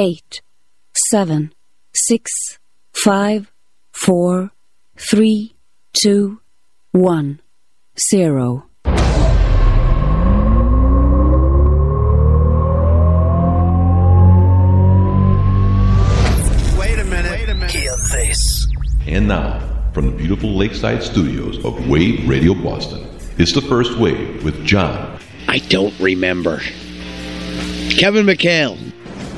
[0.00, 0.40] eight,
[1.10, 1.52] seven,
[1.94, 2.58] six,
[2.90, 3.52] five,
[3.92, 4.50] four,
[4.96, 5.54] three,
[5.92, 6.40] two,
[6.92, 7.38] one,
[8.10, 8.64] zero.
[16.78, 17.32] Wait a minute.
[17.32, 17.70] Wait a minute.
[17.70, 18.66] Hear this.
[19.06, 19.60] And now,
[19.92, 23.06] from the beautiful lakeside studios of Wave Radio Boston,
[23.36, 26.60] it's the first wave with John, I don't remember.
[27.90, 28.89] Kevin McHale.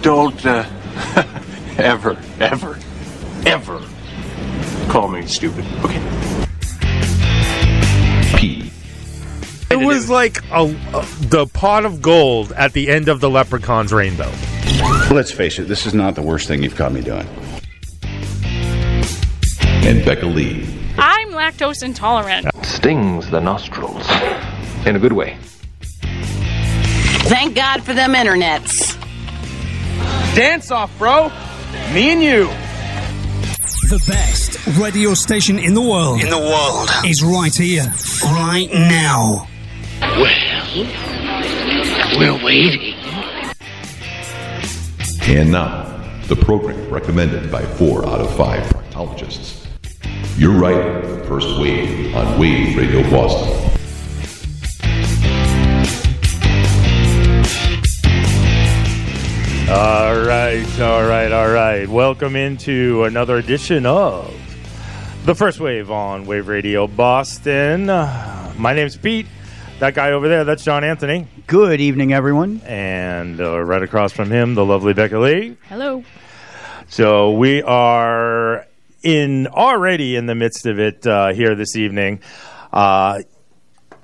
[0.02, 0.64] Don't uh,
[1.78, 2.78] ever, ever,
[3.46, 3.80] ever
[4.88, 5.64] call me stupid.
[5.84, 6.00] Okay.
[8.36, 8.72] Pete,
[9.70, 13.92] It was like a, a- the pot of gold at the end of the leprechaun's
[13.92, 14.30] rainbow.
[15.10, 17.26] Let's face it, this is not the worst thing you've caught me doing.
[19.84, 20.68] and Becca Lee.
[20.98, 22.46] I'm lactose intolerant.
[22.64, 24.08] stings the nostrils
[24.84, 25.36] in a good way.
[27.28, 28.98] Thank God for them internets.
[30.34, 31.28] Dance off, bro.
[31.92, 32.46] Me and you.
[33.90, 36.88] The best radio station in the world In the world.
[37.04, 37.84] is right here,
[38.24, 39.46] right now.
[40.00, 40.76] Well,
[42.18, 42.94] we're waiting.
[45.28, 45.84] And now,
[46.28, 49.66] the program recommended by four out of five proctologists.
[50.38, 53.71] You're right, first wave on Wave Radio Boston.
[59.72, 61.88] All right, all right, all right.
[61.88, 64.30] Welcome into another edition of
[65.24, 67.88] the first wave on Wave Radio Boston.
[67.88, 69.26] Uh, My name's Pete.
[69.78, 71.26] That guy over there, that's John Anthony.
[71.46, 72.60] Good evening, everyone.
[72.66, 75.56] And uh, right across from him, the lovely Becca Lee.
[75.70, 76.04] Hello.
[76.88, 78.66] So we are
[79.02, 82.20] in already in the midst of it uh, here this evening.
[82.70, 83.22] Uh,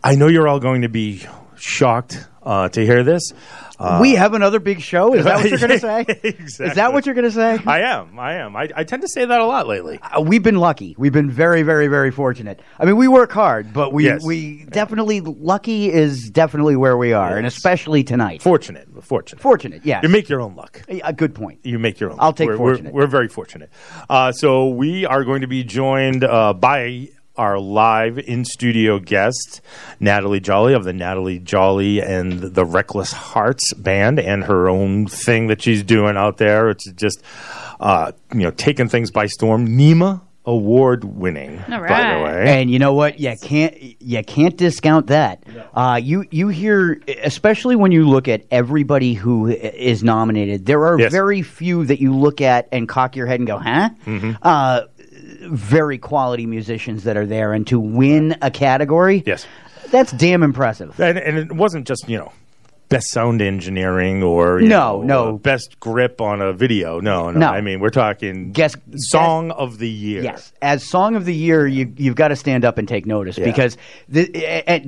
[0.02, 1.26] I know you're all going to be
[1.58, 3.34] shocked uh, to hear this.
[3.78, 5.14] Uh, we have another big show.
[5.14, 6.00] Is that what you're going to say?
[6.08, 6.66] exactly.
[6.66, 7.58] Is that what you're going to say?
[7.66, 8.18] I am.
[8.18, 8.56] I am.
[8.56, 9.98] I, I tend to say that a lot lately.
[10.02, 10.94] Uh, we've been lucky.
[10.98, 12.60] We've been very, very, very fortunate.
[12.78, 14.24] I mean, we work hard, but we Yes.
[14.24, 18.42] we definitely lucky is definitely where we are, and especially tonight.
[18.42, 18.88] Fortunate.
[19.02, 19.40] Fortunate.
[19.40, 20.02] Fortunate, yes.
[20.02, 20.82] You make your own luck.
[20.88, 21.60] a good point.
[21.62, 22.16] You make your own.
[22.18, 22.94] I'll take we're, we're- fortunate.
[22.94, 23.70] We're, very fortunate.
[24.10, 29.60] Uh, so we are going to be joined uh, by our live in studio guest,
[30.00, 35.46] Natalie Joly of the Natalie Joly and the Reckless Hearts band, and her own thing
[35.46, 36.68] that she's doing out there.
[36.70, 37.22] It's just
[37.80, 39.64] uh, you know taking things by storm.
[39.76, 42.44] NEMA award winning, All by the way.
[42.60, 43.20] And you know what?
[43.20, 45.44] You can't you can't discount that.
[45.74, 50.64] Uh, you you hear, especially when you look at everybody who is nominated.
[50.66, 51.12] There are Yes.
[51.12, 54.32] very few that you look at and cock your head and go, "Huh." Mm-hmm.
[54.42, 54.82] Uh,
[55.40, 59.46] very quality musicians that are there, and to win a category, Yes.
[59.90, 60.98] that's damn impressive.
[61.00, 62.32] And, and it wasn't just you know
[62.88, 65.38] best sound engineering or you No, know, no.
[65.38, 67.00] best grip on a video.
[67.00, 67.48] No, no, No.
[67.50, 70.22] I mean we're talking Guess- song of the year.
[70.22, 73.36] Yes, as song of the year, you you've got to stand up and take notice
[73.36, 73.44] Yeah.
[73.44, 73.76] because
[74.08, 74.24] the,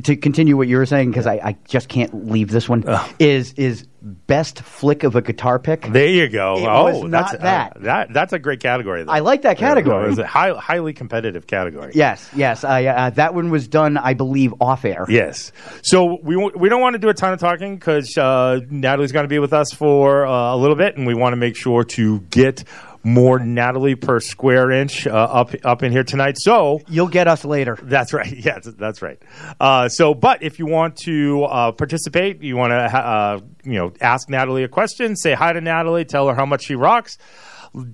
[0.05, 2.85] to continue what you were saying because I, I just can't leave this one
[3.19, 5.83] is is best flick of a guitar pick.
[5.83, 6.57] There you go.
[6.57, 7.77] It oh, was that's not that.
[7.77, 9.05] uh, that that's a great category.
[9.05, 9.13] Though.
[9.13, 10.07] I like that category.
[10.07, 11.93] It was a high, highly competitive category.
[11.95, 15.07] Yes, yes, I, uh, that one was done, I believe, off air.
[15.09, 15.53] Yes.
[15.83, 19.25] So we we don't want to do a ton of talking because uh, Natalie's going
[19.25, 21.85] to be with us for uh, a little bit, and we want to make sure
[21.85, 22.65] to get
[23.03, 26.37] more Natalie per square inch uh, up up in here tonight.
[26.39, 27.79] So You'll get us later.
[27.83, 28.31] That's right.
[28.41, 29.21] Yes, that's right.
[29.59, 32.99] Uh, so, but if you want to uh, participate, you want to, ha-
[33.37, 36.65] uh, you know, ask Natalie a question, say hi to Natalie, tell her how much
[36.65, 37.19] she rocks.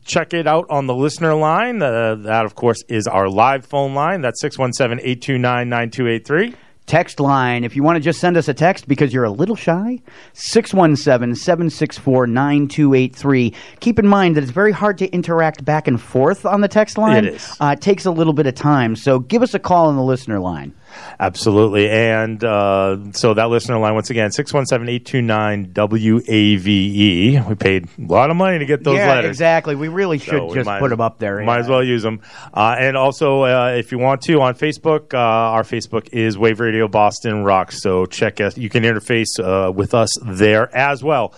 [0.04, 1.82] Check it out on the listener line.
[1.82, 4.20] Uh, that, of course, is our live phone line.
[4.22, 6.54] That's 617 829 9283.
[6.86, 9.56] Text line, if you want to just send us a text because you're a little
[9.56, 10.00] shy,
[10.34, 13.52] 617 764 9283.
[13.80, 16.96] Keep in mind that it's very hard to interact back and forth on the text
[16.96, 17.24] line.
[17.24, 17.56] It is.
[17.60, 20.02] Uh, it takes a little bit of time, so give us a call on the
[20.02, 20.72] listener line.
[21.18, 21.88] Absolutely.
[21.90, 26.66] And uh, so that listener line, once again, 617 829 WAVE.
[26.68, 27.40] E.
[27.40, 29.30] We paid a lot of money to get those yeah, letters.
[29.30, 29.74] exactly.
[29.74, 31.42] We really should So just might- put them up there.
[31.42, 31.60] Might yeah.
[31.60, 32.20] as well use them.
[32.52, 36.60] Uh, and also, uh, if you want to, on Facebook, uh, our Facebook is Wave
[36.60, 37.80] Radio Boston Rocks.
[37.82, 38.56] So check us.
[38.58, 41.34] You can interface uh, with us there as well.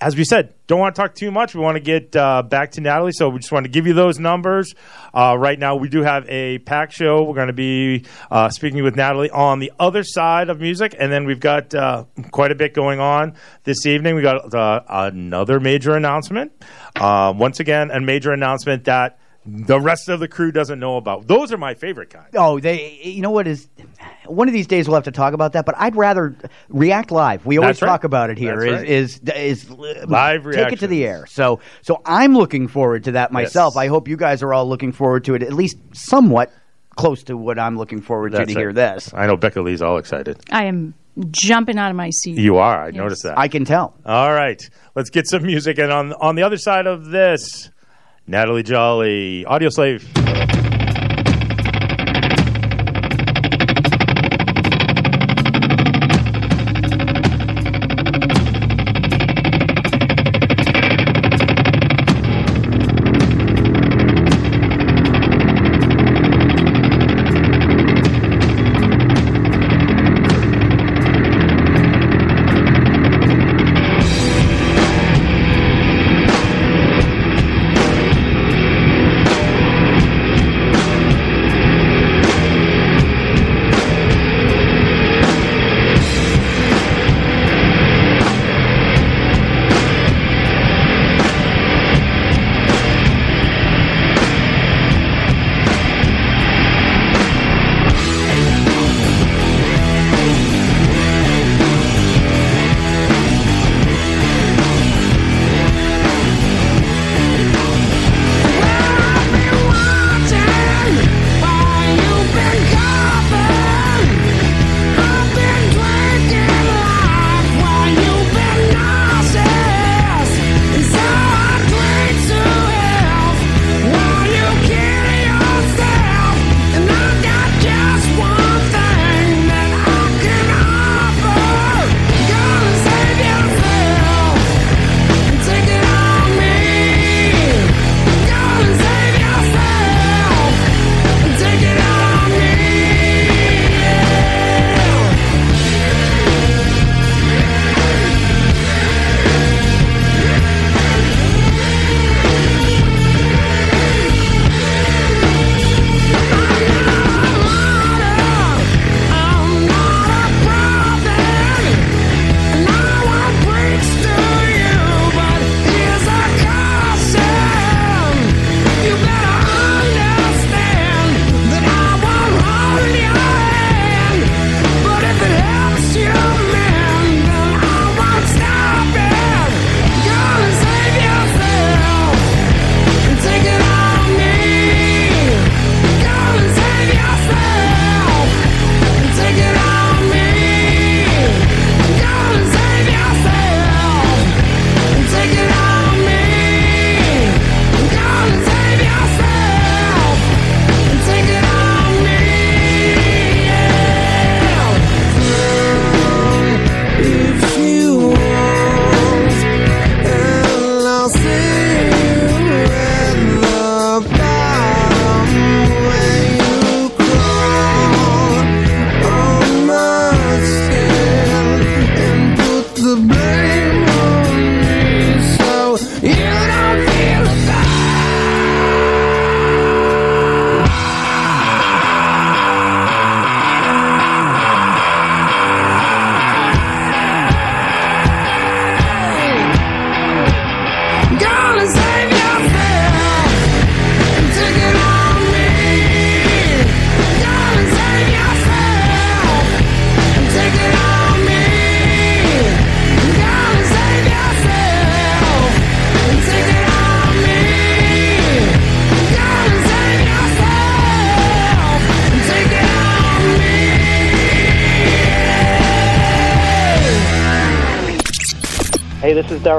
[0.00, 1.56] As we said, don't want to talk too much.
[1.56, 3.94] We want to get uh, back to Natalie, so we just want to give you
[3.94, 4.76] those numbers.
[5.12, 7.24] Uh, right now, we do have a pack show.
[7.24, 11.10] We're going to be uh, speaking with Natalie on the other side of music, and
[11.10, 13.34] then we've got uh, quite a bit going on
[13.64, 14.14] this evening.
[14.14, 16.52] We got uh, another major announcement.
[16.94, 19.18] Uh, once again, a major announcement that
[19.66, 21.26] the rest of the crew doesn't know about.
[21.26, 22.26] Those are my favorite kind.
[22.34, 23.00] Oh, they.
[23.02, 23.68] You know what is?
[24.26, 25.64] One of these days we'll have to talk about that.
[25.64, 26.36] But I'd rather
[26.68, 27.46] react live.
[27.46, 27.88] We always right.
[27.88, 28.60] talk about it here.
[28.60, 29.36] That's Is right.
[29.36, 31.26] is is Live Take it to the air.
[31.26, 33.76] So so I'm looking forward to that myself.
[33.76, 35.42] I hope you guys are all looking forward to it.
[35.42, 36.52] At least somewhat
[36.96, 38.74] close to what I'm looking forward to That's to hear right.
[38.94, 39.14] this.
[39.14, 40.40] I know Becca Lee's all excited.
[40.50, 40.94] I am
[41.30, 42.38] jumping out of my seat.
[42.38, 42.82] You are.
[42.82, 42.94] I Yes.
[42.96, 43.38] noticed that.
[43.38, 43.94] I can tell.
[44.04, 44.60] All right,
[44.94, 45.78] let's get some music.
[45.78, 47.70] And on on the other side of this,
[48.28, 50.06] Natalie Joly, Audio Slave.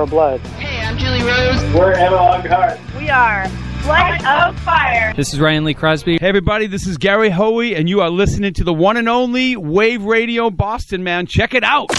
[0.09, 0.39] Blood.
[0.57, 1.61] Hey, I'm Julie Rose.
[1.73, 2.79] We're Emma Lockhart.
[2.97, 3.47] We are
[3.85, 5.13] Light of Fire.
[5.13, 6.17] This is Ryan Lee Crosby.
[6.19, 9.55] Hey, everybody, this is Gary Hoey, and you are listening to the one and only
[9.55, 11.27] Wave Radio Boston, man.
[11.27, 11.91] Check it out.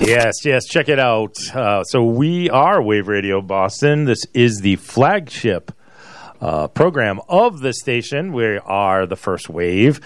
[0.00, 1.36] Yes, yes, check it out.
[1.54, 4.06] Uh, so we are Wave Radio Boston.
[4.06, 5.70] This is the flagship
[6.40, 8.32] uh, program of the station.
[8.32, 10.00] We are the first wave.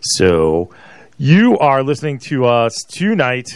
[0.00, 0.70] So
[1.18, 3.48] you are listening to us tonight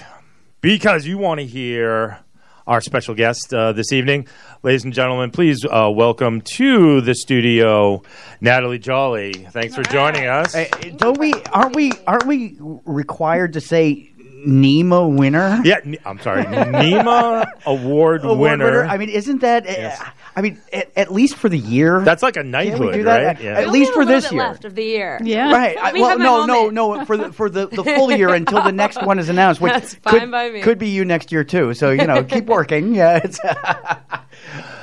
[0.60, 2.18] because you want to hear
[2.66, 4.26] our special guest uh, this evening.
[4.62, 8.02] Ladies and gentlemen, please uh, welcome to the studio
[8.40, 9.32] Natalie Joly.
[9.32, 10.54] Thanks for joining us.
[10.54, 11.32] Hey, don't we?
[11.52, 11.92] Aren't we?
[12.06, 14.11] Aren't we required to say
[14.45, 15.61] NEMA winner.
[15.64, 18.85] Yeah, I'm sorry, NEMA award, Award winner.
[18.85, 19.66] I mean, isn't that?
[19.66, 20.05] uh,
[20.37, 22.00] I mean, at, at least for the year.
[22.02, 23.16] That's like a knighthood, we do that?
[23.16, 23.37] right?
[23.37, 23.59] At, Yeah.
[23.59, 24.43] at least for this year.
[24.43, 25.19] left of the year.
[25.25, 25.50] Yeah.
[25.52, 25.78] Right.
[25.78, 27.05] I- well, have no, no, no.
[27.07, 29.95] For the for the, the full year until the next one is announced, which That's
[29.95, 30.61] fine could, by me.
[30.61, 31.73] could be you next year too.
[31.75, 32.95] So you know, keep working.
[32.95, 33.21] Yeah.
[33.25, 33.40] It's,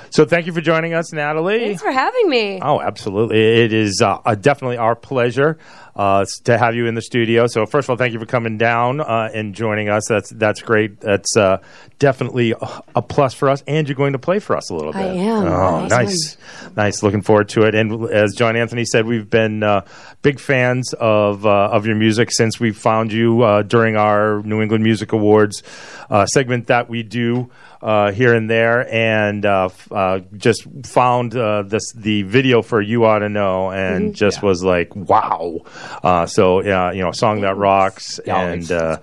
[0.09, 1.57] So thank you for joining us, Natalie.
[1.57, 2.59] Thanks for having me.
[2.61, 3.63] Oh, absolutely.
[3.63, 5.57] It is uh, definitely our pleasure
[5.95, 7.47] uh, to have you in the studio.
[7.47, 10.03] So, first of all, thank you for coming down uh, and joining us.
[10.09, 10.99] That's that's great.
[10.99, 11.57] That's uh,
[11.99, 12.53] definitely
[12.95, 13.63] a- plus for us.
[13.67, 15.01] And you're going to play for us a little bit.
[15.01, 15.45] I am.
[15.47, 15.89] Oh, Nice.
[15.91, 16.37] nice.
[16.75, 17.03] Nice.
[17.03, 17.75] Looking forward to it.
[17.75, 19.85] And as John Anthony said, we've been uh,
[20.21, 24.61] big fans of, uh, of your music since we found you uh, during our New
[24.61, 25.61] England Music Awards
[26.09, 27.49] uh, segment that we do
[27.83, 33.03] uh, here and there, and uh, uh, just found uh, this the video for "You
[33.05, 34.13] Ought to Know," and Mm-hmm.
[34.13, 35.61] just was like, "Wow!"
[36.01, 38.97] Uh, so, yeah, you know, a song that rocks, and uh,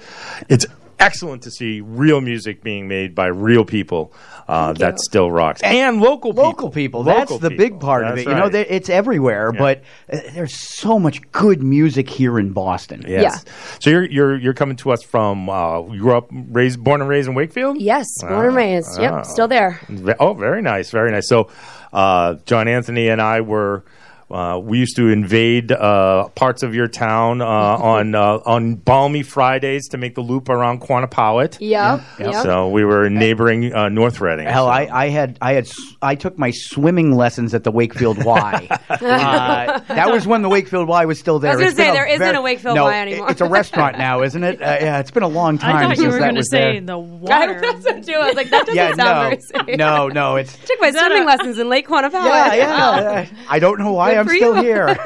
[0.49, 0.65] it's
[0.99, 4.13] excellent to see real music being made by real people
[4.51, 6.45] uh, that still rocks, and local people.
[6.45, 7.03] local people.
[7.05, 7.65] That's Local the people.
[7.65, 8.29] big part of That's it.
[8.31, 8.53] You know, right.
[8.53, 13.05] there- it's everywhere, but uh, there's so much good music here in Boston.
[13.07, 13.45] Yes.
[13.79, 17.09] So you're you're you're coming to us from uh, you grew up raised born and
[17.09, 17.81] raised in Wakefield.
[17.81, 18.99] Yes, born and Ah, raised.
[18.99, 19.03] ah.
[19.03, 19.81] Yep, still there.
[20.19, 21.29] Oh, very nice, very nice.
[21.29, 21.49] So,
[21.93, 23.85] uh, John Anthony and I were.
[24.31, 29.23] Uh, we used to invade uh, parts of your town uh, on uh, on balmy
[29.23, 31.57] Fridays to make the loop around Quannapowitt.
[31.61, 32.01] Yep.
[32.19, 32.35] Yep.
[32.43, 34.47] So we were in neighboring uh, North Reading.
[34.47, 37.71] Hell, So- I, I had I had s- I took my swimming lessons at the
[37.73, 38.69] Wakefield Y.
[38.89, 41.53] uh, that was when the Wakefield Y was still there.
[41.53, 43.31] I was gonna say, there isn't ver- a Wakefield no, Y it- anymore.
[43.31, 44.61] It's a restaurant now, isn't it?
[44.71, 46.39] Uh, yeah, it's been a long time I thought since you were that going to
[46.41, 46.81] was say there.
[46.83, 47.61] the I water.
[47.61, 48.13] thought so too.
[48.13, 49.79] I was like, that doesn't yeah, sound no, very safe.
[49.79, 50.37] no, no.
[50.37, 52.13] It's Took my swimming a- lessons in Lake Quannapowitt.
[52.13, 53.27] yeah, yeah.
[53.49, 54.63] I don't know why Good I'm for still you.
[54.63, 54.89] here.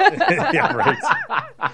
[0.53, 1.71] yeah, right.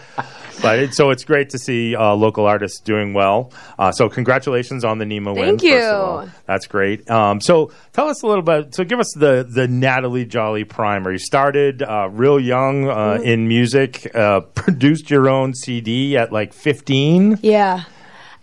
[0.62, 3.51] but it, so it's great to see uh, local artists doing well.
[3.79, 5.57] Uh, so congratulations on the NEMA win.
[5.57, 5.86] Thank first of you.
[5.88, 6.29] all.
[6.45, 7.10] That's great.
[7.10, 8.75] Um, so tell us a little bit.
[8.75, 11.12] So give us the the Natalie Joly primer.
[11.12, 13.24] You started uh, real young uh, Mm-hmm.
[13.24, 14.15] in music.
[14.15, 17.38] Uh, produced your own CD at like fifteen.
[17.41, 17.83] Yeah.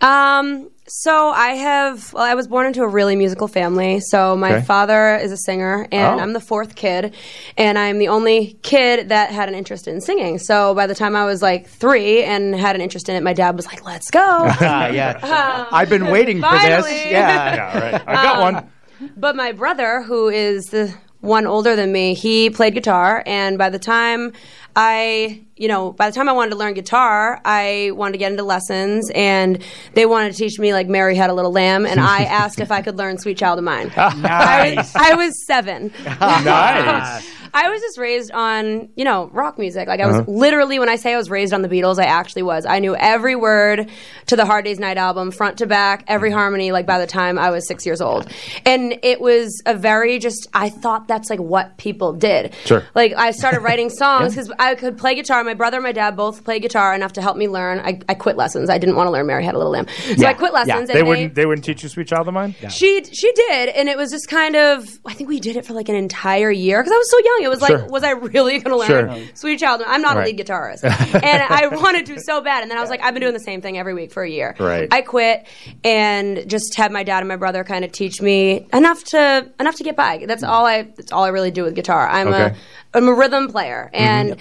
[0.01, 0.69] Um.
[0.91, 2.11] So I have.
[2.13, 3.99] Well, I was born into a really musical family.
[3.99, 4.65] So my Okay.
[4.65, 6.23] father is a singer, and Oh.
[6.23, 7.13] I'm the fourth kid,
[7.57, 10.39] and I'm the only kid that had an interest in singing.
[10.39, 13.33] So by the time I was like three and had an interest in it, my
[13.33, 14.19] dad was like, "Let's go."
[14.61, 17.05] Ah, yeah, I've been waiting for this.
[17.05, 18.03] Yeah, Yeah, right.
[18.07, 18.69] I got Um, one.
[19.15, 23.69] But my brother, who is the one older than me, he played guitar, and by
[23.69, 24.33] the time
[24.75, 28.31] I, you know, by the time I wanted to learn guitar, I wanted to get
[28.31, 29.61] into lessons, and
[29.93, 32.71] they wanted to teach me like Mary Had a Little Lamb, and I asked if
[32.71, 33.91] I could learn Sweet Child of Mine.
[33.97, 34.95] I was, nice.
[34.95, 35.91] I was seven.
[36.43, 37.29] Nice.
[37.51, 39.87] I was just raised on, you know, rock music.
[39.87, 40.31] Like I was Uh-huh.
[40.31, 42.63] literally when I say I was raised on the Beatles, I actually was.
[42.63, 43.89] I knew every word
[44.27, 46.71] to the Hard Day's Night album, front to back, every harmony.
[46.71, 48.27] Like by the time I was six years old,
[48.67, 50.47] and it was a very just.
[50.53, 52.53] I thought that's like what people did.
[52.65, 52.85] Sure.
[52.93, 55.43] Like I started writing songs because I could play guitar.
[55.43, 57.79] My brother and my dad both play guitar enough to help me learn.
[57.79, 58.69] I, I quit lessons.
[58.69, 60.29] I didn't want to learn Mary Had a Little Lamb, so Yeah.
[60.29, 60.59] I quit Yeah.
[60.59, 60.89] lessons.
[60.89, 61.35] They and wouldn't.
[61.35, 64.27] They wouldn't teach you "Sweet Child of Mine." she she did, and it was just
[64.27, 64.85] kind of.
[65.05, 67.39] I think we did it for like an entire year because I was so young.
[67.43, 67.87] It was like, Sure.
[67.87, 69.35] was I really going to learn Sure.
[69.35, 69.81] Sweet Child?
[69.81, 69.95] Of mine?
[69.95, 70.27] I'm not Right.
[70.33, 70.83] a lead guitarist,
[71.23, 72.61] and I wanted to so bad.
[72.61, 74.29] And then I was like, I've been doing the same thing every week for a
[74.29, 74.55] year.
[74.59, 74.87] Right.
[74.91, 75.47] I quit
[75.83, 79.75] and just had my dad and my brother kind of teach me enough to enough
[79.75, 80.23] to get by.
[80.27, 80.83] That's all I.
[80.83, 82.07] That's all I really do with guitar.
[82.07, 82.43] I'm Okay.
[82.43, 82.55] A
[82.93, 84.03] I'm a rhythm player, mm-hmm.
[84.03, 84.37] and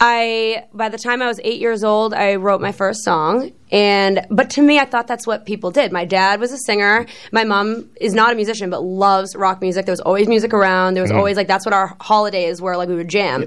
[0.00, 3.52] I by the time I was eight years old, I wrote my first song.
[3.72, 5.90] And but to me, I thought that's what people did.
[5.92, 7.06] My dad was a singer.
[7.32, 9.86] My mom is not a musician, but loves rock music.
[9.86, 10.94] There was always music around.
[10.94, 11.16] There was Mm.
[11.18, 12.88] always like that's what our holidays were like.
[12.88, 13.46] We would jam,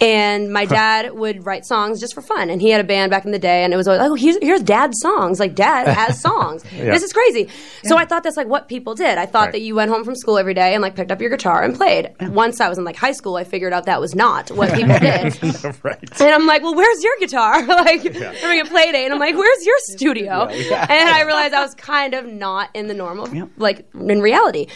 [0.00, 2.50] and my dad would write songs just for fun.
[2.50, 4.14] And he had a band back in the day, and it was always like, oh,
[4.14, 5.38] here's, here's dad's songs.
[5.40, 6.64] Like dad has songs.
[6.74, 6.84] Yeah.
[6.92, 7.48] This is crazy.
[7.84, 9.18] So I thought that's like what people did.
[9.18, 9.52] I thought Right.
[9.52, 11.74] that you went home from school every day and like picked up your guitar and
[11.76, 12.10] played.
[12.20, 14.98] Once I was in like high school, I figured out that was not what people
[15.00, 15.38] did.
[15.84, 16.20] right.
[16.20, 17.64] And I'm like, well, where's your guitar?
[17.66, 20.48] like, I'm having a play date, and I'm like, where's your studio?
[20.88, 24.66] And I realized I was kind of not in the normal, like, in reality.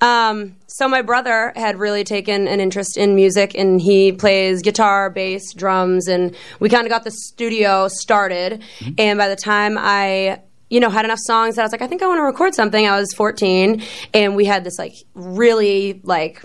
[0.00, 5.10] Um, so my brother had really taken an interest in music, and he plays guitar,
[5.10, 8.62] bass, drums, and we kind of got the studio started.
[8.98, 10.40] And by the time I
[10.72, 12.54] you know, had enough songs that I was like, I think I want to record
[12.54, 12.86] something.
[12.86, 13.82] I was 14,
[14.14, 16.42] and we had this like really like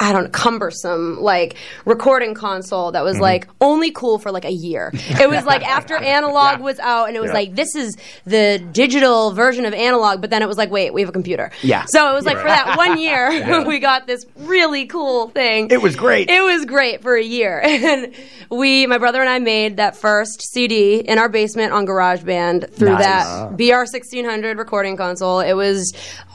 [0.00, 3.20] I don't know, cumbersome like recording console that was Mhm.
[3.20, 4.90] like only cool for like a year.
[5.20, 7.34] It was like after analog was out and it was Yeah.
[7.34, 7.96] like this is
[8.26, 11.52] the digital version of analog, but then it was like wait, we have a computer.
[11.62, 11.84] Yeah.
[11.86, 13.64] So it was like for that one year Yeah.
[13.66, 15.68] we got this really cool thing.
[15.70, 16.28] It was great.
[16.30, 17.60] It was great for a year.
[17.64, 18.12] And
[18.50, 22.90] we my brother and I made that first CD in our basement on GarageBand through
[22.94, 23.04] Nice.
[23.04, 23.56] that.
[23.56, 25.38] BR sixteen hundred recording console.
[25.40, 25.92] It was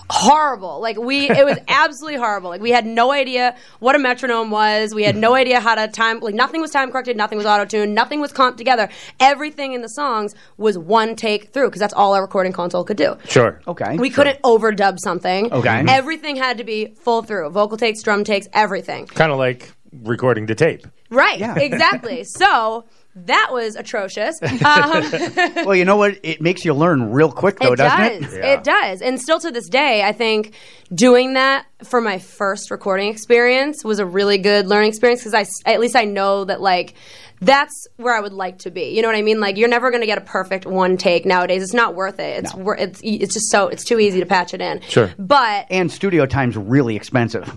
[0.10, 0.80] horrible.
[0.82, 2.50] Like we it was absolutely horrible.
[2.50, 4.94] Like we had no idea what a metronome was.
[4.94, 7.66] We had no idea how to time like nothing was time corrected, nothing was auto
[7.66, 8.90] tuned, nothing was comped together.
[9.20, 12.98] Everything in the songs was one take through because that's all our recording console could
[12.98, 13.18] do.
[13.26, 13.62] Sure.
[13.68, 13.98] Okay.
[13.98, 15.52] We couldn't overdub something.
[15.52, 15.84] Okay.
[15.88, 17.50] Everything had to be full through.
[17.50, 19.06] Vocal takes, drum takes, everything.
[19.08, 19.72] Kind of like
[20.04, 20.86] recording to tape.
[21.10, 21.42] Right.
[21.58, 22.24] Exactly.
[22.24, 22.86] so
[23.26, 24.40] that was atrocious.
[24.68, 25.12] Um,
[25.66, 26.20] well, you know what?
[26.24, 28.34] It makes you learn real quick, though, it doesn't does.
[28.34, 28.44] it?
[28.46, 29.02] It does.
[29.02, 30.54] And still to this day, I think
[30.94, 35.42] doing that for my first recording experience was a really good learning experience because I
[35.42, 36.96] s- at least I know that like
[37.40, 38.96] that's where I would like to be.
[38.96, 39.40] You know what I mean?
[39.40, 41.62] Like you're never going to get a perfect one take nowadays.
[41.64, 42.44] It's not worth it.
[42.44, 44.82] It's wor- it's it's just so it's too easy to patch it in.
[44.82, 45.12] Sure.
[45.20, 47.48] But And studio time's really expensive.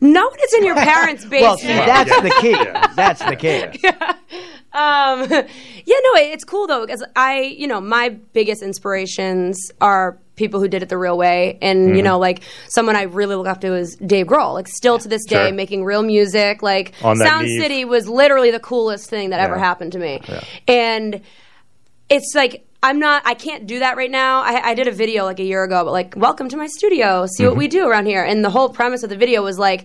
[0.00, 1.42] no one is in your parents' basement.
[1.42, 2.94] Well, see, that's the key.
[2.94, 4.51] That's the key.
[4.74, 5.44] Um, yeah,
[6.04, 10.68] no, it, it's cool though because I, you know, my biggest inspirations are people who
[10.68, 12.04] did it the real way, and you Mhm.
[12.04, 14.54] know, like someone I really look up to is Dave Grohl.
[14.54, 15.52] Like, still to this day, Sure.
[15.52, 16.62] making real music.
[16.62, 17.60] Like, On Sound Neve.
[17.60, 20.20] City was literally the coolest thing that ever happened to me,
[20.66, 21.20] and
[22.08, 22.66] it's like.
[22.84, 23.22] I'm not.
[23.24, 24.40] I can't do that right now.
[24.42, 27.26] I, I did a video like a year ago, but like, welcome to my studio.
[27.26, 27.58] See what Mhm.
[27.58, 28.24] we do around here.
[28.24, 29.84] And the whole premise of the video was like,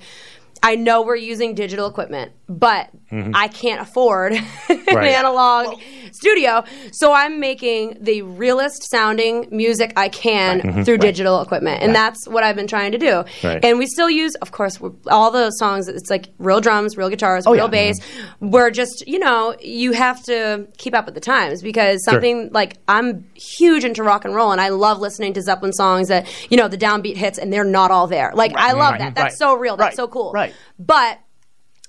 [0.64, 3.32] I know we're using digital equipment, but Mhm.
[3.34, 4.44] I can't afford an
[4.94, 5.14] Right.
[5.16, 5.80] analog
[6.12, 6.64] studio.
[6.92, 10.66] So I'm making the realest sounding music I can Right.
[10.76, 10.86] Mhm.
[10.86, 11.02] through Right.
[11.02, 11.82] digital equipment.
[11.82, 11.94] And Right.
[12.00, 13.24] that's what I've been trying to do.
[13.44, 13.64] Right.
[13.64, 14.78] And we still use, of course,
[15.10, 17.70] all the songs, it's like real drums, real guitars, Oh, real yeah.
[17.72, 18.00] bass.
[18.42, 22.14] We're just, you know, you have to keep up with the times because Sure.
[22.16, 26.10] something like I'm huge into rock and roll and I love listening to Zeppelin songs
[26.10, 28.32] that, you know, the downbeat hits and they're not all there.
[28.34, 29.00] Like, I love Right.
[29.00, 29.16] that.
[29.16, 29.38] That's Right.
[29.40, 29.78] so real.
[29.78, 29.96] That's Right.
[29.96, 30.32] so cool.
[30.34, 30.54] Right.
[30.78, 31.20] But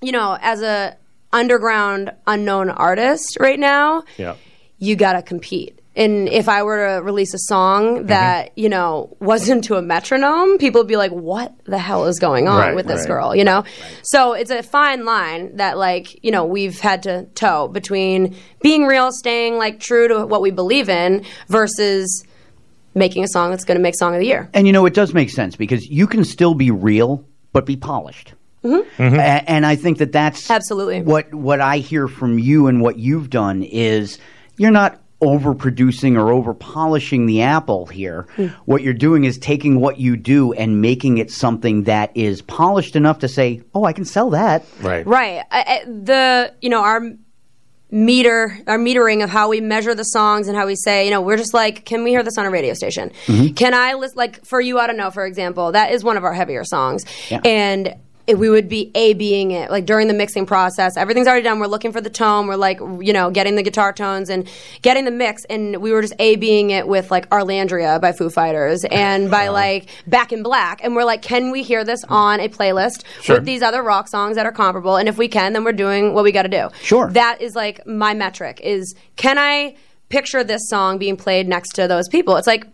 [0.00, 0.94] you know, as a
[1.32, 4.36] underground unknown artist right now, Yeah.
[4.78, 5.74] you got to compete.
[5.96, 8.06] And if I were to release a song mm-hmm.
[8.06, 12.20] that, you know, wasn't to a metronome, people would be like, what the hell is
[12.20, 13.08] going on Right, with this right.
[13.08, 13.64] girl, you know?
[14.02, 18.86] So it's a fine line that, like, you know, we've had to toe between being
[18.86, 22.24] real, staying, like, true to what we believe in versus
[22.94, 24.48] making a song that's going to make Song of the Year.
[24.54, 27.76] And you know, it does make sense because you can still be real, but be
[27.76, 28.34] polished.
[28.64, 29.02] Mm-hmm.
[29.02, 29.14] Mm-hmm.
[29.18, 32.98] A- and I think that that's absolutely what what I hear from you and what
[32.98, 34.18] you've done is
[34.56, 38.26] you're not overproducing or over polishing the apple here.
[38.36, 38.46] Hmm.
[38.66, 42.94] What you're doing is taking what you do and making it something that is polished
[42.96, 45.06] enough to say, "Oh, I can sell that." Right.
[45.06, 45.42] Right.
[45.50, 47.00] I, I, the you know our
[47.90, 51.22] meter our metering of how we measure the songs and how we say you know
[51.22, 53.56] we're just like can we hear this on a radio station Mhm.
[53.56, 56.22] can i list like for you i don't know for example that is one of
[56.24, 57.40] our heavier songs Yeah.
[57.46, 57.94] and
[58.28, 59.70] it, we would be a being it.
[59.70, 61.58] Like during the mixing process everything's already done.
[61.58, 62.46] We're looking for the tone.
[62.46, 64.48] We're like you know getting the guitar tones and
[64.82, 65.44] getting the mix.
[65.46, 69.44] And we were just a being it with like arlandria by foo fighters and by
[69.44, 69.52] uh-huh.
[69.52, 70.84] like back in black.
[70.84, 73.36] And we're like can we hear this on a playlist Sure.
[73.36, 74.96] with these other rock songs that are comparable?
[74.96, 76.68] And if we can then we're doing what we got to do.
[76.82, 77.10] Sure.
[77.12, 79.74] that is like my metric is can i
[80.08, 82.36] picture this song being played next to those people?
[82.36, 82.66] It's like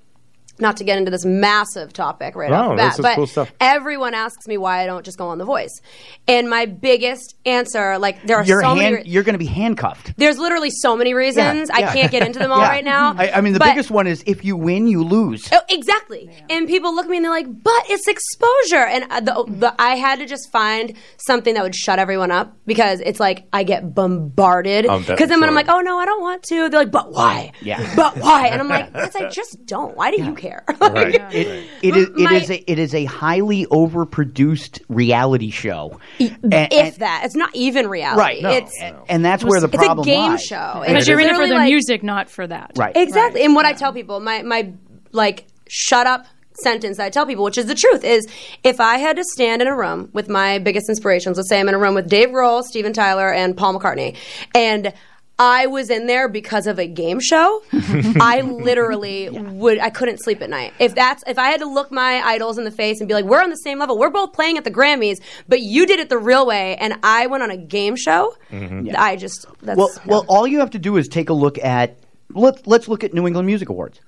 [0.58, 3.52] not to get into this massive topic right No, off the bat, but cool stuff.
[3.60, 5.80] everyone asks me why I don't just go on The Voice,
[6.28, 9.38] and my biggest answer, like there are You're so hand, many, re- you're going to
[9.38, 10.16] be handcuffed.
[10.16, 11.90] there's literally so many reasons Yeah, yeah.
[11.90, 12.68] I can't get into them all Yeah.
[12.68, 13.14] right now.
[13.18, 15.48] I, I mean, the but- biggest one is if you win, you lose.
[15.52, 16.30] Oh, exactly.
[16.48, 19.74] And people look at me and they're like, "But it's exposure." And uh, the, the,
[19.78, 23.64] I had to just find something that would shut everyone up because it's like I
[23.64, 24.84] get bombarded.
[24.84, 27.52] Because then when I'm like, "Oh no, I don't want to," they're like, "But why?"
[27.62, 27.94] Yeah.
[27.96, 28.48] But why?
[28.48, 29.96] And I'm like, "Because I just don't.
[29.96, 31.14] Why do you care?" Right.
[31.34, 32.08] It, it is.
[32.08, 32.50] It My- is.
[32.50, 35.98] A, it is a highly overproduced reality show.
[36.20, 36.38] And-
[36.72, 38.20] if that, it's not even reality.
[38.44, 38.62] Right.
[38.62, 38.78] It's
[39.08, 40.42] and that's where the it's problem a game lies.
[40.42, 40.82] show.
[40.86, 42.72] Because you're in it for the like- music, not for that.
[42.76, 42.96] Right.
[42.96, 43.42] Exactly.
[43.44, 44.72] And what I tell people, my my
[45.12, 46.26] like shut up
[46.62, 48.26] sentence that I tell people, which is the truth, is
[48.62, 51.68] if I had to stand in a room with my biggest inspirations, let's say I'm
[51.68, 54.16] in a room with Dave Grohl, Steven Tyler, and Paul McCartney,
[54.54, 54.92] and
[55.38, 57.62] I was in there because of a game show.
[57.72, 59.78] I literally would.
[59.80, 60.72] I couldn't sleep at night.
[60.78, 63.24] If that's if I had to look my idols in the face and be like,
[63.24, 63.98] "We're on the same level.
[63.98, 67.26] We're both playing at the Grammys, but you did it the real way, and I
[67.26, 70.96] went on a game show." I just that's well, well, all you have to do
[70.96, 71.96] is take a look at.
[72.30, 74.00] Let, let's look at New England Music Awards.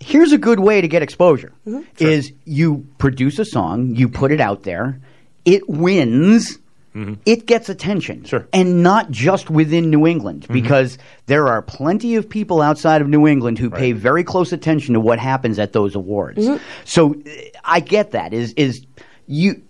[0.00, 1.82] Here's a good way to get exposure: Mm-hmm.
[1.98, 5.00] is you produce a song, you put it out there.
[5.44, 6.58] it wins,
[6.98, 7.14] Mm-hmm.
[7.26, 8.24] it gets attention.
[8.24, 8.48] Sure.
[8.52, 10.52] And not just within New England, mm-hmm.
[10.52, 14.94] because there are plenty of people outside of New England who pay very close attention
[14.94, 16.44] to what happens at those awards.
[16.44, 16.62] Mm-hmm.
[16.84, 17.30] So uh,
[17.64, 18.32] I get that.
[18.32, 18.84] Is is
[19.26, 19.62] you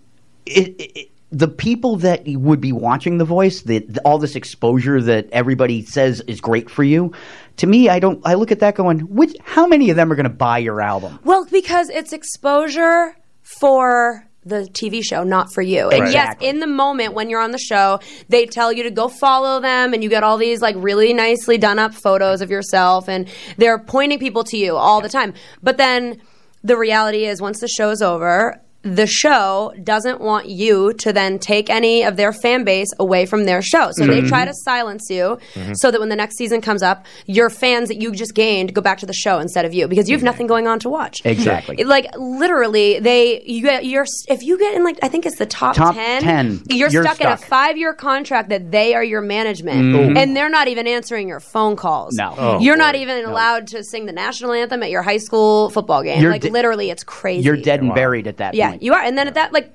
[0.45, 5.01] it, it, the people that would be watching The Voice, the, the- all this exposure
[5.01, 7.13] that everybody says is great for you.
[7.57, 8.21] To me, I don't.
[8.25, 10.81] I look at that going, which, how many of them are going to buy your
[10.81, 11.19] album?
[11.23, 15.89] Well, because it's exposure for the TV show, not for you.
[15.89, 16.45] And Exactly.
[16.47, 17.99] yes, in the moment when you're on the show,
[18.29, 21.57] they tell you to go follow them and you get all these like really nicely
[21.57, 25.33] done up photos of yourself and they're pointing people to you all the time.
[25.61, 26.21] But then
[26.63, 31.69] the reality is once the show's over, the show doesn't want you to then take
[31.69, 33.89] any of their fan base away from their show.
[33.91, 34.29] So they Mhm.
[34.29, 35.73] try to silence you Mhm.
[35.75, 38.81] so that when the next season comes up, your fans that you just gained go
[38.81, 41.17] back to the show instead of you because you have nothing going on to watch.
[41.25, 41.83] Exactly.
[41.83, 45.45] Like literally, they you get you're if you get in like I think it's the
[45.45, 49.03] top, Top 10, 10, you're, you're stuck, in a five year contract that they are
[49.03, 50.17] your management Mhm.
[50.17, 52.15] and they're not even answering your phone calls.
[52.15, 52.33] No.
[52.37, 56.01] Oh, you're not even allowed to sing the national anthem at your high school football
[56.01, 56.21] game.
[56.21, 57.43] You're like de- literally, it's crazy.
[57.43, 58.83] You're dead and buried at that yeah, point.
[58.83, 59.01] you are.
[59.01, 59.73] And then at that like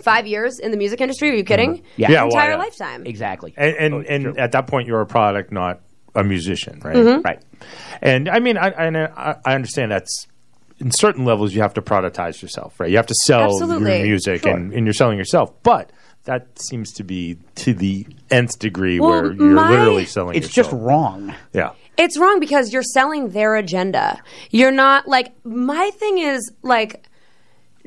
[0.00, 1.82] five years in the music industry, are you kidding?
[1.96, 2.10] Yeah.
[2.10, 2.56] Yeah, well, entire yeah.
[2.56, 3.06] lifetime.
[3.06, 3.54] Exactly.
[3.56, 5.80] And and, and at that point, you're a product, not
[6.14, 6.96] a musician, right?
[6.96, 7.24] Mhm.
[7.24, 7.40] Right.
[8.00, 10.26] And I mean, I, I I understand that's
[10.80, 12.90] in certain levels you have to productize yourself, right?
[12.90, 13.98] You have to sell Absolutely.
[13.98, 14.52] your music, Sure.
[14.54, 15.90] and, and you're selling yourself, but.
[16.24, 20.36] That seems to be to the nth degree Well, where you're my- literally selling.
[20.36, 20.70] It's yourself.
[20.70, 21.34] just wrong.
[21.52, 21.70] yeah.
[21.98, 24.22] It's wrong because you're selling their agenda.
[24.52, 27.04] You're not like my thing is like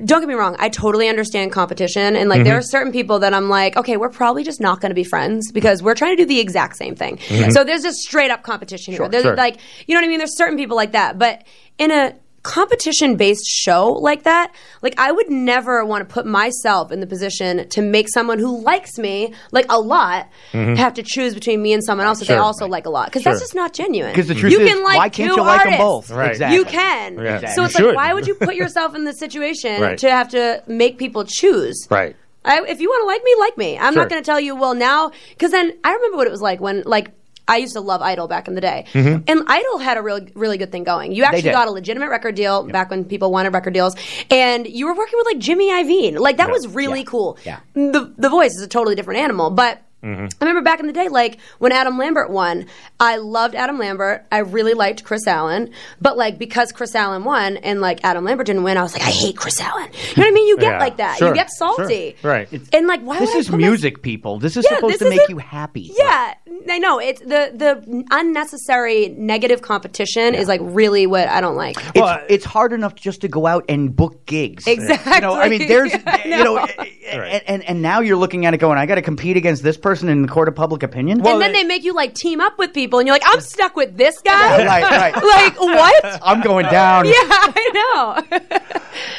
[0.04, 2.60] don't get me wrong, I totally understand competition and like there Mhm.
[2.60, 5.52] are certain people that I'm like, okay, we're probably just not going to be friends
[5.54, 7.18] because we're trying to do the exact same thing.
[7.30, 7.54] Mhm.
[7.54, 9.08] So there's just straight up competition here.
[9.08, 9.36] There's sure.
[9.38, 10.18] like, you know what I mean?
[10.18, 11.44] There's certain people like that, but
[11.78, 12.14] in a
[12.46, 14.54] competition based show like that,
[14.84, 18.62] like I would never want to put myself in the position to make someone who
[18.62, 20.78] likes me like a lot Mhm.
[20.78, 22.44] have to choose between me and someone else that they Sure.
[22.44, 23.32] also like a lot because Sure.
[23.34, 24.12] that's just not genuine.
[24.12, 25.78] Because the truth you is, can like why can't two you like 'em artists.
[25.84, 26.12] both?
[26.12, 26.32] Right.
[26.32, 26.58] Exactly.
[26.58, 27.18] You can.
[27.18, 27.54] Yeah.
[27.56, 27.86] So it's should.
[27.88, 29.98] like, why would you put yourself in the situation Right.
[29.98, 31.88] to have to make people choose?
[31.90, 32.16] Right.
[32.46, 33.78] I, if you want to like me, like me.
[33.80, 34.04] I'm Sure.
[34.04, 36.62] not going to tell you, well, now, because then I remember what it was like
[36.62, 37.08] when, like,
[37.48, 38.86] I used to love Idol back in the day.
[38.94, 39.24] Mhm.
[39.28, 41.12] And Idol had a really, really good thing going.
[41.12, 43.96] You actually got a legitimate record deal back when people wanted record deals.
[44.32, 46.18] And you were working with, like, Jimmy Iovine.
[46.20, 47.38] Like, that was really cool.
[47.46, 47.60] Yeah.
[47.74, 49.52] The, the voice is a totally different animal.
[49.52, 50.26] But Mm-hmm.
[50.40, 52.68] I remember back in the day, like when Adam Lambert won,
[53.00, 54.24] I loved Adam Lambert.
[54.32, 58.46] I really liked Kris Allen, but like because Kris Allen won and like Adam Lambert
[58.46, 59.90] didn't win, I was like, I hate Kris Allen.
[59.94, 60.48] You know what I mean?
[60.48, 61.18] You get Yeah, like that.
[61.18, 62.32] sure, you get salty, sure.
[62.32, 62.48] Right.
[62.72, 64.38] And like, why This would I is put my- music, people.
[64.38, 65.92] This is Yeah, supposed this to make isn't- you happy.
[65.98, 66.36] yeah,
[66.70, 67.00] I know.
[67.00, 71.78] It's the the unnecessary negative competition is like really what I don't like.
[71.96, 74.68] It's, it's hard enough just to go out and book gigs.
[74.68, 75.14] Exactly.
[75.16, 76.68] You know, I mean, there's, I you know, know.
[77.10, 79.78] and, and, and now you're looking at it going, I got to compete against this
[79.86, 81.24] person in the court of public opinion.
[81.24, 83.76] and then they make you like team up with people, and you're like, I'm stuck
[83.76, 84.58] with this guy.
[84.58, 85.14] Yeah, right, right.
[85.24, 86.20] like what?
[86.24, 87.06] I'm going down.
[87.16, 88.40] Yeah, I know.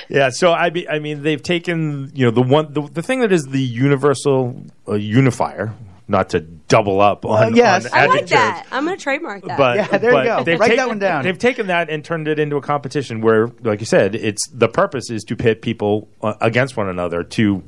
[0.08, 3.20] Yeah, so I be, I mean they've taken you know the one the, the thing
[3.20, 5.72] that is the universal uh, unifier,
[6.08, 7.86] not to double up on, yes.
[7.86, 8.66] on I like that.
[8.72, 9.58] I'm gonna trademark that.
[9.58, 10.44] But, Yeah, there you go.
[10.44, 11.24] They've Write that taken, one down.
[11.24, 14.68] They've taken that and turned it into a competition where, like you said, it's the
[14.68, 17.62] purpose is to pit people uh, against one another to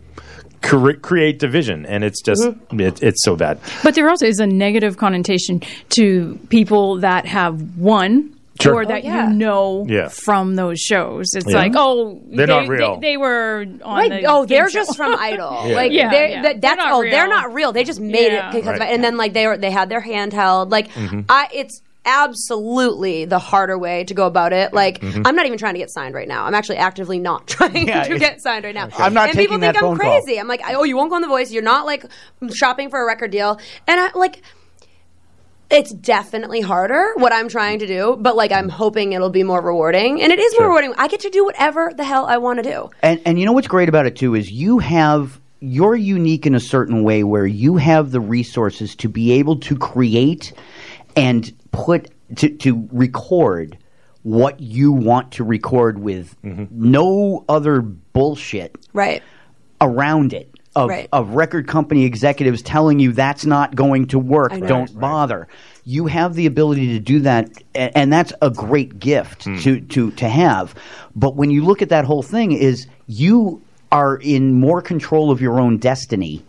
[0.63, 2.81] cre- create division, and it's just Mm-hmm.
[2.81, 3.59] it, it's so bad.
[3.83, 8.35] But there also is a negative connotation to people that have won.
[8.61, 8.75] Sure.
[8.75, 9.29] Or that Oh, yeah.
[9.31, 10.09] you know Yeah.
[10.09, 11.27] from those shows.
[11.37, 11.59] It's Yeah.
[11.59, 12.95] like, oh, They're they, not real.
[12.99, 14.11] They, they were on Right.
[14.23, 14.81] the Oh, they're show.
[14.81, 15.63] just from Idol.
[15.69, 15.75] Yeah.
[15.77, 16.43] Like, Yeah, they're, yeah.
[16.43, 17.71] that- They're that's not oh, they're not real.
[17.71, 18.49] They just made Yeah.
[18.49, 18.91] it because of Right.
[18.91, 18.95] it.
[18.95, 20.73] And then like they were, they had their handheld.
[20.73, 21.27] Like, Mhm.
[21.29, 24.73] I, it's absolutely the harder way to go about it.
[24.73, 25.23] Like, Mhm.
[25.27, 26.45] I'm not even trying to get signed right now.
[26.45, 28.89] I'm actually actively not trying Yeah, to get signed right now.
[28.99, 30.21] I'm not and taking people think that I'm phone call.
[30.23, 30.39] crazy.
[30.41, 31.53] I'm like, oh, you won't go on The Voice.
[31.53, 32.05] You're not like
[32.55, 33.59] shopping for a record deal.
[33.87, 34.43] And I like.
[35.71, 39.61] It's definitely harder what I'm trying to do, but like I'm hoping it'll be more
[39.61, 40.23] rewarding.
[40.23, 40.95] And it is more rewarding.
[40.97, 42.89] I get to do whatever the hell I want to do.
[43.03, 46.55] And and you know what's great about it too is you have you're unique in
[46.55, 50.55] a certain way where you have the resources to be able to create
[51.17, 51.53] and
[51.85, 53.79] put to to record
[54.23, 56.65] what you want to record with mm-hmm.
[56.71, 59.23] no other bullshit Right.
[59.81, 61.09] around it of, Right.
[61.13, 65.49] of record company executives telling you that's not going to work I don't bother.
[65.85, 69.59] You have the ability to do that a- and that's a great gift hmm.
[69.59, 70.75] to, to, to have.
[71.15, 75.41] But when you look at that whole thing is you are in more control of
[75.41, 76.43] your own destiny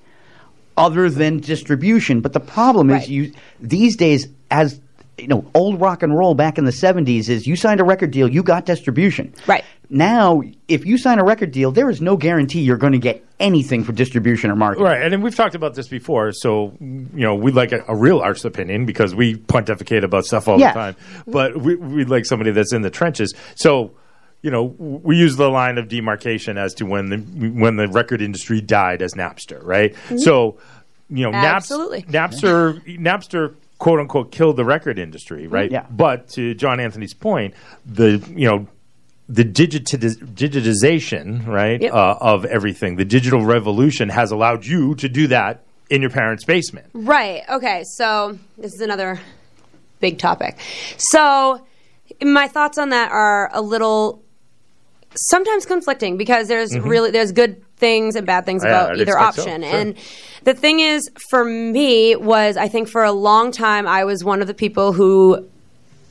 [0.75, 2.19] other than distribution.
[2.19, 3.03] But the problem Right.
[3.03, 4.81] is you these days as
[5.21, 8.11] you know old rock and roll back in the 70s is you signed a record
[8.11, 9.63] deal you got distribution Right.
[9.91, 13.25] Now, if you sign a record deal, there is no guarantee you're going to get
[13.39, 14.85] anything for distribution or marketing.
[14.85, 16.31] Right, and we've talked about this before.
[16.31, 20.47] So you know, we'd like a, a real artist opinion because we pontificate about stuff
[20.47, 20.73] all Yeah.
[20.73, 20.95] the time.
[21.25, 23.33] But we, we'd like somebody that's in the trenches.
[23.55, 23.89] So
[24.43, 27.17] you know, we use the line of demarcation as to when the
[27.49, 29.95] when the record industry died as Napster, right?
[30.09, 30.19] Mhm.
[30.19, 30.59] So
[31.09, 32.03] you know, Naps- Absolutely.
[32.03, 35.71] Napster, Napster, quote unquote, killed the record industry, right?
[35.71, 35.85] Yeah.
[35.89, 37.53] But to John Anthony's point,
[37.85, 38.67] the you know
[39.27, 41.93] the digitiz- digitization, right, Yep.
[41.93, 46.43] uh, of everything, the digital revolution has allowed you to do that in your parents'
[46.45, 46.87] basement.
[46.93, 47.41] Right.
[47.49, 47.83] Okay.
[47.95, 49.19] So this is another
[49.99, 50.57] big topic.
[50.97, 51.65] So
[52.23, 54.21] my thoughts on that are a little
[55.15, 56.85] sometimes conflicting because there's Mhm.
[56.89, 59.61] really there's good things and bad things about I'd either expect so, option.
[59.63, 59.71] sure.
[59.73, 59.95] And
[60.43, 64.41] the thing is for me was I think for a long time I was one
[64.41, 65.47] of the people who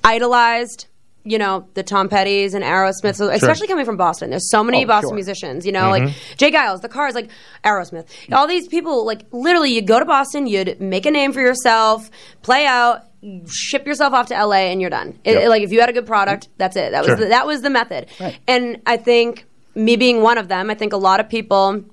[0.05, 0.87] idolized
[1.25, 4.31] you know the Tom Petty's and Aerosmith, so especially coming from Boston.
[4.31, 5.15] There's so many Oh, Boston sure.
[5.15, 6.13] musicians, you know, like Mhm.
[6.39, 6.51] J.
[6.51, 7.29] Geils, the Cars, like
[7.65, 8.07] Aerosmith.
[8.33, 12.11] All these people, like literally, you'd go to Boston, you'd make a name for yourself,
[12.43, 13.03] play out,
[13.47, 15.19] ship yourself off to LA, and you're done.
[15.23, 15.49] It- Yep.
[15.51, 16.93] like if you had a good product, that's it.
[16.93, 17.17] That was Sure.
[17.17, 18.07] the, that was the method.
[18.47, 19.45] And I think
[19.79, 21.85] me being one of them, I think a lot of people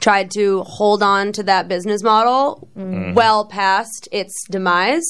[0.00, 3.14] tried to hold on to that business model Mhm.
[3.14, 5.02] well past its demise.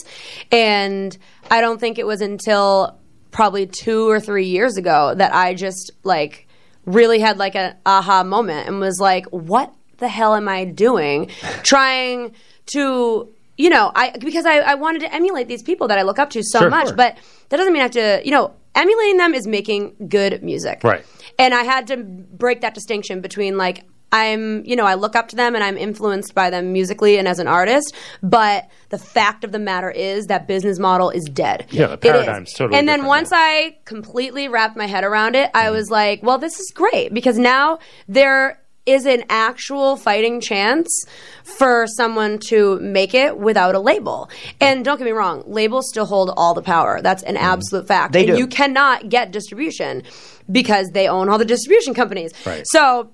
[0.51, 1.17] And
[1.51, 2.97] I don't think it was until
[3.31, 6.47] probably two or three years ago that I just like
[6.87, 11.29] really had like an aha moment and was like, what the hell am I doing?
[11.63, 12.33] Trying
[12.73, 16.19] to, you know, I because I, I wanted to emulate these people that I look
[16.19, 16.71] up to so Sure.
[16.71, 17.19] much, but
[17.51, 20.81] that doesn't mean I have to, you know, emulating them is making good music.
[20.83, 21.05] Right.
[21.39, 25.29] And I had to break that distinction between like I'm, you know, I look up
[25.29, 29.45] to them and I'm influenced by them musically and as an artist, but the fact
[29.45, 31.67] of the matter is that business model is dead.
[31.71, 32.11] Yeah, the It is.
[32.25, 35.67] paradigm's totally And then once I completely wrapped my head around it, Mm-hmm.
[35.67, 41.05] I was like, well, this is great because now there is an actual fighting chance
[41.43, 44.31] for someone to make it without a label.
[44.61, 47.01] And don't get me wrong, labels still hold all the power.
[47.03, 47.45] That's an mm-hmm.
[47.45, 48.15] absolute fact.
[48.15, 48.39] They and do.
[48.39, 50.03] you cannot get distribution
[50.51, 52.33] because they own all the distribution companies.
[52.47, 52.65] Right.
[52.67, 53.11] So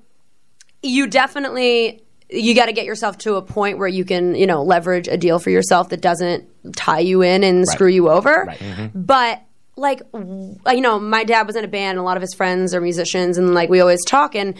[0.82, 4.62] you definitely you got to get yourself to a point where you can you know
[4.62, 8.87] leverage a deal for yourself that doesn't tie you in and screw you over mm-hmm.
[8.94, 9.42] but
[9.76, 12.74] like you know my dad was in a band and a lot of his friends
[12.74, 14.54] are musicians and like we always talk and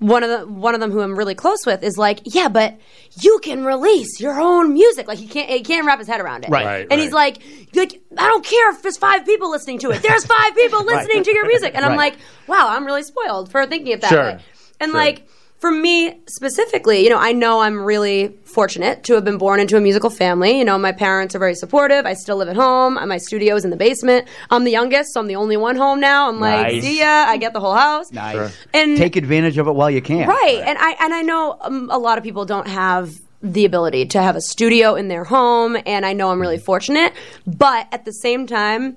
[0.00, 2.76] one of the one of them who I'm really close with is like, yeah, but
[3.20, 5.06] you can release your own music.
[5.06, 6.50] Like he can't he can't wrap his head around it.
[6.50, 6.64] Right.
[6.64, 7.38] Right, and he's like,
[7.74, 10.02] like I don't care if there's five people listening to it.
[10.02, 10.96] There's five people Right.
[11.06, 12.12] listening to your music, and I'm Right.
[12.14, 14.22] like, wow, I'm really spoiled for thinking of that Sure.
[14.24, 14.38] way.
[14.80, 14.98] And Sure.
[15.00, 15.28] like
[15.60, 19.76] for me specifically, you know, I know I'm really fortunate to have been born into
[19.76, 20.58] a musical family.
[20.58, 22.06] You know, my parents are very supportive.
[22.06, 22.94] I still live at home.
[22.94, 24.26] My studio is in the basement.
[24.50, 26.28] I'm the youngest, so I'm the only one home now.
[26.28, 26.82] I'm like, Nice.
[26.82, 27.06] see ya.
[27.06, 28.10] I get the whole house.
[28.10, 28.56] Nice.
[28.72, 30.26] And Take advantage of it while you can.
[30.26, 30.62] Right.
[30.64, 34.22] And I and I know um, a lot of people don't have the ability to
[34.22, 37.12] have a studio in their home and I know I'm really fortunate,
[37.46, 38.96] but at the same time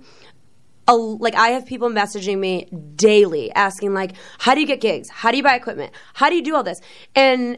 [0.87, 5.09] a, like I have people messaging me daily asking like how do you get gigs?
[5.09, 5.93] How do you buy equipment?
[6.13, 6.81] How do you do all this?
[7.15, 7.57] And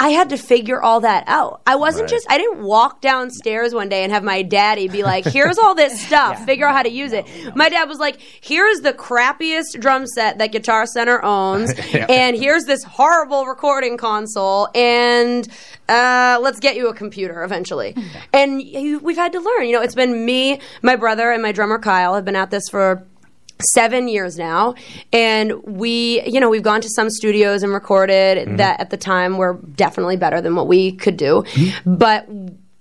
[0.00, 1.60] I had to figure all that out.
[1.64, 2.10] I wasn't Right.
[2.10, 5.76] just I didn't walk downstairs one day and have my daddy be like, "Here's all
[5.76, 6.44] this stuff.
[6.44, 10.38] Figure out how to use it." My dad was like, "Here's the crappiest drum set
[10.38, 12.06] that Guitar Center owns, Yeah.
[12.08, 15.46] and here's this horrible recording console, and
[15.88, 17.94] uh, let's get you a computer eventually."
[18.32, 19.66] And you, we've had to learn.
[19.66, 22.68] You know, it's been me, my brother, and my drummer Kyle have been at this
[22.68, 23.06] for
[23.58, 24.74] seven years now.
[25.12, 29.36] And we you know we've gone to some studios and recorded that at the time
[29.38, 31.44] were definitely better than what we could do.
[31.84, 32.28] But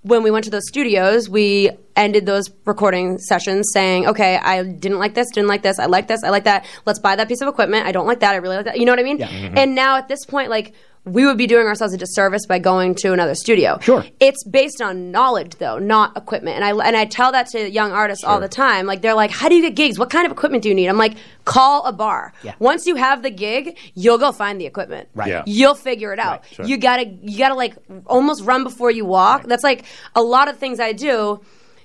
[0.01, 4.99] when we went to those studios we ended those recording sessions saying okay i didn't
[4.99, 6.63] like this didn't like this i like this i like that.
[6.85, 7.88] Let's buy that piece of equipment.
[7.88, 8.77] I don't like that i really like that.
[8.79, 9.17] You know what i mean?
[9.17, 9.57] Mhm.
[9.57, 10.73] and now at this point like
[11.06, 13.78] we would be doing ourselves a disservice by going to another studio.
[13.80, 14.04] Sure.
[14.20, 16.56] It's based on knowledge though, not equipment.
[16.56, 18.86] And I and I tell that to young artists all the time.
[18.88, 20.00] Like they're like, "How do you get gigs?
[20.00, 21.15] What kind of equipment do you need?" I'm like,
[21.46, 22.34] "Call a bar.
[22.44, 22.56] Yeah.
[22.60, 25.10] Once you have the gig, you'll go find the equipment.
[25.13, 25.30] Right.
[25.30, 25.44] Yeah.
[25.46, 26.44] You'll figure it out.
[26.52, 26.65] sure.
[26.65, 27.76] You got to you got to like
[28.08, 29.44] almost run before you walk.
[29.44, 31.41] That's like a lot of things I do.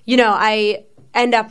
[0.06, 1.50] You know, I end up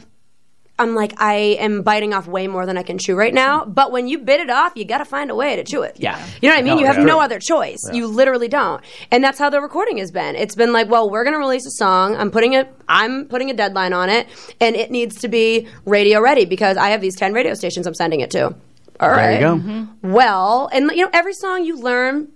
[0.80, 3.66] I'm like, I am biting off way more than I can chew right now.
[3.66, 5.98] But when you bit it off, you got to find a way to chew it.
[6.00, 6.18] Yeah.
[6.42, 6.76] You know what I mean?
[6.76, 7.04] No, you have yeah.
[7.04, 7.82] no other choice.
[7.86, 7.94] Yeah.
[7.94, 8.82] You literally don't.
[9.12, 10.36] And that's how the recording has been.
[10.36, 12.16] It's been like, well, we're going to release a song.
[12.16, 14.28] I'm putting it, I'm putting a deadline on it,
[14.60, 17.94] and it needs to be radio ready because I have these 10 radio stations I'm
[17.94, 18.46] sending it to.
[18.46, 18.56] All
[19.00, 19.34] There right.
[19.36, 19.56] you go.
[19.56, 20.12] Mm-hmm.
[20.12, 22.30] Well, and you know, every song you learn.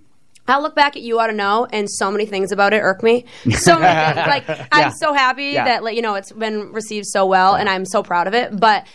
[0.46, 3.02] I'll look back at you ought to know, and so many things about it irk
[3.02, 3.24] me.
[3.50, 4.26] So many things.
[4.48, 5.64] Like I'm so happy Yeah.
[5.64, 8.58] that like, you know it's been received so well, and I'm so proud of it.
[8.58, 8.86] But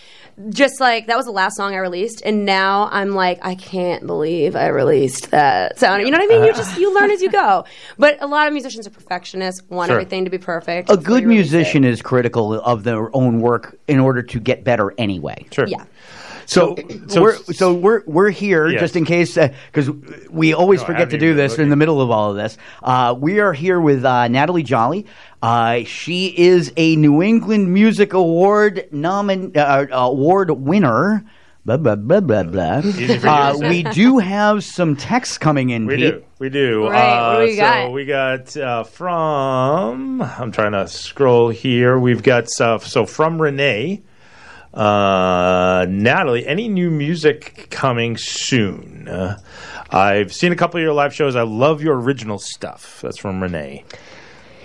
[0.49, 4.05] just like that was the last song I released, and now I'm like, I can't
[4.07, 6.03] believe I released that sound.
[6.03, 6.45] You know what I mean?
[6.45, 7.65] You just you learn as you go.
[7.97, 9.95] But a lot of musicians are perfectionists, want Sure.
[9.99, 10.89] everything to be perfect.
[10.89, 15.45] A good musician is critical of their own work in order to get better anyway.
[15.51, 15.67] Sure.
[15.67, 15.83] Yeah.
[16.49, 16.75] So,
[17.07, 18.81] so- we're so we're we're here Yes.
[18.81, 19.89] just in case because
[20.31, 22.57] we always No, forget to do been this in the middle of all of this.
[22.81, 25.05] Uh, we are here with uh, Natalie Joly.
[25.43, 31.23] Uh, she is a New England Music Award nomin- uh, award winner.
[31.65, 32.79] Blah blah blah blah blah.
[32.79, 35.85] Easy for you to Uh, we do have some texts coming in.
[35.85, 36.13] We Pete.
[36.15, 36.23] do.
[36.39, 36.87] We do.
[36.87, 37.91] Right, what do Uh, we so got?
[37.91, 40.21] we got uh, from.
[40.21, 41.99] I'm trying to scroll here.
[41.99, 42.87] We've got stuff.
[42.87, 44.01] So from Renee,
[44.73, 46.45] uh, Natalie.
[46.47, 49.07] Any new music coming soon?
[49.07, 49.39] Uh,
[49.89, 51.35] I've seen a couple of your live shows.
[51.35, 52.99] I love your original stuff.
[53.01, 53.83] That's from Renee.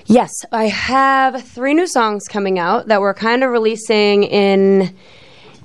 [0.07, 4.95] Yes, I have three new songs coming out that we're kind of releasing in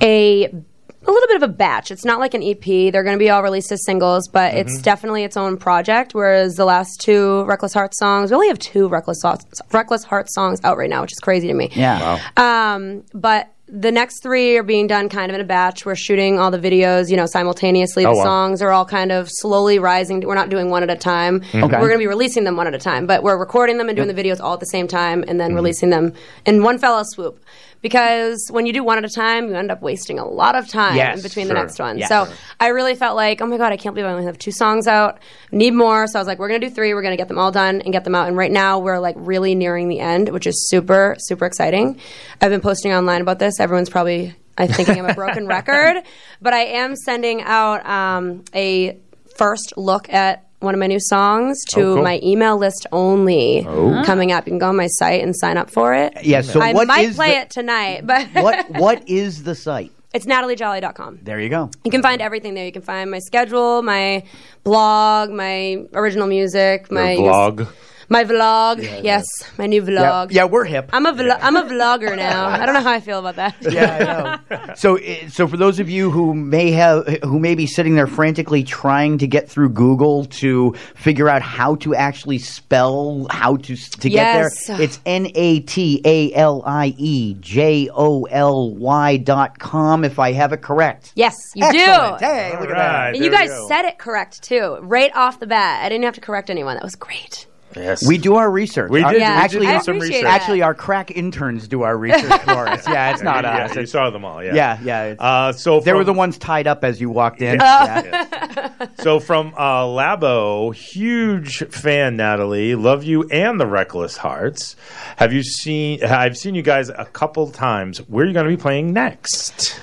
[0.02, 1.92] a a little bit of a batch.
[1.92, 2.64] It's not like an EP.
[2.64, 6.14] They're going to be all released as singles, but it's definitely its own project.
[6.14, 10.30] Whereas the last two Reckless Heart songs, we only have two Reckless Heart, Reckless Heart
[10.30, 11.70] songs out right now, which is crazy to me.
[11.74, 12.20] Yeah.
[12.38, 15.86] Um, but the next three are being done kind of in a batch.
[15.86, 18.06] We're shooting all the videos, you know, simultaneously.
[18.06, 18.24] Oh, the wow.
[18.24, 20.22] songs are all kind of slowly rising.
[20.22, 21.44] We're not doing one at a time.
[21.54, 21.62] Okay.
[21.62, 23.96] We're going to be releasing them one at a time, but we're recording them and
[23.96, 25.38] doing the videos all at the same time and Mm-hmm.
[25.38, 26.14] then releasing them
[26.46, 27.40] in one fell swoop.
[27.82, 30.68] Because when you do one at a time, you end up wasting a lot of
[30.68, 31.56] time Yes, in between sure.
[31.56, 31.98] the next one.
[31.98, 32.08] Yeah.
[32.08, 32.28] so
[32.60, 34.86] I really felt like, oh my God, I can't believe I only have two songs
[34.88, 35.20] out.
[35.52, 36.06] Need more.
[36.08, 36.94] So I was like, we're going to do three.
[36.94, 38.28] We're going to get them all done and get them out.
[38.28, 42.00] And right now we're like really nearing the end, which is super, super exciting.
[42.42, 43.60] I've been posting online about this.
[43.60, 46.04] Everyone's probably I thinking I'm a broken record,
[46.42, 49.00] but I am sending out um, a
[49.38, 52.04] first look at one of my new songs to Oh, cool.
[52.04, 54.04] my email list only Oh.
[54.06, 54.46] coming up.
[54.46, 56.14] You can go on my site and sign up for it.
[56.24, 59.56] Yeah, so I what might is play the- it tonight, but what what is the
[59.56, 59.92] site?
[60.14, 61.20] it's nataliejoly.com.
[61.22, 61.70] There you go.
[61.86, 62.66] You can find everything there.
[62.66, 64.24] You can find my schedule, my
[64.64, 67.68] blog, my original music, my Your blog.
[68.10, 68.82] My vlog.
[69.04, 69.24] yes,
[69.58, 70.32] my new vlog.
[70.32, 70.90] yeah, we're hip.
[70.94, 72.48] I'm a vlo- I'm a vlogger now.
[72.48, 73.56] I don't know how I feel about that.
[73.62, 74.74] yeah, I know.
[74.76, 78.08] so, eh, so for those of you who may have, who may be sitting there
[78.08, 83.76] frantically trying to get through Google to figure out how to actually spell how to
[83.76, 84.68] to Yes.
[84.68, 89.60] get there, it's N A T A L I E J O L Y dot
[89.60, 90.04] com.
[90.04, 91.12] If I have it correct.
[91.16, 92.20] Yes, you Excellent.
[92.20, 92.26] do.
[92.26, 93.16] Hey, look at that.
[93.16, 95.84] And you guys said it correct too, right off the bat.
[95.86, 96.76] I didn't have to correct anyone.
[96.76, 97.46] That was great.
[97.76, 98.08] Yes.
[98.08, 98.90] We do our research.
[98.90, 99.22] We Our- did.
[99.22, 100.24] Yeah, actually, I some appreciate research.
[100.32, 100.42] that.
[100.42, 102.88] actually, our crack interns do our research for us.
[102.88, 103.76] Yeah, it's not yeah, us.
[103.76, 104.44] You It's- saw them all.
[104.44, 104.56] Yeah.
[104.56, 105.04] yeah, yeah.
[105.06, 107.60] it's- Uh, so they were from- the ones tied up as you walked in.
[107.60, 108.06] Yes.
[108.06, 108.70] Yeah.
[109.00, 112.76] So from uh, Labo, huge fan, Natalie.
[112.76, 114.76] Love you and the Reckless Hearts.
[115.18, 116.04] Have you seen?
[116.04, 118.00] I've seen you guys a couple times.
[118.10, 119.80] Where are you going to be playing next?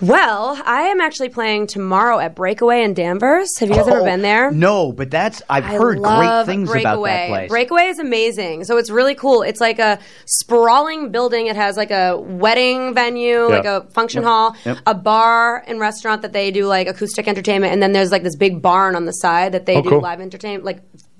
[0.00, 3.58] Well, I am actually playing tomorrow at Breakaway in Danvers.
[3.58, 4.52] Have you guys ever Oh, been there?
[4.52, 6.82] No, but that's I've I heard great things Breakaway.
[6.92, 7.48] about that place.
[7.48, 8.62] Breakaway is amazing.
[8.64, 9.42] So it's really cool.
[9.42, 11.48] It's like a sprawling building.
[11.48, 14.78] It has like a wedding venue, like a function hall, Yep.
[14.86, 18.36] a bar and restaurant that they do like acoustic entertainment, and then there's like this
[18.36, 20.00] big barn on the side that they Oh, do cool.
[20.00, 20.78] live entertainment, like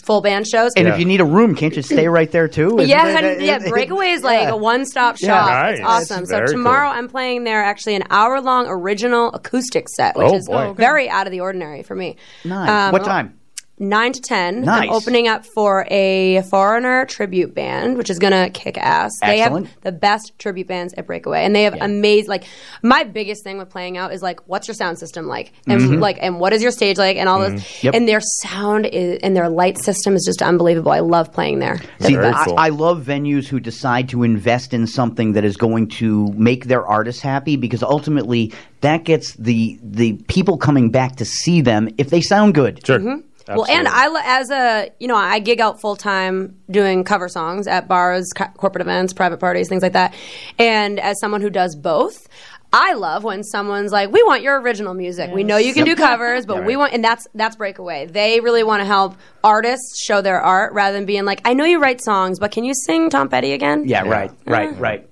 [0.08, 0.72] full band shows.
[0.76, 2.78] and if you need a room, can't you stay right there too?
[2.78, 3.58] Isn't yeah, it- and, yeah.
[3.68, 4.50] Breakaway is like Yeah.
[4.52, 5.28] a one-stop Yeah.
[5.28, 5.46] shop.
[5.50, 5.78] Nice.
[5.78, 6.24] It's awesome.
[6.26, 10.46] So Very tomorrow I'm playing there actually an hour-long original acoustic set, which Oh, is
[10.48, 10.72] boy.
[10.72, 12.16] very out of the ordinary for me.
[12.44, 12.68] Nice.
[12.70, 13.37] Um, what time?
[13.80, 14.62] Nine to ten.
[14.62, 14.84] Nice.
[14.84, 19.12] I'm opening up for a foreigner tribute band, which is gonna kick ass.
[19.22, 19.66] Excellent.
[19.66, 22.28] They have the best tribute bands at Breakaway, and they have amazing.
[22.28, 22.44] Like
[22.82, 26.00] my biggest thing with playing out is like, what's your sound system like, and Mhm.
[26.00, 27.52] like, and what is your stage like, and all Mhm.
[27.56, 27.84] this.
[27.84, 27.94] Yep.
[27.94, 30.92] And their sound is, and their light system is just unbelievable.
[30.92, 31.78] I love playing there.
[32.00, 32.66] See, They're the I.
[32.66, 36.86] I love venues who decide to invest in something that is going to make their
[36.86, 42.10] artists happy because ultimately that gets the the people coming back to see them if
[42.10, 42.84] they sound good.
[42.86, 43.20] Sure.
[43.48, 43.56] Mhm.
[43.56, 47.66] Well, and I as a you know I gig out full time doing cover songs
[47.66, 50.14] at bars, co- corporate events, private parties, things like that.
[50.58, 52.28] And as someone who does both,
[52.72, 55.30] I love when someone's like, "We want your original music.
[55.32, 58.06] We know you can do covers, but Yeah, we want." And that's that's Breakaway.
[58.06, 61.64] They really want to help artists show their art rather than being like, "I know
[61.64, 64.72] you write songs, but can you sing Tom Petty again?" Yeah, right, right, Uh.
[64.72, 65.08] right.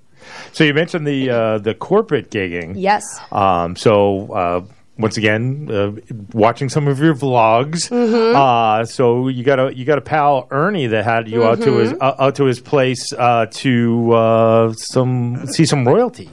[0.51, 2.73] So you mentioned the uh, the corporate gigging.
[2.75, 3.03] Yes.
[3.31, 4.61] Um, so uh,
[4.97, 5.91] once again, uh,
[6.33, 7.89] watching some of your vlogs.
[7.89, 8.35] Mhm.
[8.35, 11.73] Uh, so you got a you got a pal Ernie that had you out to
[11.77, 11.97] his Mhm.
[12.01, 16.29] uh, out to his place uh, to uh, some see some royalty.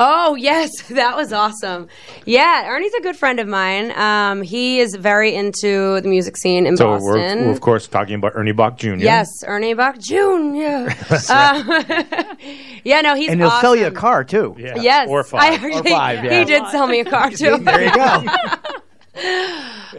[0.00, 1.86] Oh yes, that was awesome.
[2.24, 3.92] Yeah, Ernie's a good friend of mine.
[3.96, 7.04] Um, he is very into the music scene in So Boston.
[7.40, 8.94] we're, we're of course talking about Ernie Boch Jr.
[8.96, 10.90] Yes, Ernie Boch Jr.
[11.32, 12.34] uh,
[12.84, 13.60] yeah, no, he's and he'll awesome.
[13.60, 14.56] sell you a car too.
[14.58, 14.74] Yeah.
[14.80, 15.40] Yes, Or five.
[15.42, 16.38] I actually, Or five, yeah.
[16.40, 17.58] He did sell me a car too.
[17.58, 18.24] there you go.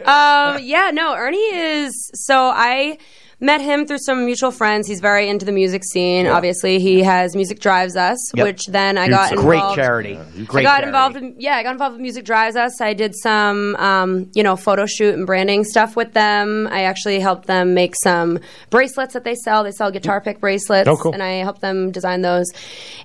[0.04, 2.10] um, yeah, no, Ernie is.
[2.14, 2.98] So I
[3.38, 4.88] met him through some mutual friends.
[4.88, 6.26] He's very into the music scene.
[6.26, 8.44] Obviously, he has Music Drives Us, Yep.
[8.46, 9.76] which then I It's got a great involved.
[9.76, 10.16] charity.
[10.18, 10.86] I Great got charity.
[10.86, 11.16] involved.
[11.16, 12.80] In, yeah, I got involved with Music Drives Us.
[12.80, 16.66] I did some, um, you know, photo shoot and branding stuff with them.
[16.72, 18.38] I actually helped them make some
[18.70, 19.64] bracelets that they sell.
[19.64, 21.12] They sell guitar pick bracelets, Oh, cool.
[21.12, 22.46] and I helped them design those.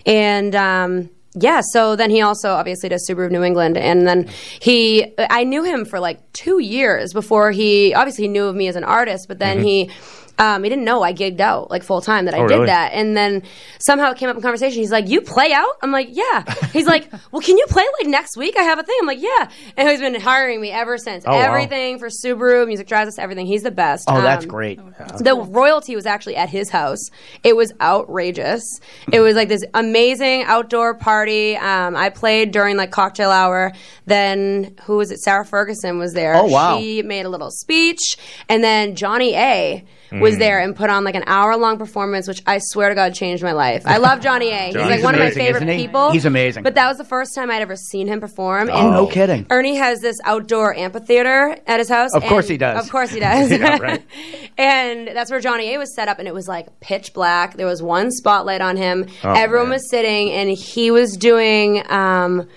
[0.05, 4.29] And um, yeah, so then he also obviously does Subaru of New England, and then
[4.59, 8.67] he, I knew him for like two years before he obviously he knew of me
[8.67, 9.65] as an artist, but then mm-hmm.
[9.65, 9.91] he.
[10.41, 12.39] Um, he didn't know I gigged out like full time that I.
[12.39, 12.65] Oh, did really?
[12.65, 13.43] that, and then
[13.79, 14.79] somehow it came up in conversation.
[14.81, 18.07] He's like, "You play out?" I'm like, "Yeah." He's like, "Well, can you play like
[18.09, 18.55] next week?
[18.57, 21.23] I have a thing." I'm like, "Yeah," and he's been hiring me ever since.
[21.27, 21.41] Oh, wow.
[21.41, 23.45] everything for Subaru, music drives us, everything.
[23.45, 24.05] He's the best.
[24.09, 24.79] Oh, that's Um, great.
[25.19, 27.09] the royalty was actually at his house.
[27.43, 28.63] It was outrageous.
[29.11, 31.55] It was like this amazing outdoor party.
[31.57, 33.71] Um, I played during like cocktail hour.
[34.07, 35.19] Then who was it?
[35.19, 36.35] Sarah Ferguson was there.
[36.35, 36.79] Oh, wow.
[36.79, 38.17] She made a little speech,
[38.49, 39.85] and then Johnny A
[40.19, 40.39] was Mm.
[40.39, 43.43] there and put on like an hour long performance, which I swear to God changed
[43.43, 43.83] my life.
[43.85, 44.65] I love Johnny A.
[44.67, 45.85] He's like Johnny's one of my favorite isn't he?
[45.87, 46.11] people.
[46.11, 46.63] He's amazing.
[46.63, 48.69] But that was the first time I'd ever seen him perform.
[48.71, 49.45] Oh, no kidding.
[49.49, 52.13] Ernie has this outdoor amphitheater at his house.
[52.13, 52.83] Of course and- he does.
[52.85, 53.51] Of course he does.
[53.51, 54.03] Yeah, right.
[54.57, 57.55] and that's where Johnny A was set up, and it was like pitch black.
[57.55, 59.05] There was one spotlight on him.
[59.23, 61.83] Oh, Everyone was sitting, and he was doing.
[61.91, 62.47] Um,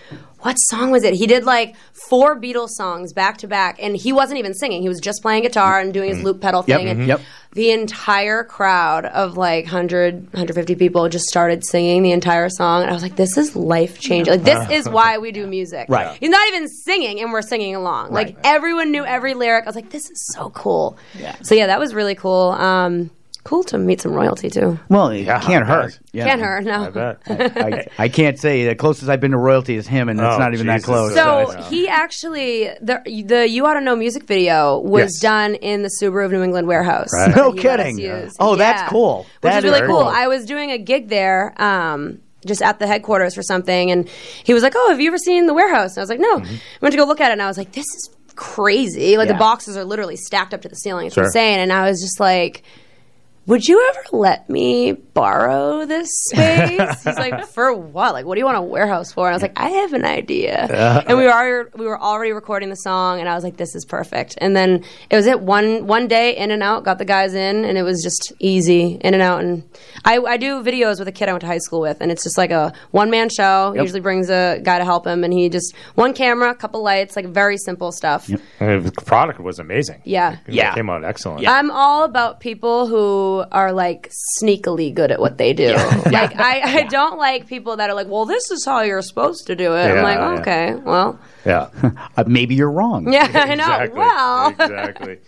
[0.45, 1.15] what song was it?
[1.15, 1.75] He did like
[2.11, 4.83] four Beatles songs back to back, and he wasn't even singing.
[4.83, 6.69] He was just playing guitar and doing his loop pedal Mm.
[6.69, 6.89] Yep, thing.
[6.89, 7.07] And mhm.
[7.07, 7.21] Yep.
[7.55, 12.83] the entire crowd of like 100, 150 people just started singing the entire song.
[12.83, 14.35] And I was like, this is life changing.
[14.35, 15.87] Like, this is why we do music.
[15.89, 16.15] Right.
[16.21, 18.13] He's not even singing, and we're singing along.
[18.13, 19.65] Like, everyone knew every lyric.
[19.65, 20.99] I was like, this is so cool.
[21.19, 21.37] Yeah.
[21.43, 22.51] So, yeah, that was really cool.
[22.51, 23.11] Um,
[23.45, 24.79] cool to meet some royalty, too.
[24.89, 25.91] Well, it Yeah, can't I hurt.
[25.93, 25.99] bet.
[26.13, 26.25] Yeah.
[26.27, 26.85] Can't hurt, no.
[26.87, 27.19] I bet.
[27.29, 30.39] I, I can't say the closest I've been to royalty is him, and it's Oh,
[30.39, 31.15] not even that close.
[31.15, 31.69] So Nice.
[31.69, 35.21] he actually the the you ought to know music video was Yes.
[35.21, 37.09] done in the Subaru of New England warehouse.
[37.13, 37.29] Right.
[37.29, 37.99] that No he let us kidding.
[37.99, 38.33] use.
[38.41, 39.19] Oh, that's cool.
[39.41, 40.01] Which That is is really very cool.
[40.01, 40.09] cool.
[40.09, 41.55] I was doing a gig there.
[41.63, 44.07] Um, just at the headquarters for something, and
[44.45, 46.37] he was like, "Oh, have you ever seen the warehouse?" And I was like, "No."
[46.41, 49.17] I went to go look at it, and I was like, "This is crazy!
[49.17, 49.33] Like Yeah.
[49.35, 51.07] the boxes are literally stacked up to the ceiling.
[51.07, 51.25] It's Sure.
[51.25, 52.63] insane." And I was just like,
[53.47, 57.03] would you ever let me borrow this space?
[57.05, 58.15] He's like, for what?
[58.15, 59.27] Like, what do you want a warehouse for?
[59.27, 61.03] And I was like, I have an idea.
[61.07, 63.75] and we were already, we were already recording the song, and I was like, this
[63.75, 64.39] is perfect.
[64.39, 67.65] And then it was it one one day in and out, got the guys in,
[67.65, 69.43] and it was just easy in and out.
[69.43, 69.63] And
[70.05, 72.23] I, I do videos with a kid I went to high school with, and it's
[72.23, 73.73] just like a one man show.
[73.75, 73.83] Yep.
[73.83, 77.15] usually brings a guy to help him, and he just one camera, a couple lights,
[77.15, 78.29] like very simple stuff.
[78.61, 80.01] And the product was amazing.
[80.05, 80.39] Yeah.
[80.47, 81.47] It came out excellent.
[81.47, 84.11] I'm all about people who are like
[84.41, 85.73] sneakily good at what they do.
[86.07, 89.47] Like I, I don't like people that are like, well, this is how you're supposed
[89.49, 89.91] to do it.
[89.91, 90.41] I'm like, yeah.
[90.41, 91.69] okay, well, Yeah.
[92.17, 93.13] uh, maybe you're wrong.
[93.13, 93.65] yeah, I know.
[93.65, 93.99] Exactly.
[93.99, 95.19] Well, exactly.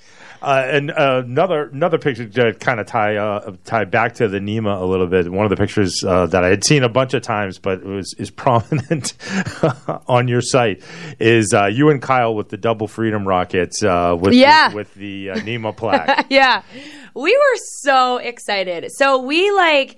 [0.43, 4.39] Uh, and uh, another another picture to kind of tie uh, tie back to the
[4.39, 5.33] NEMA a little bit.
[5.33, 7.87] One of the pictures uh, that I had seen a bunch of times, but it
[7.87, 9.15] was is prominent
[10.07, 10.83] on your site
[11.19, 14.69] is uh, you and Kyle with the double freedom rockets uh, with Yeah.
[14.69, 16.27] the, with the uh, NEMA plaque.
[16.29, 16.63] yeah,
[17.17, 18.93] we were so excited.
[18.93, 19.97] So we like.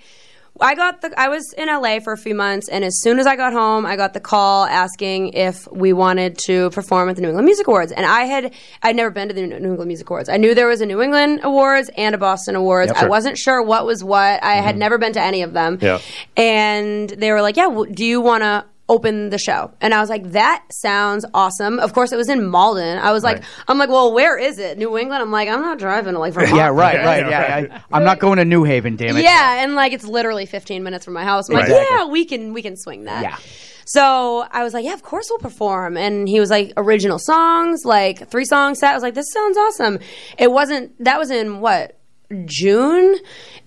[0.61, 1.15] I got the.
[1.17, 3.87] I was in LA for a few months, and as soon as I got home,
[3.87, 7.69] I got the call asking if we wanted to perform at the New England Music
[7.69, 7.93] Awards.
[7.93, 8.53] And I had
[8.83, 10.29] I'd never been to the New England Music Awards.
[10.29, 12.91] I knew there was a New England Awards and a Boston Awards.
[12.93, 14.43] Yep, I wasn't sure what was what.
[14.43, 14.79] I had mm-hmm.
[14.81, 15.79] never been to any of them.
[15.81, 16.01] Yeah.
[16.37, 20.01] And they were like, "Yeah, w- do you want to?" Open the show, and I
[20.01, 22.99] was like, "That sounds awesome." Of course, it was in Malden.
[22.99, 23.47] I was like, Right.
[23.69, 24.79] "I'm like, well, where is it?
[24.79, 27.27] New England." I'm like, "I'm not driving to like Vermont." Yeah, right, Yeah, right.
[27.29, 29.25] yeah, Yeah, I, I'm not going to New Haven, damn it.
[29.25, 31.49] Yeah, and like it's literally 15 minutes from my house.
[31.51, 31.87] I'm like, Right.
[31.91, 33.23] yeah, we can we can swing that.
[33.23, 33.37] Yeah.
[33.85, 35.97] So I was like, yeah, of course we'll perform.
[35.97, 38.91] And he was like, original songs, like three song set.
[38.91, 39.99] I was like, this sounds awesome.
[40.39, 40.93] It wasn't.
[41.05, 41.98] That was in what.
[42.45, 43.17] June,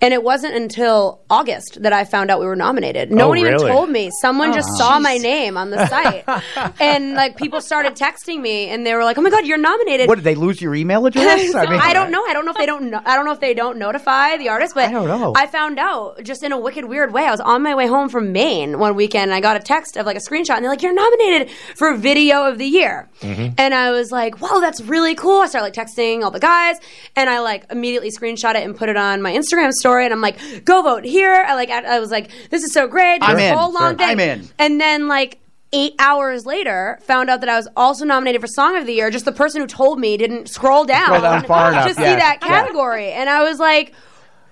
[0.00, 3.10] and it wasn't until August that I found out we were nominated.
[3.10, 3.68] No Oh, one even really?
[3.68, 4.10] told me.
[4.20, 4.78] Someone oh, just Oh.
[4.78, 6.24] saw my name on the site,
[6.80, 10.06] and like people started texting me, and they were like, "Oh my god, you're nominated!"
[10.08, 11.42] What did they lose your email address?
[11.52, 12.24] So I don't know.
[12.24, 12.90] I don't know if they don't.
[12.90, 15.32] Know, I don't know if they don't notify the artist, but I don't know.
[15.36, 17.24] I found out just in a wicked weird way.
[17.26, 19.96] I was on my way home from Maine one weekend, and I got a text
[19.96, 23.54] of like a screenshot, and they're like, "You're nominated for Video of the Year," mm-hmm.
[23.58, 26.76] and I was like, "Wow, that's really cool." I started like texting all the guys,
[27.16, 30.20] and I like immediately screenshot it and put it on my Instagram story, and I'm
[30.20, 33.38] like, "Go vote here!" I like, I, I was like, "This is so great." I'm
[33.38, 33.54] in.
[33.56, 34.08] whole long thing.
[34.10, 34.48] I'm in.
[34.58, 35.38] And then like
[35.72, 39.10] eight hours later, found out that I was also nominated for Song of the Year.
[39.10, 42.02] Just the person who told me didn't scroll down, Scroll down far to enough, see
[42.02, 42.16] yeah.
[42.16, 42.48] that Yeah.
[42.48, 43.94] category, and I was like.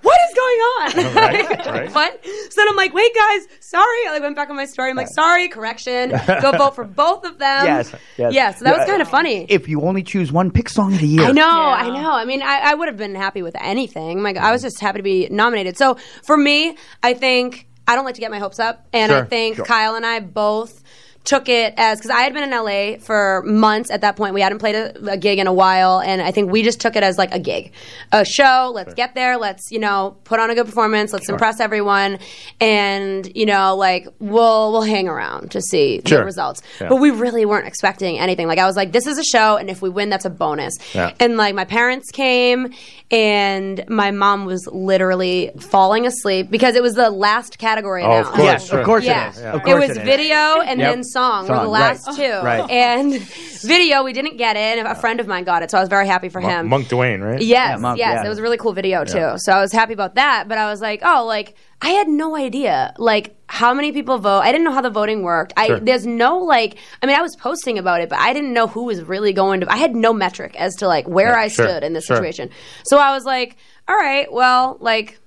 [0.02, 0.80] What is going on?
[1.20, 1.94] Right, right.
[1.94, 2.24] What?
[2.24, 4.06] So then I'm like, wait, guys, sorry.
[4.08, 4.90] I like went back on my story.
[4.90, 6.10] I'm like, sorry, correction.
[6.10, 7.66] Go vote for both of them.
[7.66, 8.32] Yes, yes.
[8.32, 9.46] Yeah, so that was kind of funny.
[9.48, 11.24] If you only choose one, pick song of the year.
[11.26, 12.12] I know, I know.
[12.12, 14.22] I mean, I, I would have been happy with anything.
[14.22, 15.76] Like, I was just happy to be nominated.
[15.76, 19.24] So for me, I think I don't like to get my hopes up, and I
[19.24, 19.64] think sure.
[19.64, 20.79] Kyle and I both
[21.22, 24.32] took it as because I had been in LA for months at that point.
[24.34, 26.96] We hadn't played a, a gig in a while, and I think we just took
[26.96, 27.72] it as like a gig,
[28.10, 28.72] a show.
[28.74, 29.36] Let's get there.
[29.36, 31.12] Let's you know put on a good performance.
[31.12, 32.18] Let's impress everyone,
[32.60, 36.18] and you know like we'll we'll hang around to see Sure.
[36.20, 36.62] the results.
[36.80, 36.88] Yeah.
[36.88, 38.46] But we really weren't expecting anything.
[38.46, 40.74] Like I was like, this is a show, and if we win, that's a bonus.
[40.94, 41.12] Yeah.
[41.20, 42.72] And like my parents came,
[43.10, 48.04] and my mom was literally falling asleep because it was the last category.
[48.04, 49.28] Oh, of course, Yes, of course Yeah.
[49.28, 49.40] it is.
[49.40, 49.52] Yeah.
[49.54, 49.98] Of It was is.
[49.98, 50.90] video and Yep.
[50.94, 52.16] then song, were the last right.
[52.16, 52.46] two.
[52.46, 52.70] Right.
[52.70, 53.14] And
[53.62, 54.78] video, we didn't get it.
[54.78, 56.68] and A friend of mine got it, so I was very happy for him.
[56.68, 57.40] Monk Dwayne, right?
[57.42, 58.26] Yes, Yeah, Monk, yes, yeah.
[58.26, 59.18] it was a really cool video too.
[59.18, 59.36] Yeah.
[59.38, 60.46] So I was happy about that.
[60.48, 64.40] But I was like, oh, like I had no idea, like how many people vote.
[64.40, 65.52] I didn't know how the voting worked.
[65.56, 65.80] I Sure.
[65.80, 68.84] there's no like, I mean, I was posting about it, but I didn't know who
[68.84, 69.72] was really going to.
[69.72, 72.16] I had no metric as to like where Yeah, I sure, stood in this sure.
[72.16, 72.50] situation.
[72.84, 73.56] So I was like,
[73.88, 75.19] all right, well, like.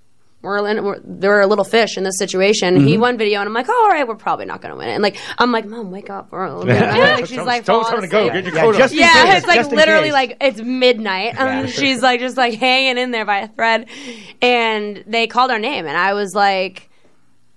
[0.44, 2.76] We're, in, we're there are a little fish in this situation.
[2.76, 2.86] Mm-hmm.
[2.88, 4.89] He won video, and I'm like, oh, all right, we're probably not going to win
[4.89, 4.94] it.
[4.94, 6.32] And like, I'm like, mom, wake up.
[6.32, 6.82] We're a little bit.
[6.82, 8.41] Like, she's Tell- like, tell us falling time to go.
[8.41, 8.80] Get your Yeah, coat on.
[8.82, 10.14] just Yeah, case, it's like literally case.
[10.14, 11.34] like it's midnight.
[11.36, 11.62] Yeah.
[11.62, 13.88] Um, she's like just like hanging in there by a thread,
[14.41, 16.89] and they called our name, and I was like.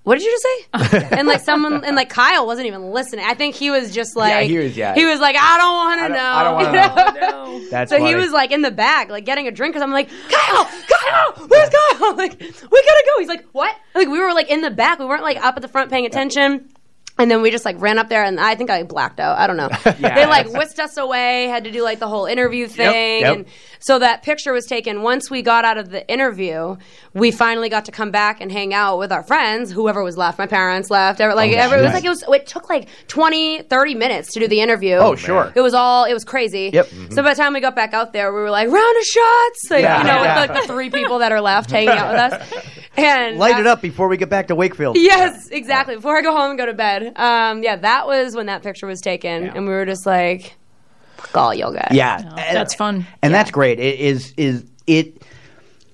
[0.07, 1.09] What did you just say?
[1.19, 3.25] and like someone and like Kyle wasn't even listening.
[3.25, 4.95] I think he was just like he was- yeah.
[4.95, 6.25] he was like I don't want to know.
[6.25, 7.69] I don't wanna You know.
[7.71, 10.09] That's so he was like in the back, like getting a drink because I'm like
[10.09, 12.05] Kyle, Kyle, where's Kyle?
[12.05, 13.19] I'm Like we gotta go.
[13.19, 13.75] He's like what?
[13.97, 15.01] Like we were like in the back.
[15.01, 16.69] We weren't like up at the front paying attention.
[17.19, 19.39] And then we just like ran up there, and I think I blacked out.
[19.39, 19.71] I don't know.
[19.99, 21.47] They like whisked us away.
[21.49, 23.37] Had to do like the whole interview thing, yep.
[23.37, 23.47] and
[23.87, 25.03] so that picture was taken.
[25.03, 26.77] Once we got out of the interview,
[27.15, 29.71] we finally got to come back and hang out with our friends.
[29.71, 31.21] Whoever was left, my parents left.
[31.21, 32.25] Ever, like Oh, ever, it was like it was.
[32.29, 34.95] It took like 20, 30 minutes to do the interview.
[34.97, 35.53] Oh, sure.
[35.55, 36.05] It was all.
[36.05, 36.71] It was crazy.
[36.73, 36.89] Yep.
[37.11, 39.71] So by the time we got back out there, we were like round of shots.
[39.71, 40.41] Like, Yeah, you know, yeah.
[40.41, 42.73] with like the three people that are left hanging out with us.
[42.99, 44.97] And Light that- it up before we get back to Wakefield.
[44.97, 45.97] Yes, exactly.
[45.97, 47.13] Before I go home and go to bed.
[47.17, 50.55] Um, yeah, that was when that picture was taken, and we were just like,
[51.17, 53.07] "Fuck all you guys." Yeah, That's fun.
[53.23, 53.79] and that's great.
[53.81, 55.23] It is is it.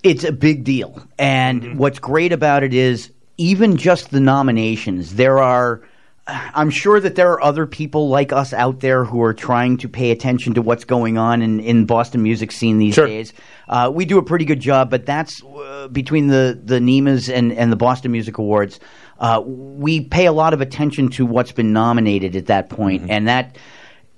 [0.02, 5.14] It's a big deal, and what's great about it is even just the nominations.
[5.14, 5.82] There are.
[6.26, 9.88] I'm sure that there are other people like us out there who are trying to
[9.88, 13.08] pay attention to what's going on in, in Boston music scene these Sure.
[13.08, 13.32] days.
[13.68, 17.52] Uh, we do a pretty good job, but that's uh, between the the NEMAs and,
[17.52, 18.78] and the Boston Music Awards.
[19.18, 23.26] Uh, we pay a lot of attention to what's been nominated at that point, and
[23.28, 23.56] that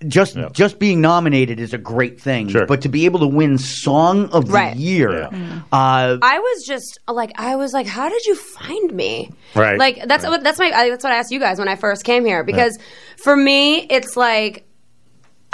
[0.08, 2.48] just just being nominated is a great thing.
[2.48, 2.66] Sure.
[2.66, 5.60] But to be able to win Song of the Year, Yeah.
[5.72, 9.78] uh, I was just like, I was like, "How did you find me?" Right.
[9.78, 12.24] Like that's what that's my that's what I asked you guys when I first came
[12.24, 12.78] here because
[13.16, 14.66] for me, it's like.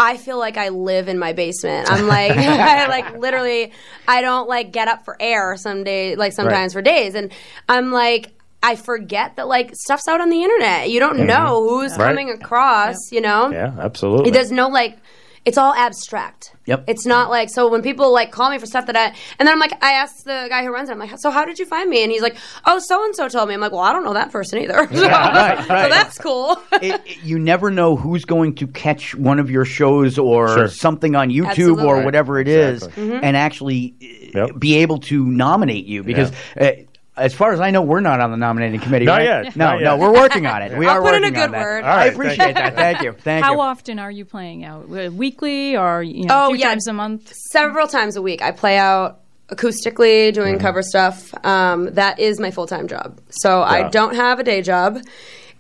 [0.03, 1.91] I feel like I live in my basement.
[1.91, 3.71] I'm like, I like literally,
[4.09, 7.31] I don't like get up for air some day, like sometimes for days, and
[7.69, 8.33] I'm like,
[8.63, 10.91] I forget that like stuff's out on the internet.
[10.91, 12.09] You don't know who's Right.
[12.09, 12.97] coming across.
[13.11, 14.31] You know, Yeah, absolutely.
[14.31, 14.99] there's no like
[15.47, 16.55] it's all abstract.
[16.67, 16.85] Yep.
[16.87, 19.07] It's not like so when people like call me for stuff that I
[19.39, 21.47] and then I'm like I asked the guy who runs it I'm like so how
[21.47, 22.37] did you find me and he's like
[22.67, 24.87] oh so and so told me I'm like well I don't know that person either
[24.93, 29.39] so, right, so that's cool it, it- you never know who's going to catch one
[29.39, 30.69] of your shows or Sure.
[30.69, 31.85] something on YouTube Absolutely.
[31.87, 33.13] or whatever it is, Exactly.
[33.23, 33.95] and actually
[34.35, 34.59] uh, Yep.
[34.59, 36.31] be able to nominate you because.
[36.61, 36.73] Uh,
[37.17, 39.05] as far as I know, we're not on the nominating committee.
[39.05, 39.45] Not right?
[39.45, 39.99] yet, No, not no, yet.
[39.99, 40.73] we're working on it.
[40.79, 40.91] We are.
[40.91, 41.65] I'll are put in a working on good that.
[41.65, 41.85] word.
[41.85, 42.63] All I right, appreciate thank you.
[42.63, 42.75] that.
[42.77, 43.13] Thank you.
[43.13, 43.61] Thank How you.
[43.61, 44.89] often are you playing out?
[44.89, 46.69] Weekly or you know, Oh, a few yeah.
[46.69, 47.33] times a month?
[47.51, 50.61] several times a week I play out acoustically doing Mm-hmm.
[50.63, 54.99] cover stuff um, that is my full-time job so I don't have a day job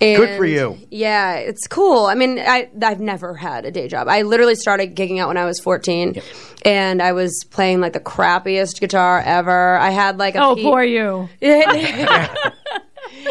[0.00, 0.78] and Good for you.
[0.90, 2.06] Yeah, it's cool.
[2.06, 4.08] I mean, I I've never had a day job.
[4.08, 6.20] I literally started gigging out when I was 14,
[6.64, 9.76] and I was playing like the crappiest guitar ever.
[9.76, 11.28] I had like a Oh, P- poor you.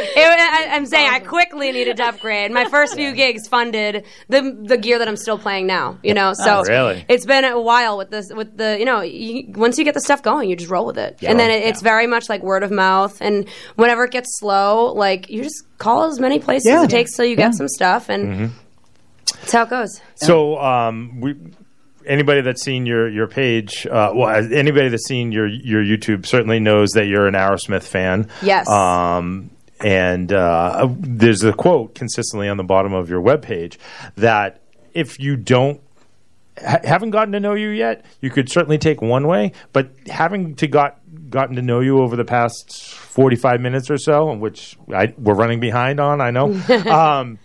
[0.01, 2.51] It- I, I'm saying I quickly needed to upgrade.
[2.51, 5.99] My first few gigs funded the the gear that I'm still playing now.
[6.03, 7.05] You know, so Oh, really?
[7.09, 10.01] it's been a while with this with the you know you, once you get the
[10.01, 12.63] stuff going, you just roll with it, and then it, it's very much like word
[12.63, 13.17] of mouth.
[13.21, 16.79] And whenever it gets slow, like you just call as many places Yeah.
[16.79, 17.47] as it takes till you Yeah.
[17.47, 18.45] get some stuff, and Mm-hmm.
[19.41, 20.01] that's how it goes.
[20.15, 21.35] So, um, we,
[22.05, 26.59] anybody that's seen your your page, uh, well, anybody that's seen your your YouTube certainly
[26.59, 28.27] knows that you're an Aerosmith fan.
[28.41, 28.67] Yes.
[28.69, 29.51] Um,
[29.81, 33.77] and uh, there's a quote consistently on the bottom of your webpage
[34.15, 34.61] that
[34.93, 35.81] if you don't
[36.57, 40.55] ha- haven't gotten to know you yet, you could certainly take one way, but having
[40.55, 40.99] to got
[41.29, 45.59] gotten to know you over the past 45 minutes or so, which I, we're running
[45.59, 46.53] behind on, I know.
[46.91, 47.39] um,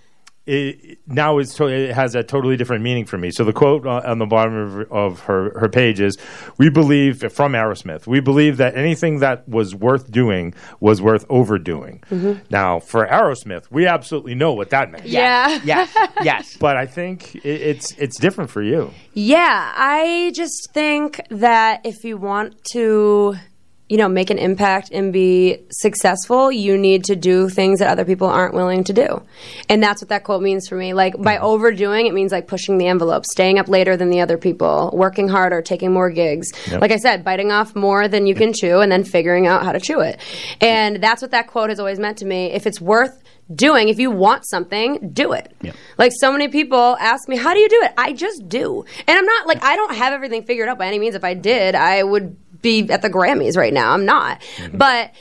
[0.47, 3.31] it, now is to, it has a totally different meaning for me.
[3.31, 6.17] So the quote on on the bottom of, of her, her page is,
[6.59, 8.07] "We believe from Aerosmith.
[8.07, 12.41] We believe that anything that was worth doing was worth overdoing." Mhm.
[12.51, 15.07] Now, for Aerosmith, we absolutely know what that meant.
[15.07, 15.61] Yeah.
[15.65, 15.95] Yes.
[16.23, 16.57] Yes.
[16.57, 18.91] But I think it, it's it's different for you.
[19.15, 23.35] Yeah, I just think that if you want to,
[23.95, 28.05] you know, make an impact and be successful, you need to do things that other
[28.05, 29.23] people aren't willing to do.
[29.69, 30.95] And that's what that quote means for me.
[30.95, 31.45] Like by mm-hmm.
[31.45, 35.29] overdoing, it means like pushing the envelope, staying up later than the other people, working
[35.29, 36.51] harder, taking more gigs.
[36.73, 36.81] Yep.
[36.81, 39.71] Like I said, biting off more than you can chew and then figuring out how
[39.71, 40.19] to chew it.
[40.61, 42.47] And that's what that quote has always meant to me.
[42.47, 43.23] If it's worth
[43.55, 45.55] doing, if you want something, do it.
[45.99, 47.93] Like so many people ask me, how do you do it?
[47.97, 48.85] I just do.
[49.07, 51.15] And I'm not like, I don't have everything figured out by any means.
[51.15, 53.93] If I did, I would be at the Grammys right now.
[53.93, 54.41] I'm not.
[54.57, 54.79] Mm-hmm.
[54.79, 55.13] But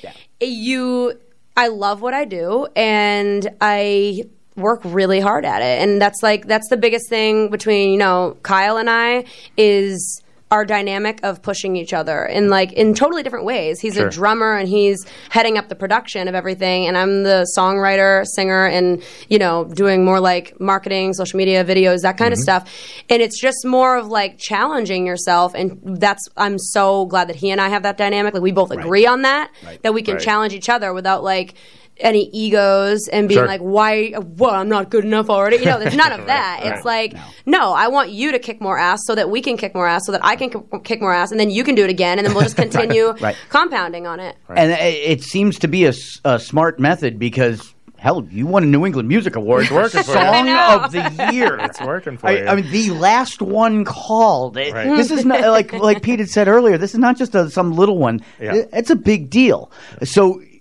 [0.41, 1.19] you,
[1.55, 4.23] I love what I do and I
[4.55, 5.83] work really hard at it.
[5.83, 9.25] And that's like, that's the biggest thing between, you know, Kyle and I
[9.57, 10.22] is
[10.53, 13.79] our dynamic of pushing each other in like in totally different ways.
[13.79, 14.07] He's Sure.
[14.07, 18.67] a drummer and he's heading up the production of everything and I'm the songwriter, singer
[18.67, 22.43] and you know, doing more like marketing, social media, videos, that kind of Mhm.
[22.43, 22.71] stuff.
[23.09, 27.49] And it's just more of like challenging yourself and that's I'm so glad that he
[27.49, 28.35] and I have that dynamic.
[28.35, 29.49] Like we both agree on that
[29.81, 30.23] that we can Right.
[30.23, 31.55] challenge each other without like
[31.97, 33.47] any egos and being Sure.
[33.47, 35.57] like, why, well, I'm not good enough already.
[35.57, 36.61] You know, there's none of that.
[36.63, 36.73] Right.
[36.75, 37.15] It's like,
[37.45, 40.05] no, I want you to kick more ass so that we can kick more ass
[40.05, 42.17] so that I can k- kick more ass and then you can do it again
[42.17, 43.35] and then we'll just continue Right.
[43.49, 44.35] compounding on it.
[44.49, 45.93] And it, it seems to be a
[46.39, 47.73] smart method because.
[47.97, 50.17] Hell, you won a New England Music Award for working for you.
[50.17, 51.57] Song I of the Year.
[51.61, 52.45] It's working for I, you.
[52.47, 54.57] I mean, the last one called.
[54.57, 54.97] It- Right.
[54.97, 56.77] This is not like like Pete had said earlier.
[56.77, 58.19] This is not just a, some little one.
[58.41, 58.55] Yeah.
[58.55, 59.71] It- it's a big deal.
[60.03, 60.52] So, w-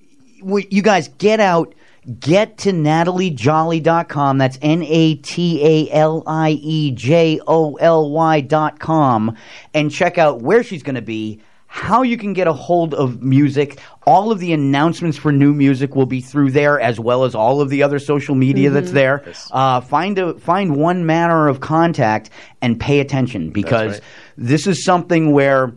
[0.45, 1.75] you guys get out.
[2.19, 4.39] Get to nataliejoly.com.
[4.39, 9.37] That's N A T A L I E J O L Y dot com
[9.73, 13.23] and check out where she's going to be, how you can get a hold of
[13.23, 13.79] music.
[14.05, 17.61] All of the announcements for new music will be through there, as well as all
[17.61, 18.95] of the other social media that's Mhm.
[18.95, 19.25] there.
[19.53, 22.31] Uh, find a find one manner of contact
[22.61, 24.01] and pay attention because right.
[24.37, 25.73] this is something where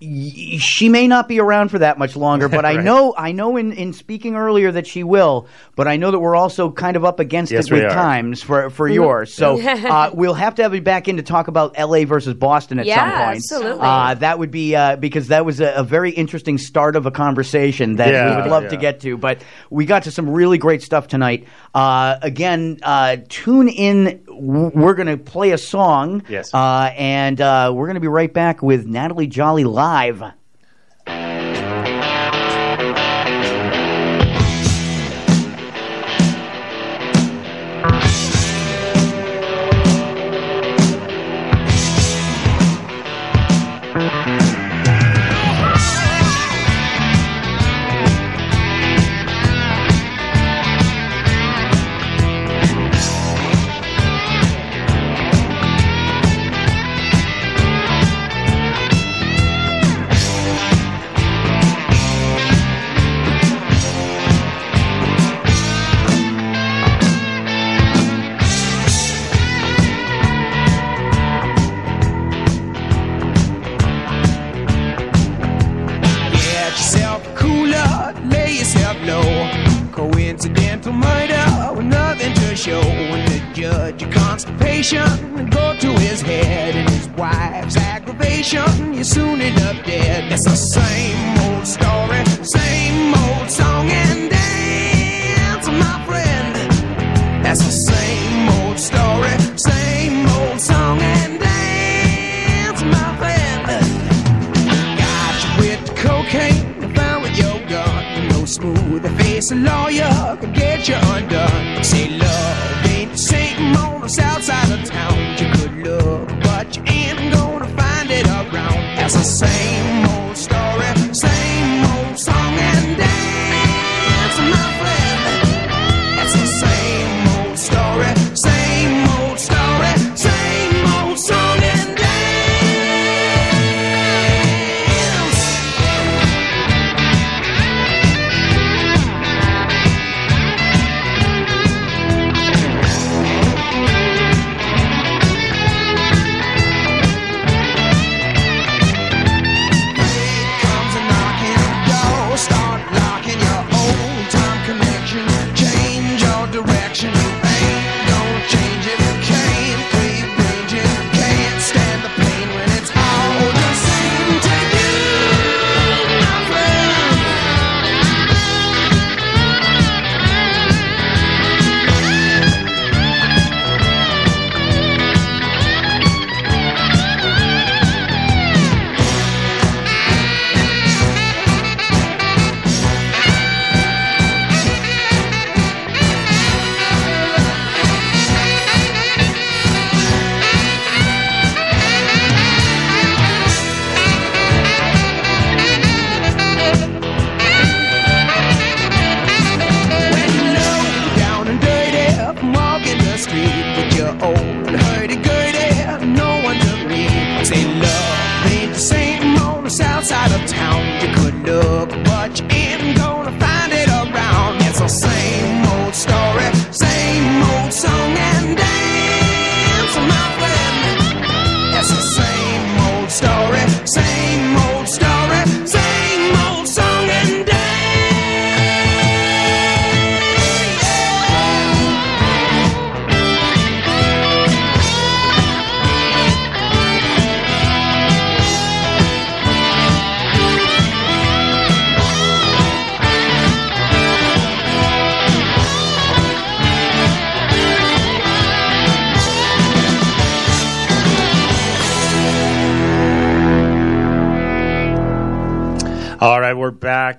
[0.00, 3.72] she may not be around for that much longer, but I know I know in,
[3.72, 5.46] in speaking earlier that she will.
[5.74, 7.90] But I know that we're also kind of up against Yes, it with are.
[7.90, 8.94] times for for Mhm.
[8.94, 9.32] yours.
[9.34, 9.74] So Yeah.
[9.90, 12.04] uh, we'll have to have you back in to talk about L.A.
[12.04, 13.36] versus Boston at Yeah, some point.
[13.36, 13.86] absolutely.
[13.86, 17.10] Uh, that would be uh, because that was a, a very interesting start of a
[17.10, 19.16] conversation that we would love to get to.
[19.16, 19.40] But
[19.70, 21.46] we got to some really great stuff tonight.
[21.74, 24.25] Uh, again, uh, tune in.
[24.38, 26.22] We're going to play a song.
[26.28, 26.52] Yes.
[26.52, 30.22] Uh, and uh, we're going to be right back with Natalie Joly live.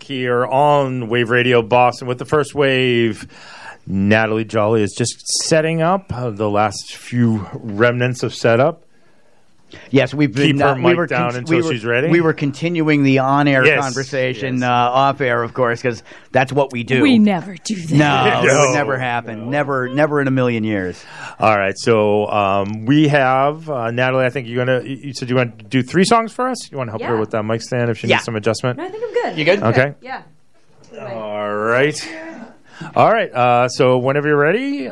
[0.08, 3.28] Here on Wave Radio Boston with the first wave.
[3.86, 8.87] Natalie Joly is just setting up uh, the last few remnants of setup.
[9.92, 10.54] Yes, we've been.
[10.58, 12.10] Keep her uh, we mic were down con- until we were- she's ready.
[12.10, 16.84] We were continuing the on-air Yes, conversation uh, off-air, of course, because that's what we
[16.84, 17.02] do.
[17.02, 17.92] We never do that.
[17.98, 19.50] No, it would never happen.
[19.50, 21.04] Never, never in a million years.
[21.40, 24.26] All right, so um, we have uh, Natalie.
[24.26, 24.84] I think you're gonna.
[24.84, 26.72] You said you want to do three songs for us.
[26.72, 28.16] You want to help her with that mic stand if she Yeah.
[28.18, 28.78] needs some adjustment.
[28.78, 29.38] No, I think I'm good.
[29.38, 29.64] You good?
[29.64, 29.94] Okay.
[30.02, 30.24] Yeah.
[31.00, 32.14] All right.
[32.96, 33.32] All right.
[33.32, 34.88] Uh, so whenever you're ready.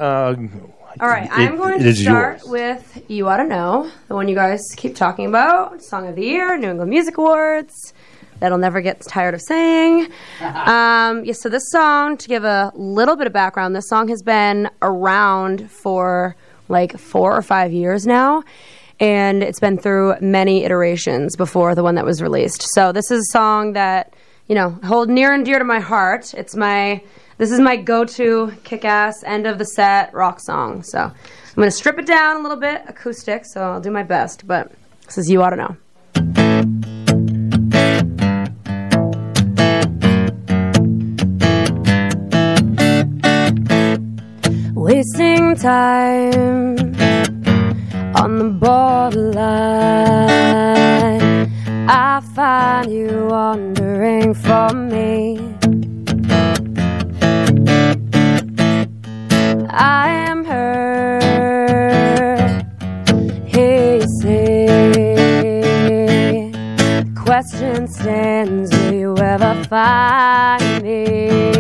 [0.98, 2.50] All right, I'm going to start yours.
[2.50, 6.24] with "You Ought to Know," the one you guys keep talking about, Song of the
[6.24, 7.94] Year, New England Music Awards.
[8.40, 10.04] That'll never get tired of saying.
[10.40, 14.24] um, yeah, so this song, to give a little bit of background, this song has
[14.24, 16.38] been around for
[16.70, 18.44] like four or five years now,
[18.98, 22.66] and it's been through many iterations before the one that was released.
[22.74, 24.14] So this is a song that
[24.48, 26.34] you know hold near and dear to my heart.
[26.34, 27.04] It's my
[27.38, 30.84] this is my go-to kick-ass end of the set rock song.
[30.84, 33.46] So I'm to strip it down a little bit, acoustic.
[33.46, 34.48] So I'll do my best.
[34.48, 34.72] But
[35.06, 35.76] this is you ought to know.
[44.74, 46.96] Wasting time
[48.16, 49.96] on the borderline.
[51.88, 55.45] I find you wandering from me.
[59.78, 61.20] I am her.
[63.46, 64.94] You say,
[67.14, 71.55] question stands, will you ever find me?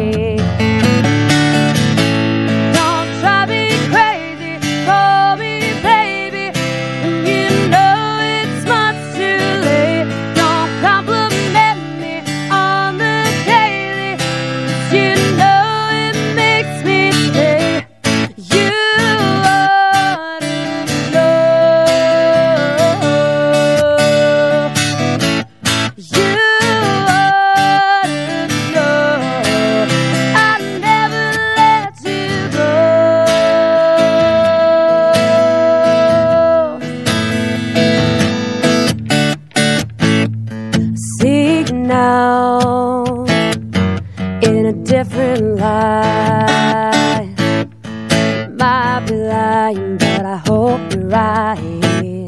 [50.35, 52.25] I hope you're right.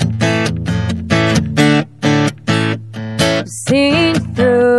[3.70, 4.77] You through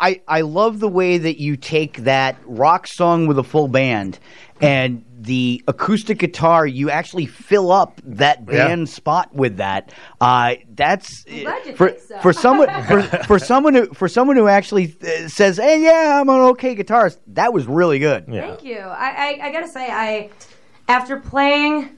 [0.00, 4.18] I, I love the way that you take that rock song with a full band
[4.60, 8.68] and the acoustic guitar, you actually fill up that Yeah.
[8.68, 9.92] band spot with that.
[10.20, 11.24] Uh, that's
[11.76, 12.18] for so.
[12.20, 16.28] for someone for, for someone who for someone who actually uh, says, "Hey, yeah, I'm
[16.28, 18.26] an okay guitarist." That was really good.
[18.26, 18.78] Thank you.
[18.78, 20.30] I, I, I gotta say, I
[20.88, 21.90] after playing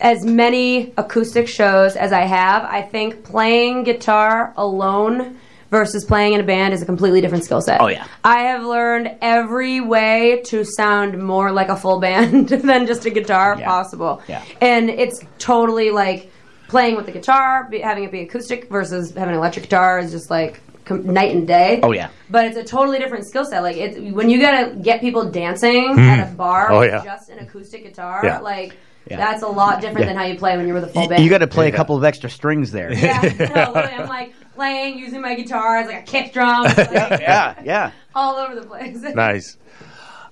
[0.00, 5.38] as many acoustic shows as I have, I think playing guitar alone
[5.70, 7.80] versus playing in a band is a completely different skill set.
[7.80, 8.06] Oh, yeah.
[8.24, 13.10] I have learned every way to sound more like a full band than just a
[13.10, 14.22] guitar possible.
[14.28, 14.42] Yeah.
[14.60, 16.30] And it's totally like
[16.68, 20.10] playing with the guitar, be, having it be acoustic versus having an electric guitar is
[20.10, 21.80] just like com- night and day.
[21.82, 22.08] Oh yeah.
[22.30, 23.62] But it's a totally different skill set.
[23.62, 26.00] Like it's when you gotta get people dancing Hmm.
[26.00, 27.04] at a bar Oh, with yeah.
[27.04, 28.40] just an acoustic guitar, Yeah.
[28.40, 29.16] like Yeah.
[29.16, 30.06] that's a lot different Yeah.
[30.12, 31.22] than how you play when you're with a full band.
[31.24, 32.92] You, got to play a couple of extra strings there.
[32.92, 33.22] Yeah,
[33.54, 37.92] no, I'm like playing using my guitar as like a kick drum, like, yeah, yeah.
[38.12, 38.98] all over the place.
[39.14, 39.56] Nice.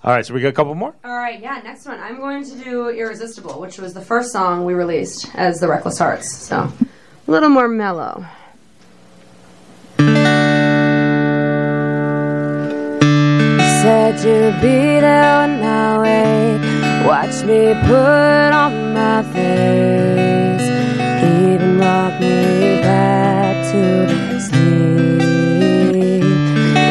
[0.03, 0.95] All right, so we got a couple more.
[1.05, 1.61] All right, yeah.
[1.65, 5.59] Next one, I'm going to do "Irresistible," which was the first song we released as
[5.61, 6.29] the Reckless Hearts.
[6.37, 8.25] So a little more mellow.
[13.83, 17.07] Said you'd be there when I wait.
[17.07, 20.46] Watch me put on my face.
[22.07, 23.83] Rock me back to
[24.41, 26.23] sleep.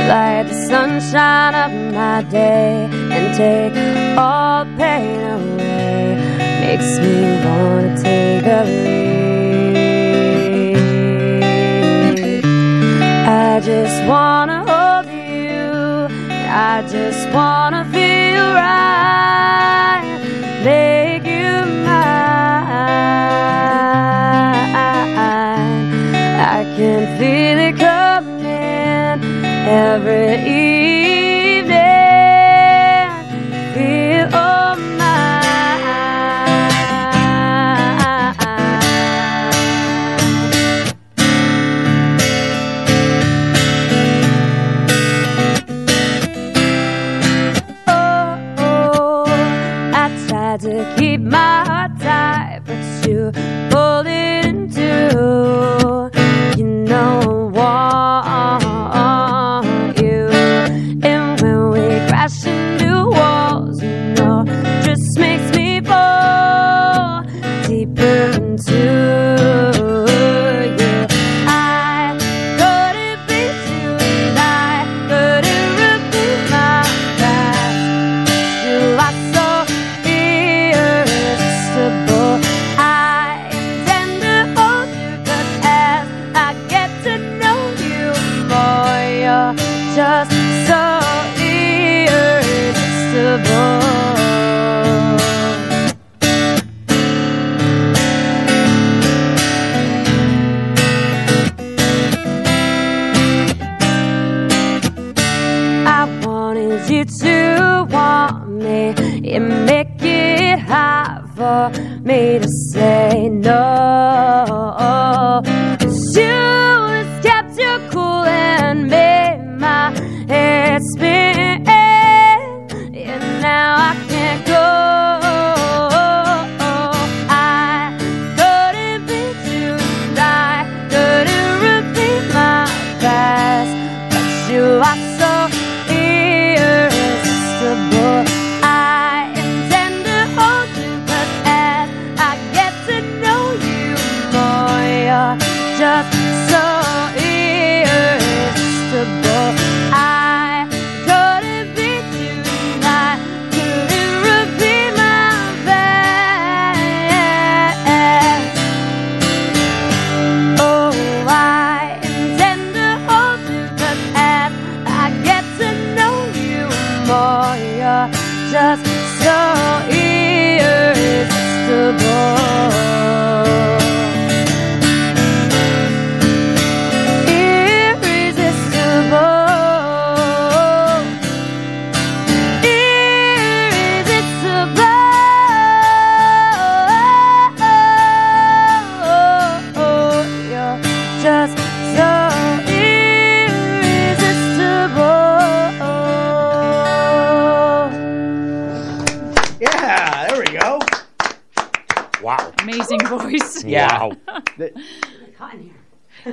[0.10, 3.74] Light the sunshine of my day and take
[4.18, 6.18] all pain away.
[6.60, 9.16] Makes me wanna take a leap.
[13.26, 16.10] I just wanna hold you.
[16.52, 20.04] I just wanna feel right.
[20.66, 21.15] Make
[26.76, 29.46] can feel it coming.
[29.66, 30.55] Every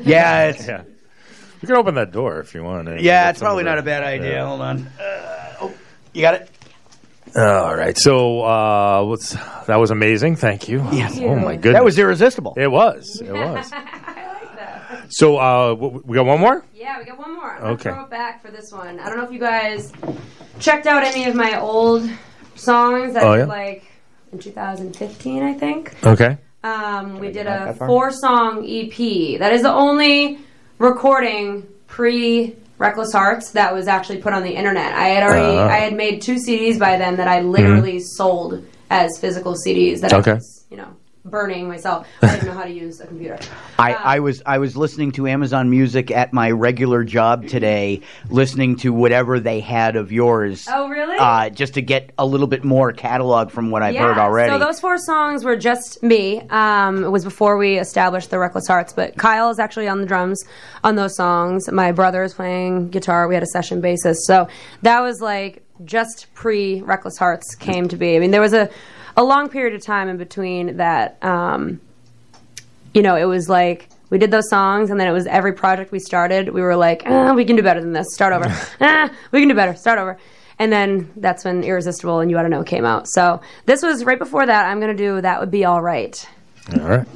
[0.06, 0.44] Yeah.
[0.44, 0.48] Wow.
[0.50, 0.82] It's yeah.
[1.60, 3.00] You can open that door if you want.
[3.00, 4.32] yeah, it's probably not a bad idea.
[4.32, 4.46] Yeah.
[4.46, 4.86] Hold on.
[5.00, 5.74] Uh, oh,
[6.12, 6.50] you got it.
[7.36, 7.96] All right.
[7.96, 9.30] So, uh, what's
[9.66, 10.36] that was amazing.
[10.36, 10.78] Thank you.
[10.92, 11.18] Yes.
[11.20, 11.74] Oh my goodness.
[11.74, 12.54] That was irresistible.
[12.56, 13.20] It was.
[13.24, 13.70] It was.
[13.72, 15.06] I like that.
[15.12, 16.64] So, uh, we got one more.
[16.74, 17.56] Yeah, we got one more.
[17.56, 17.90] I'm Okay.
[17.90, 18.98] throw it back for this one.
[18.98, 19.92] I don't know if you guys
[20.58, 22.10] checked out any of my old
[22.56, 23.44] songs that Oh, yeah?
[23.44, 23.84] like
[24.32, 25.94] in 2015, I think.
[26.04, 26.36] Okay.
[26.64, 29.38] Um, we did a four song EP.
[29.38, 30.38] That is the only
[30.78, 34.92] recording pre Reckless Hearts that was actually put on the internet.
[34.92, 35.68] I had already Ah.
[35.68, 40.12] I had made two CDs by then that I literally sold as physical CDs that
[40.12, 40.32] Okay.
[40.32, 40.88] I was, you know,
[41.24, 42.06] burning myself.
[42.20, 43.38] I didn't know how to use a computer.
[43.78, 48.76] I, I was I was listening to Amazon Music at my regular job today, listening
[48.76, 50.66] to whatever they had of yours.
[50.68, 51.16] Oh, really?
[51.18, 54.50] Uh, just to get a little bit more catalog from what I've heard already.
[54.50, 56.40] So those four songs were just me.
[56.50, 60.06] Um, it was before we established the Reckless Hearts, but Kyle is actually on the
[60.06, 60.44] drums
[60.82, 61.70] on those songs.
[61.70, 63.28] My brother is playing guitar.
[63.28, 64.18] We had a session bassist.
[64.26, 64.48] So
[64.82, 68.16] that was like just pre Reckless Hearts came to be.
[68.16, 68.68] I mean, there was a
[69.16, 71.22] a long period of time in between that.
[71.22, 71.80] Um,
[72.94, 75.92] you know, it was like we did those songs, and then it was every project
[75.92, 76.50] we started.
[76.50, 78.12] We were like, ah, we can do better than this.
[78.12, 78.44] Start over.
[78.80, 79.74] ah, we can do better.
[79.74, 80.18] Start over.
[80.58, 83.08] And then that's when Irresistible and You Ought to Know came out.
[83.08, 84.66] So this was right before that.
[84.66, 86.28] I'm going to do That Would Be All Right.
[86.78, 87.08] All right.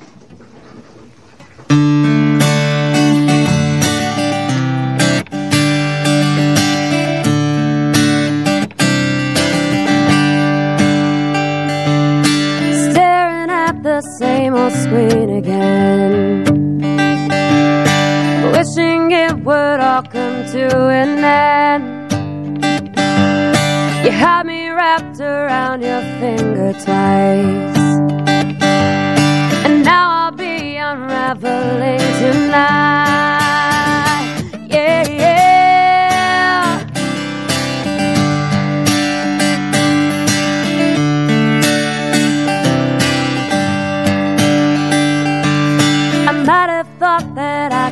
[14.67, 16.45] Old screen again.
[18.53, 22.13] Wishing it would all come to an end.
[24.05, 27.79] You had me wrapped around your finger twice.
[29.67, 33.46] And now I'll be unraveling tonight.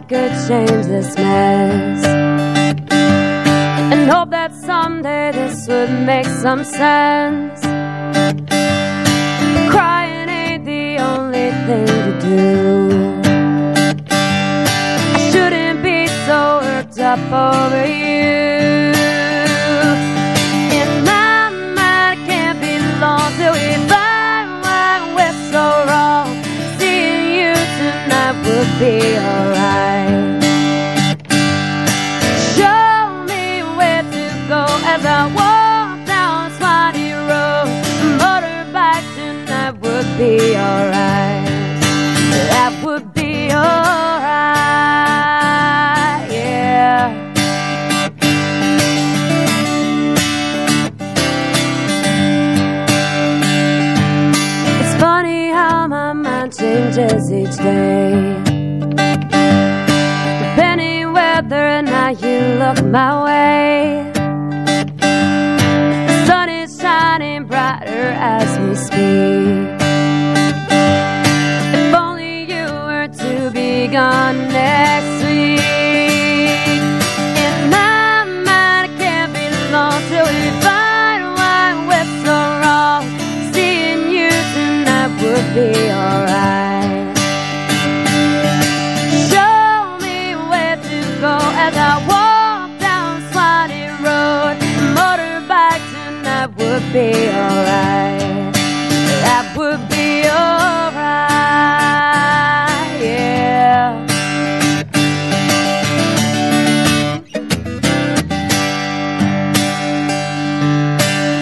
[0.08, 2.04] Could change this mess.
[3.92, 7.60] And hope that someday this would make some sense.
[9.70, 13.20] Crying ain't the only thing to do.
[15.16, 18.63] I shouldn't be so worked up over you.
[28.44, 30.42] Would be alright.
[32.56, 37.68] Show me where to go as I walk down Swanee Road.
[38.20, 41.48] Motorbike tonight would be alright.
[42.52, 43.64] That would be alright,
[46.30, 47.23] yeah.
[56.74, 58.10] Changes each day.
[60.42, 64.10] Depending whether or not you look my way.
[66.08, 68.06] The sun is shining brighter
[68.36, 69.68] as we speak.
[71.78, 75.13] If only you were to be gone next
[85.54, 87.16] be alright.
[89.30, 94.56] Show me where to go as I walk down Swanee Road.
[94.98, 98.52] Motorbike tonight would be alright.
[99.22, 101.14] That would be alright,
[103.00, 103.94] yeah.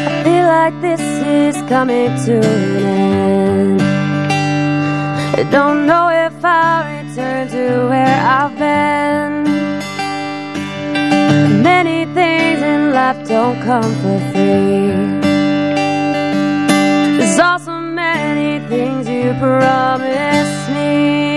[0.06, 3.91] I feel like this is coming to an end.
[5.34, 9.44] I don't know if I'll return to where I've been.
[11.62, 14.92] Many things in life don't come for free.
[17.16, 21.31] There's also many things you promised me.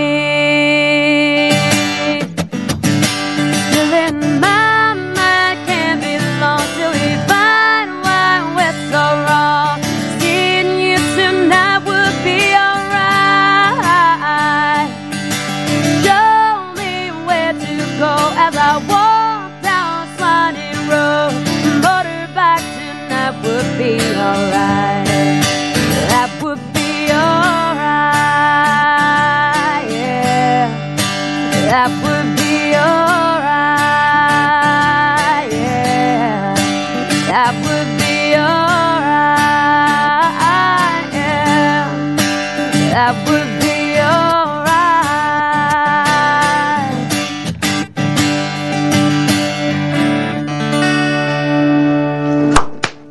[42.96, 44.72] That would be alright.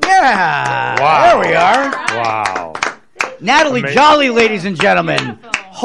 [0.04, 1.00] Yeah.
[1.00, 1.22] Wow.
[1.28, 1.92] There we are.
[2.18, 2.74] Wow.
[3.40, 3.96] Natalie Amazing.
[3.96, 5.38] Joly, ladies and gentlemen.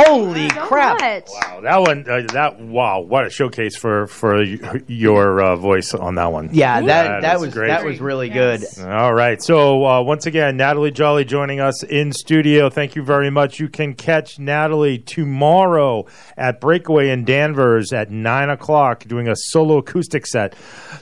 [0.05, 1.01] Holy crap.
[1.29, 6.15] Wow, that one, uh, that wow, what a showcase for for your uh, voice on
[6.17, 6.51] that one.
[6.53, 7.69] Yeah, that that is was great.
[7.69, 8.65] that was really good.
[8.81, 9.43] All right.
[9.43, 12.71] So uh, once again, Natalie Joly joining us in studio.
[12.71, 13.61] Thank you very much.
[13.61, 19.79] You can catch Natalie tomorrow at Breakaway in Danvers at nine o'clock, doing a solo
[19.79, 20.55] acoustic set.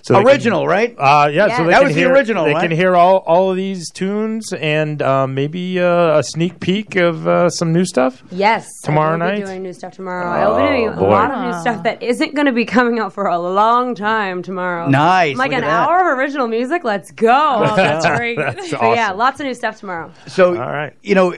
[0.02, 0.94] So they can- Original, right?
[0.98, 2.62] Uh, yeah, so That can was the original, They right?
[2.68, 7.26] can hear all, all of these tunes and uh, maybe uh, a sneak peek of
[7.26, 8.22] uh, some new stuff.
[8.30, 8.66] Yes.
[8.88, 9.34] Tomorrow I will night?
[9.40, 10.26] Be doing new stuff tomorrow.
[10.26, 11.08] Oh, I will be doing a boy.
[11.10, 14.42] lot of new stuff that isn't going to be coming out for a long time
[14.42, 14.88] tomorrow.
[14.88, 15.88] Nice, Like look an at that.
[15.88, 16.84] hour of original music.
[16.84, 17.28] Let's go.
[17.64, 18.38] Oh, that's great.
[18.38, 20.10] That's But yeah, lots of new stuff tomorrow.
[20.26, 20.94] So, All right.
[21.02, 21.34] you know,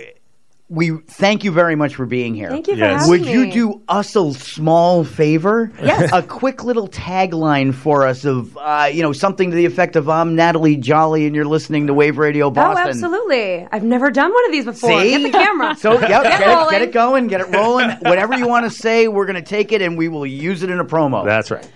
[0.72, 2.48] we thank you very much for being here.
[2.48, 3.00] Thank you for Yes.
[3.02, 3.32] having Would me.
[3.32, 5.70] you do us a small favor?
[5.82, 6.10] Yes.
[6.12, 10.08] A quick little tagline for us of, uh, you know, something to the effect of
[10.08, 13.66] "I'm Natalie Joly and you're listening to Wave Radio Boston." Oh, absolutely.
[13.72, 14.90] I've never done one of these before.
[15.02, 15.10] See?
[15.10, 15.74] Get the camera.
[15.76, 17.90] So, yep, get, Get it, get it going, get it rolling.
[18.02, 20.70] Whatever you want to say, we're going to take it and we will use it
[20.70, 21.24] in a promo.
[21.24, 21.68] That's right.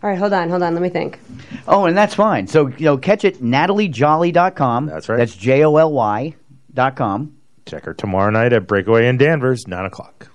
[0.00, 0.74] All right, hold on, hold on.
[0.74, 1.18] Let me think.
[1.66, 2.46] Oh, and that's fine.
[2.46, 4.86] So, you know, catch it nataliejoly.com.
[4.86, 5.16] That's right.
[5.16, 6.36] That's J O L Y
[6.72, 7.34] dot com.
[7.68, 10.28] Check her tomorrow night at Breakaway in Danvers, nine o'clock.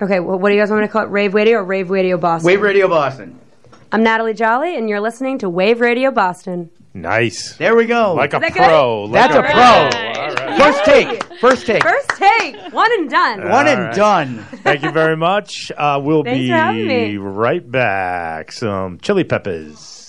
[0.00, 1.10] Okay, well, what do you guys want me to call it?
[1.10, 2.46] Rave Radio or Rave Radio Boston?
[2.46, 3.38] Wave Radio Boston.
[3.92, 6.70] I'm Natalie Joly, and you're listening to Wave Radio Boston.
[6.94, 7.56] Nice.
[7.58, 8.14] There we go.
[8.14, 9.04] Like a that pro.
[9.04, 10.56] Like That's a pro.
[10.56, 11.24] First take.
[11.40, 11.82] First take.
[11.82, 12.72] First take.
[12.72, 13.50] One and done.
[13.50, 13.94] One and All right.
[13.94, 14.38] done.
[14.64, 15.70] Thank you very much.
[15.76, 18.50] Uh, we'll Thanks be right back.
[18.50, 20.05] Some chili peppers.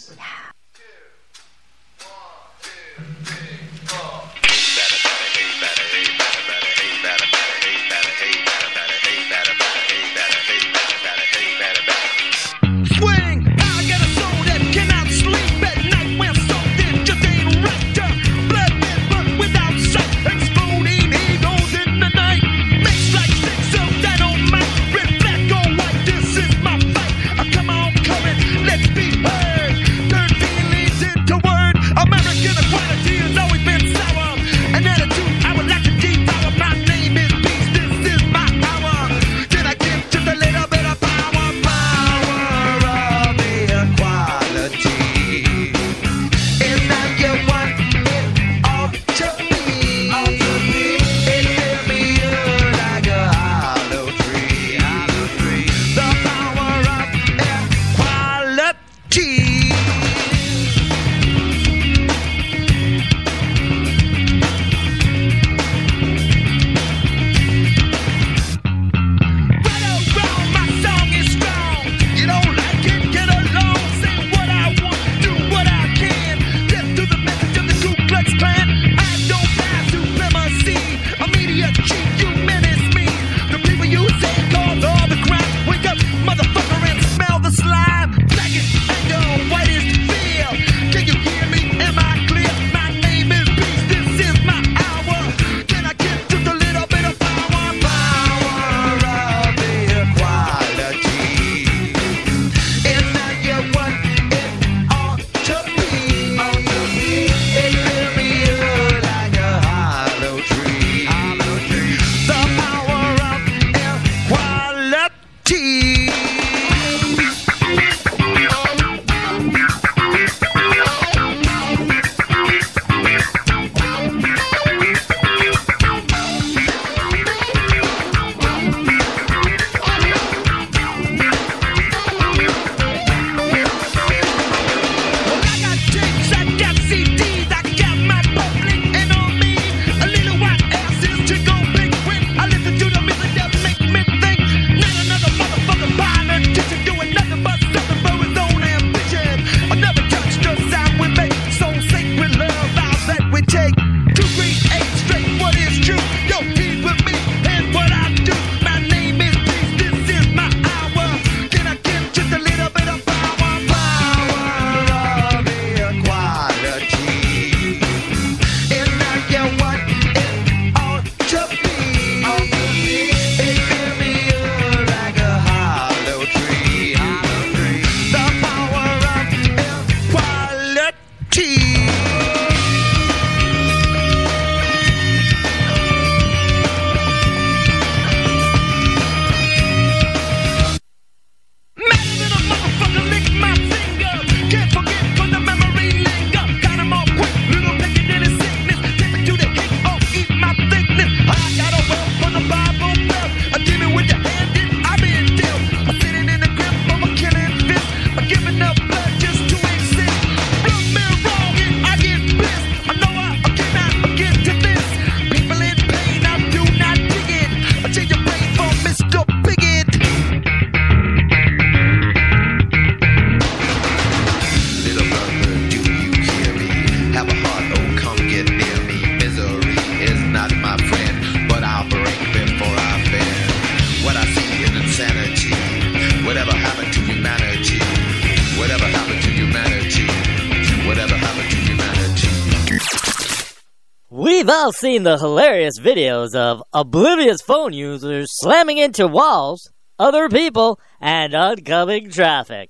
[244.71, 252.09] seen the hilarious videos of oblivious phone users slamming into walls, other people, and oncoming
[252.09, 252.69] traffic.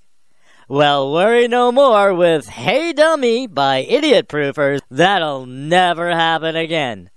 [0.69, 4.81] Well, worry no more with Hey Dummy by Idiot Proofers.
[4.89, 7.09] That'll never happen again.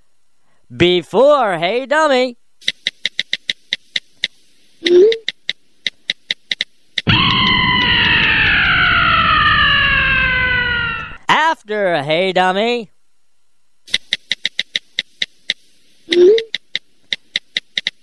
[0.74, 2.36] Before Hey Dummy.
[11.28, 12.90] After Hey Dummy.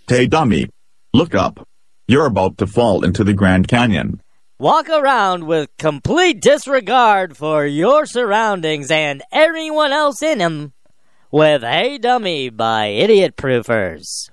[0.08, 0.70] Hey dummy,
[1.14, 1.68] look up.
[2.08, 4.22] You're about to fall into the Grand Canyon.
[4.60, 10.74] Walk around with complete disregard for your surroundings and everyone else in them
[11.32, 14.30] with Hey Dummy by Idiot Proofers.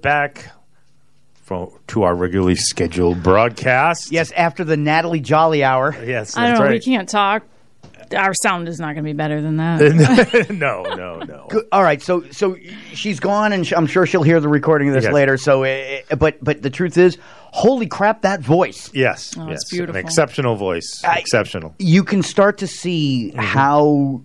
[0.00, 0.52] Back
[1.44, 4.12] from, to our regularly scheduled broadcast.
[4.12, 5.94] Yes, after the Natalie Joly hour.
[6.04, 6.70] Yes, I don't that's know.
[6.70, 7.44] We can't talk.
[8.16, 10.46] Our sound is not going to be better than that.
[10.50, 11.46] no, no, no.
[11.50, 11.66] Good.
[11.70, 12.56] All right, so so
[12.94, 15.12] she's gone, and I'm sure she'll hear the recording of this Yes.
[15.12, 15.36] later.
[15.36, 17.18] So, uh, but but the truth is,
[17.52, 18.90] holy crap, that voice!
[18.94, 19.96] Yes, Oh, yes, it's beautiful.
[19.98, 21.02] An exceptional voice.
[21.04, 21.74] exceptional.
[21.78, 23.40] You can start to see Mm-hmm.
[23.40, 24.22] how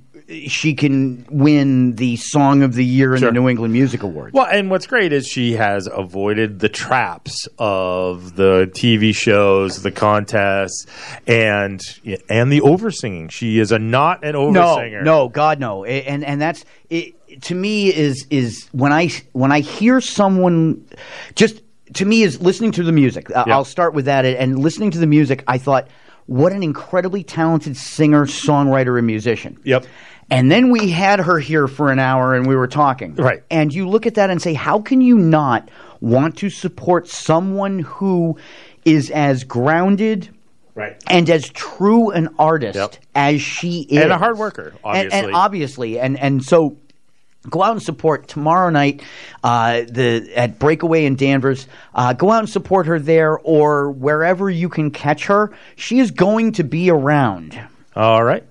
[0.47, 3.29] she can win the Song of the Year in Sure.
[3.29, 4.33] the New England Music Awards.
[4.33, 9.91] Well, and what's great is she has avoided the traps of the TV shows, the
[9.91, 10.85] contests,
[11.27, 11.81] and
[12.29, 13.29] and the oversinging.
[13.29, 15.03] She is a not an no, oversinger.
[15.03, 17.13] no, God, no, and and that's it,
[17.43, 20.85] to me is is when I when I hear someone
[21.35, 21.61] just
[21.95, 23.29] to me is listening to the music.
[23.29, 23.55] Uh, Yeah.
[23.55, 25.87] I'll start with that, and listening to the music, I thought,
[26.25, 29.59] what an incredibly talented singer, songwriter, and musician.
[29.63, 29.85] Yep.
[30.29, 33.15] And then we had her here for an hour and we were talking.
[33.15, 33.43] Right.
[33.51, 35.69] And you look at that and say, how can you not
[36.01, 38.37] want to support someone who
[38.85, 40.29] is as grounded
[40.75, 41.01] Right.
[41.07, 42.95] and as true an artist Yep.
[43.15, 44.01] as she is?
[44.01, 45.19] And a hard worker, And- obviously.
[45.27, 45.99] And, obviously.
[45.99, 46.77] And, and so
[47.49, 49.03] go out and support tomorrow night
[49.43, 51.67] uh, the at Breakaway in Danvers.
[51.93, 55.51] Uh, go out and support her there or wherever you can catch her.
[55.75, 57.59] She is going to be around.
[57.95, 58.43] All right.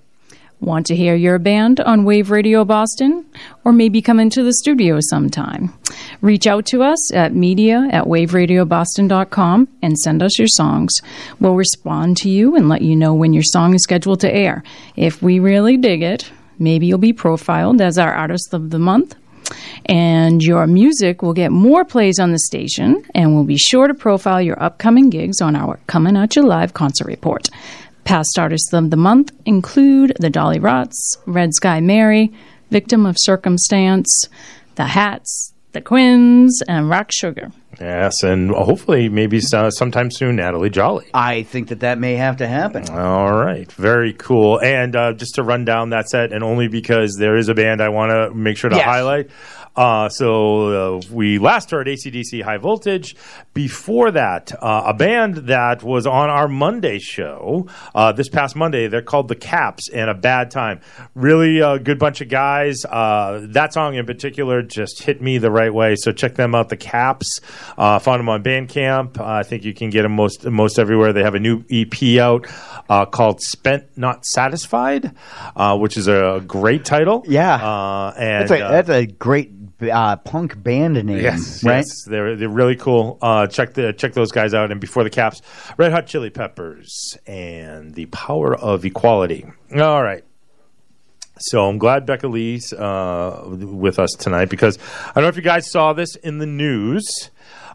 [0.62, 3.26] Want to hear your band on Wave Radio Boston?
[3.64, 5.74] Or maybe come into the studio sometime?
[6.20, 10.92] Reach out to us at media at waveradioboston.com and send us your songs.
[11.40, 14.62] We'll respond to you and let you know when your song is scheduled to air.
[14.94, 16.30] If we really dig it,
[16.60, 19.16] maybe you'll be profiled as our Artist of the Month.
[19.86, 23.94] And your music will get more plays on the station, and we'll be sure to
[23.94, 27.48] profile your upcoming gigs on our Coming At You Live concert report.
[28.04, 32.32] Past artists of the month include the Dollyrots, Red Sky Mary,
[32.70, 34.24] Victim of Circumstance,
[34.74, 37.52] the Hats, the Quins, and Rock Sugar.
[37.80, 41.06] Yes, and hopefully, maybe so- sometime soon, Natalie Joly.
[41.14, 42.88] I think that that may have to happen.
[42.90, 44.60] All right, very cool.
[44.60, 47.80] And uh, just to run down that set, and only because there is a band
[47.80, 48.84] I want to make sure to Yes.
[48.84, 49.30] highlight.
[49.74, 53.16] Uh, so uh, we last heard ACDC High Voltage.
[53.54, 58.88] Before that, uh, a band that was on our Monday show uh, this past Monday.
[58.88, 60.80] They're called the Caps and a Bad Time.
[61.14, 62.84] Really a good bunch of guys.
[62.84, 65.96] Uh, that song in particular just hit me the right way.
[65.96, 66.68] So check them out.
[66.68, 67.40] The Caps.
[67.76, 69.18] Uh, found them on Bandcamp.
[69.18, 71.12] Uh, I think you can get them most most everywhere.
[71.12, 72.46] They have a new EP out
[72.88, 75.12] uh, called "Spent Not Satisfied,"
[75.56, 77.24] uh, which is a great title.
[77.26, 77.54] Yeah.
[77.54, 81.78] uh, and That's a, uh, that's a great uh, punk band name, Yes, right?
[81.78, 83.18] yes, they're they're really cool.
[83.20, 84.70] Uh, check the check those guys out.
[84.70, 85.42] And before the Caps,
[85.76, 89.46] Red Hot Chili Peppers and the Power of Equality.
[89.76, 90.24] All right.
[91.38, 94.78] So I'm glad Becca Lee's uh, with us tonight because
[95.08, 97.30] I don't know if you guys saw this in the news.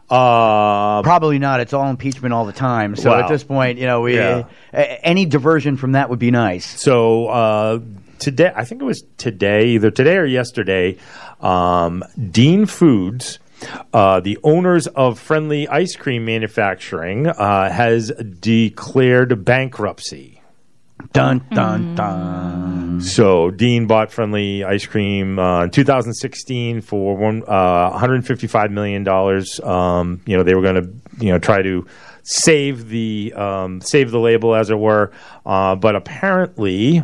[0.08, 1.60] Uh, Probably not.
[1.60, 2.96] It's all impeachment all the time.
[2.96, 3.20] So Wow.
[3.20, 4.44] at this point, you know, we, Yeah.
[4.72, 6.80] a- any diversion from that would be nice.
[6.80, 7.80] So uh,
[8.18, 10.96] today, I think it was today, either today or yesterday,
[11.40, 13.38] um, Dean Foods.
[13.92, 20.38] Uh, the owners of Friendly Ice Cream Manufacturing uh, has declared bankruptcy.
[21.12, 23.00] Dun dun dun.
[23.00, 29.60] So Dean bought Friendly Ice Cream uh, in 2016 for one uh, 155 million dollars.
[29.60, 31.86] Um, you know they were going to you know try to
[32.24, 35.12] save the um, save the label as it were,
[35.46, 37.02] uh, but apparently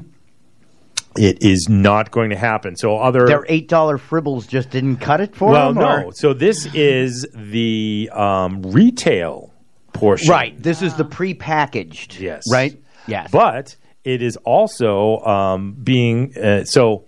[1.17, 2.77] it is not going to happen.
[2.77, 5.83] So other Their eight dollar fribbles just didn't cut it for well them.
[5.83, 6.05] no.
[6.09, 9.53] or- So this is the um, retail
[9.93, 10.61] portion, right.
[10.63, 12.19] This is the prepackaged.
[12.21, 12.51] Yes.
[12.51, 12.81] Right.
[13.07, 13.31] Yes.
[13.31, 17.05] But it is also um, being uh, so.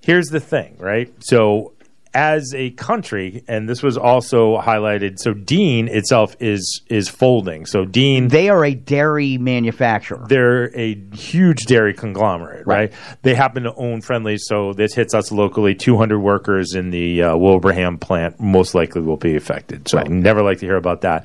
[0.00, 1.12] Here's the thing, right?
[1.20, 1.74] So
[2.18, 5.20] as a country, and this was also highlighted.
[5.20, 7.64] So Dean itself is is folding.
[7.64, 10.26] So Dean, they are a dairy manufacturer.
[10.28, 12.92] they're a huge dairy conglomerate, right?
[13.22, 15.76] They happen to own Friendly, so this hits us locally.
[15.76, 19.88] 200 workers in the uh, Wilbraham plant most likely will be affected.
[19.88, 21.24] So I never like to hear about that.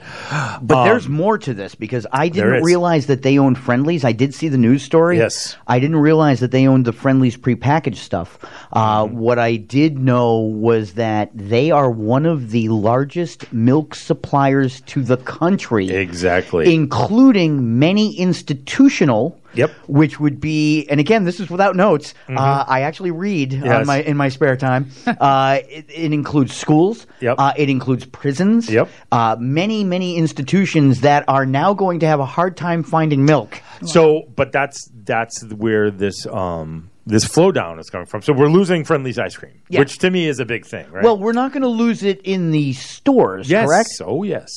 [0.62, 4.06] But Um, there's more to this because I didn't realize that they owned Friendlies.
[4.06, 5.18] I did see the news story.
[5.18, 5.58] Yes.
[5.66, 8.38] I didn't realize that they owned the Friendlies prepackaged stuff.
[8.72, 9.18] Uh, Mm-hmm.
[9.18, 15.02] What I did know was that they are one of the largest milk suppliers to
[15.02, 15.90] the country.
[15.90, 16.74] Exactly.
[16.74, 19.40] Including many institutional.
[19.56, 19.72] Yep.
[19.88, 22.16] Which would be, and again, this is without notes.
[22.28, 22.38] Mhm.
[22.40, 23.66] Uh, I actually read Yes.
[23.82, 24.90] on my in my spare time.
[25.06, 27.06] uh, it, it includes schools.
[27.22, 27.36] Yep.
[27.38, 28.68] Uh, it includes prisons.
[28.68, 28.90] Yep.
[29.12, 33.62] Uh, many many institutions that are now going to have a hard time finding milk.
[33.86, 38.22] So, but that's that's where this um, this flow down is coming from.
[38.22, 39.80] So we're losing Friendly's ice cream, Yeah.
[39.80, 41.04] which to me is a big thing, right?
[41.04, 43.68] Well, we're not going to lose it in the stores, yes.
[43.68, 43.90] correct?
[44.02, 44.50] Oh, yes.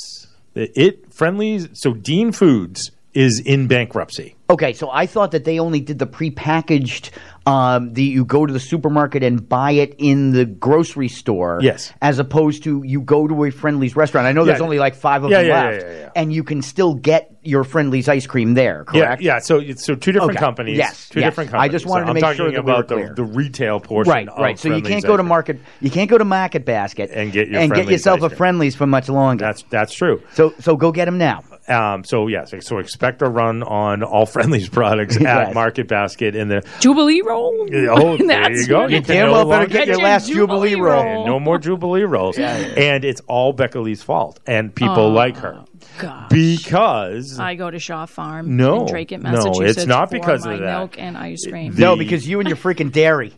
[0.55, 1.68] It, it Friendly's.
[1.73, 4.36] So Dean Foods is in bankruptcy.
[4.51, 7.10] Okay, so I thought that they only did the prepackaged.
[7.47, 11.60] Um, the you go to the supermarket and buy it in the grocery store.
[11.62, 11.93] Yes.
[12.02, 14.27] as opposed to you go to a Friendly's restaurant.
[14.27, 14.64] I know there's Yeah.
[14.64, 18.09] only like five of Yeah, them yeah, left, and you can still get your Friendly's
[18.09, 18.85] ice cream there.
[18.85, 19.23] Correct.
[19.23, 19.39] Yeah, yeah.
[19.39, 20.40] So so two different Okay.
[20.40, 20.77] companies.
[20.77, 21.28] Yes, two yes.
[21.31, 23.78] different I just wanted So to make sure that we were about the, the retail
[23.78, 24.12] portion.
[24.12, 24.59] Right, of right.
[24.59, 25.60] So you can't go to market.
[25.81, 28.31] You can't go to Market Basket And get your and get yourself a.
[28.31, 29.44] Friendly's for much longer.
[29.44, 30.20] That's that's true.
[30.32, 31.44] So so go get them now.
[31.68, 35.48] Um, so yes, so expect a run on all Friendly's products Yes.
[35.48, 36.62] at Market Basket in the.
[36.80, 37.66] Jubilee roll.
[37.90, 38.86] Oh, there you go.
[38.86, 41.05] You damn well better longer- get your Get last Jubilee Jubilee roll.
[41.05, 41.26] roll.
[41.26, 45.64] No more Jubilee rolls, and it's all Becca Lee's fault, and people Oh, like her
[45.98, 46.28] gosh.
[46.30, 49.78] because I go to Shaw Farm No, in Dracut, no, Massachusetts.
[49.78, 50.78] it's not because of that.
[50.78, 51.72] milk and ice cream.
[51.72, 53.32] The- no, because you and your freaking dairy.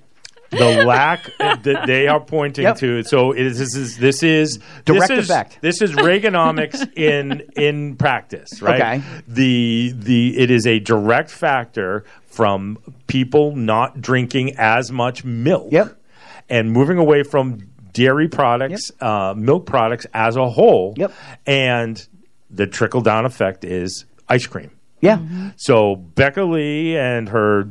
[0.59, 2.77] The lack that they are pointing Yep.
[2.79, 3.03] to.
[3.05, 5.59] So it is, this is this is Direct this is, effect.
[5.61, 8.81] This is Reaganomics in in practice, right?
[8.81, 9.03] Okay.
[9.27, 15.69] The the it is a direct factor from people not drinking as much milk.
[15.73, 16.01] Yep.
[16.49, 17.59] And moving away from
[17.93, 20.95] dairy products, uh, milk products as a whole.
[20.97, 21.13] Yep.
[21.47, 22.07] And
[22.51, 24.71] the trickle down effect is ice cream.
[25.01, 25.21] Yeah.
[25.57, 27.65] So Becca Lee and her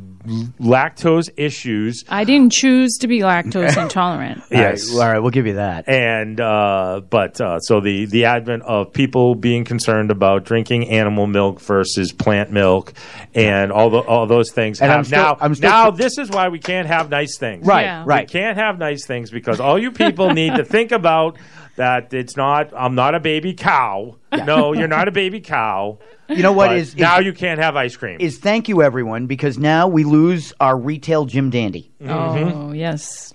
[0.59, 4.43] lactose issues I didn't choose to be lactose intolerant.
[4.51, 4.91] Yes.
[4.91, 5.87] All right, all right, we'll give you that.
[5.87, 11.27] and uh, but uh, so the the advent of people being concerned about drinking animal
[11.27, 12.93] milk versus plant milk
[13.33, 16.17] and all the all those things And have I'm still- now I'm still- now this
[16.17, 18.03] is why we can't have nice things Right, Yeah.
[18.05, 18.27] right.
[18.27, 21.37] we can't have nice things because all you people need to think about
[21.77, 26.43] that it's not I'm not a baby cow no you're not a baby cow You
[26.43, 28.81] know what is, but is, is now you can't have ice cream is thank you
[28.83, 31.89] everyone because now we lose our retail Jim Dandy.
[32.03, 32.57] Mm-hmm.
[32.57, 33.33] Oh yes.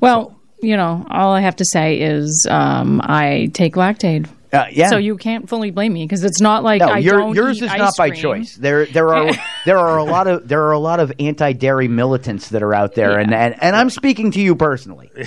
[0.00, 4.28] Well, you know, all I have to say is um, I take Lactaid.
[4.62, 4.88] Uh, yeah.
[4.90, 7.58] So you can't fully blame me because it's not like no, I your, don't yours
[7.58, 8.22] eat is ice not by cream.
[8.22, 8.56] choice.
[8.56, 9.32] There, there are
[9.64, 12.74] there are a lot of there are a lot of anti dairy militants that are
[12.74, 15.10] out there, and, and and I'm speaking to you personally.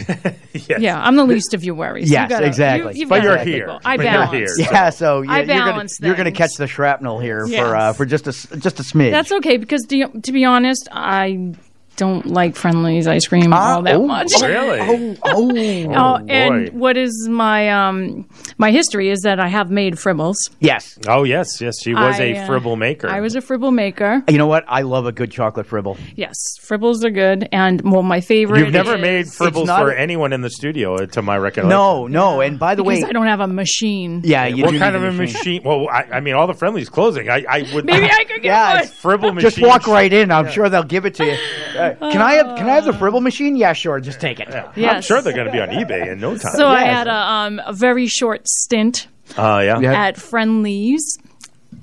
[0.80, 2.10] Yeah, I'm the least of your worries.
[2.10, 2.97] Yes, you gotta, exactly.
[2.97, 3.80] You, but you're let here.
[3.85, 4.57] I But you're balance.
[4.57, 4.68] here.
[4.72, 7.93] Yeah, so you, I you're gonna balance you're gonna catch the shrapnel here for uh,
[7.93, 9.11] for just a s- just a smidge.
[9.11, 11.53] That's okay because to, to be honest, I
[11.99, 14.31] don't like Friendly's ice cream Ah, all that oh, much.
[14.41, 15.49] really oh oh.
[15.95, 16.26] Oh, boy.
[16.34, 18.27] and what is my um
[18.57, 20.38] my history is that I have made fribbles.
[20.59, 20.97] yes.
[21.07, 24.23] oh yes yes she was I, a uh, fribble maker I was a fribble maker.
[24.27, 24.63] You know what?
[24.67, 25.97] I love a good chocolate fribble.
[26.15, 26.35] Yes,
[26.67, 28.59] fribbles are good, and well, my favorite.
[28.59, 31.38] You've never is- made fribbles not for a- anyone in the studio, uh, to my
[31.38, 31.69] recollection.
[31.69, 32.41] No, no.
[32.41, 34.21] And by the because way, I don't have a machine.
[34.23, 35.61] yeah, you what do kind need of a machine?
[35.63, 37.30] Well, I, I mean, all the friendlies closing.
[37.30, 38.84] I, I would Maybe I could get Yeah, one.
[38.84, 39.49] it's fribble machine.
[39.49, 40.31] Just walk right in.
[40.31, 41.38] I'm sure they'll give it to you.
[41.77, 43.56] Uh, can I have Can I have the fribble machine?
[43.56, 43.99] Yeah, sure.
[43.99, 44.49] Just take it.
[44.53, 46.53] I'm sure they're going to be on eBay in no time.
[46.56, 49.07] So I had a um a very short stint
[49.38, 49.80] uh, yeah.
[49.80, 49.94] Yeah.
[49.94, 51.18] at Friendly's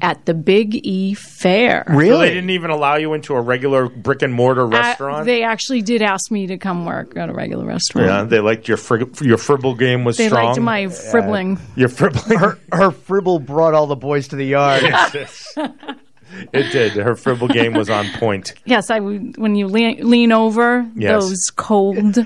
[0.02, 1.84] at the Big E Fair.
[1.86, 2.28] So Really?
[2.28, 5.24] they didn't even allow you into a regular brick and mortar restaurant.
[5.24, 8.06] they actually did ask me to come work at a regular restaurant.
[8.08, 10.48] yeah, they liked your frig- your fribble game was They strong.
[10.48, 11.58] liked my fribbling.
[11.76, 12.38] your fribbling.
[12.38, 14.82] her, her fribble brought all the boys to the yard.
[16.52, 16.92] it did.
[16.92, 18.54] Her fribble game was on point.
[18.64, 19.36] Yes, I would.
[19.36, 21.22] When you lean, lean over Yes.
[21.22, 22.16] those cold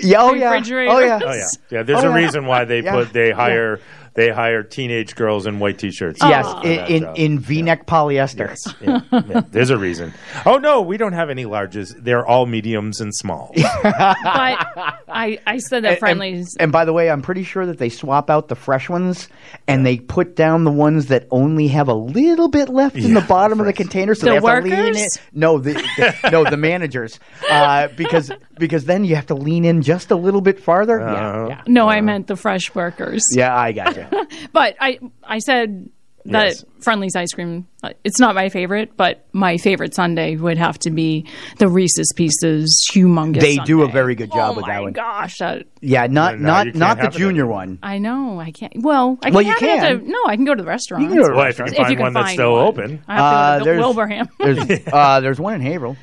[0.00, 1.20] yeah, oh yeah, oh yeah.
[1.22, 1.82] Oh yeah, yeah.
[1.84, 2.24] There's Oh, a yeah.
[2.24, 2.92] reason why they Yeah.
[2.92, 3.78] put they hire
[4.14, 6.20] they hire teenage girls in white t-shirts.
[6.22, 8.54] Yes, for in in, in V-neck polyester.
[8.80, 9.42] Yeah, yeah.
[9.50, 10.12] There's a reason.
[10.46, 11.94] Oh no, we don't have any larges.
[11.98, 13.56] They're all mediums and smalls.
[13.82, 17.88] But I, I said that And- And by the way, I'm pretty sure that they
[17.88, 19.28] swap out the fresh ones
[19.68, 23.20] and they put down the ones that only have a little bit left in the
[23.20, 25.06] Yeah, bottom of the container, so The they have to lean in.
[25.32, 27.18] No, the, the no the managers,
[27.50, 31.00] uh, because because then you have to lean in just a little bit farther.
[31.00, 31.16] Uh-huh.
[31.16, 33.22] yeah, yeah, no, I meant the fresh workers.
[33.32, 33.54] yeah.
[33.56, 34.01] I got you.
[34.52, 35.90] But I I said
[36.26, 36.64] that Yes.
[36.80, 37.66] Friendly's ice cream.
[37.82, 41.26] uh, It's not my favorite, but my favorite Sunday would have to be
[41.58, 43.40] the Reese's Pieces humongous.
[43.40, 44.92] They do a very good job oh with that my one.
[44.92, 47.54] gosh, that, Yeah, not No, no, not can't the junior anymore.
[47.56, 47.78] one.
[47.82, 48.38] I know.
[48.38, 48.72] I can't.
[48.76, 50.04] Well, I can Well, you have it at can.
[50.04, 51.02] the- no, I can go to the restaurant.
[51.02, 51.74] You can go to the well, if you restaurant.
[51.74, 52.66] can If you find can one that's still one.
[52.66, 53.02] open.
[53.08, 54.28] I have to Uh, go to there's- Wilbraham.
[54.38, 55.96] There's uh, there's one in Haverhill.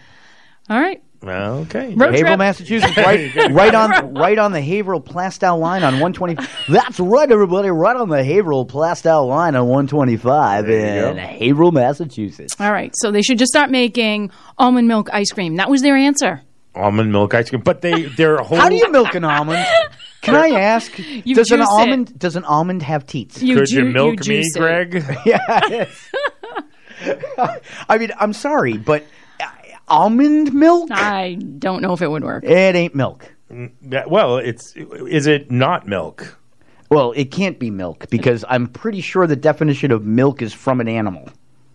[0.70, 1.02] All right.
[1.22, 1.94] Well, okay.
[1.96, 2.40] Road Haverhill, trip.
[2.40, 6.36] Massachusetts, right, right on, right on the Haverhill Plaistow line on 120.
[6.70, 11.16] That's right, everybody, right on the Haverhill Plaistow line on 125 in go.
[11.16, 12.56] Haverhill, Massachusetts.
[12.60, 12.94] All right.
[12.96, 15.58] So they should just start making almond milk ice cream.
[15.58, 16.42] That was their answer.
[16.74, 19.66] Almond milk ice cream, but they their whole How do you milk an almond?
[20.22, 20.98] Can I ask?
[20.98, 21.72] You does an juice it.
[21.72, 23.42] almond does an almond have teats?
[23.42, 24.60] You could ju- you milk me, juice it.
[24.60, 25.04] Greg?
[25.26, 25.86] yeah.
[27.90, 29.04] I mean, I'm sorry, but
[29.90, 30.90] almond milk?
[30.92, 32.44] I don't know if it would work.
[32.44, 33.32] It ain't milk.
[33.52, 36.38] Mm, yeah, well, it's is it not milk?
[36.90, 40.82] Well, it can't be milk because I'm pretty sure the definition of milk is from
[40.82, 41.30] an animal.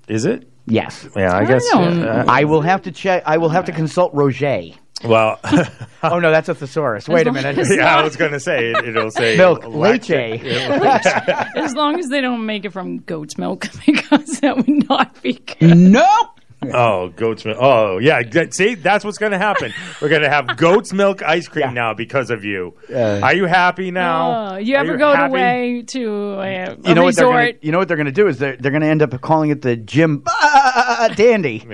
[0.08, 0.48] Is it?
[0.66, 1.06] Yes.
[1.16, 1.68] Yeah, I, guess.
[1.70, 3.22] don't- uh, yeah, I will have to check.
[3.26, 4.70] I will have to consult Roger.
[5.04, 5.38] well,
[6.02, 7.08] oh no, that's a thesaurus.
[7.08, 7.58] Wait a long minute.
[7.58, 10.42] as- yeah, I was going to say it, it'll say Milk, lactate.
[10.42, 11.46] leche.
[11.56, 15.34] As long as they don't make it from goat's milk, because that would not be
[15.34, 15.76] good.
[15.76, 16.40] nope.
[16.72, 17.58] Oh, goat's milk.
[17.60, 18.22] Oh, yeah.
[18.50, 19.72] See, that's what's going to happen.
[20.00, 22.74] We're going to have goat's milk ice cream now because of you.
[22.94, 24.52] Are you happy now?
[24.52, 25.30] Oh, you Are ever go happy?
[25.32, 27.58] away to a, a You know what they're gonna, resort?
[27.64, 29.50] you know what they're going to do is they're, they're going to end up calling
[29.50, 31.66] it the Jim uh, Dandy.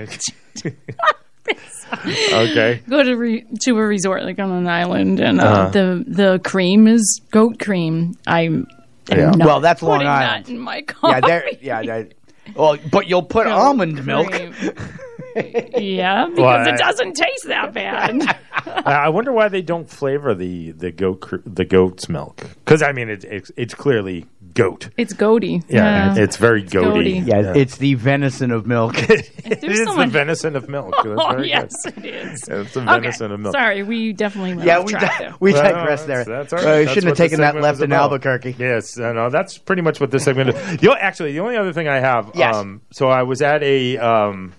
[2.32, 2.82] okay.
[2.88, 5.68] Go to re, to a resort like on an island, and uh, Uh-huh.
[5.70, 8.14] the the cream is goat cream.
[8.26, 8.66] I'm
[9.08, 9.30] Yeah.
[9.30, 10.46] not Well, that's Long Island.
[10.46, 11.12] that in my coffee.
[11.14, 11.50] Yeah, there.
[11.60, 12.08] Yeah, there.
[12.55, 14.31] Well, but you'll put Goat almond milk.
[15.77, 18.36] yeah, because Well, I- it doesn't taste that bad.
[18.66, 22.93] I I wonder why they don't flavor the the goat the goat's milk because I
[22.93, 24.27] mean it, it's it's clearly
[24.62, 24.90] goat.
[24.96, 25.62] it's goaty.
[25.68, 27.20] Yeah, it's very goaty.
[27.20, 27.30] goaty.
[27.30, 28.94] Yeah, it's the venison of milk.
[29.10, 29.10] it
[29.44, 30.94] is There's is the venison of milk.
[31.04, 31.98] That's Oh very yes, good.
[31.98, 32.48] it is.
[32.48, 33.54] It's the Okay, venison of milk.
[33.54, 35.34] Sorry, we definitely went yeah, off we track di- there.
[35.40, 36.36] we Well, digress that's- there.
[36.42, 36.78] That's all Uh, right.
[36.80, 38.02] you That's shouldn't have what the taken that segment left was in about.
[38.12, 38.56] Albuquerque.
[38.58, 40.56] Yes, uh, no, that's pretty much what this segment is.
[40.82, 42.30] You know, actually, the only other thing I have.
[42.34, 42.54] Yes.
[42.56, 43.98] Um, so I was at a.
[43.98, 44.52] Um,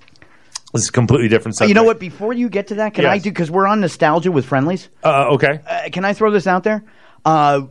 [0.74, 1.70] this is a completely different subject.
[1.70, 2.00] You know what?
[2.00, 3.24] Before you get to that, can I Yes.
[3.24, 4.88] do because we're on nostalgia with Friendly's?
[5.04, 5.60] Uh, okay.
[5.68, 6.84] Uh, can I throw this out there?
[7.26, 7.64] Uh,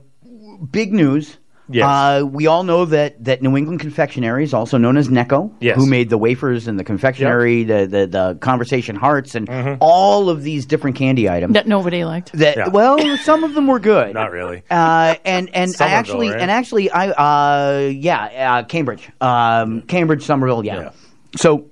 [0.70, 1.39] big news.
[1.73, 1.85] Yes.
[1.87, 5.77] Uh, we all know that, that New England Confectionaries, also known as Necco, Yes.
[5.77, 9.49] who made the wafers and the confectionery, the, the the conversation hearts, and
[9.81, 11.55] all of these different candy items.
[11.55, 12.33] That nobody liked.
[12.33, 12.69] That Yeah.
[12.69, 14.15] well, some of them were good.
[14.15, 14.63] Not really.
[14.71, 16.41] Uh, and and I Somerville, actually right?
[16.41, 18.25] and actually I uh, yeah
[18.59, 20.81] uh, Cambridge um, Cambridge Somerville yeah.
[20.81, 20.91] Yeah.
[21.37, 21.67] So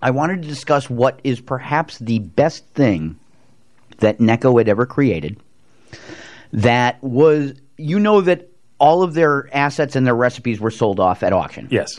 [0.00, 3.18] I wanted to discuss what is perhaps the best thing
[3.98, 5.38] that Necco had ever created.
[6.52, 11.22] That was you know that all of their assets and their recipes were sold off
[11.22, 11.68] at auction.
[11.70, 11.98] Yes.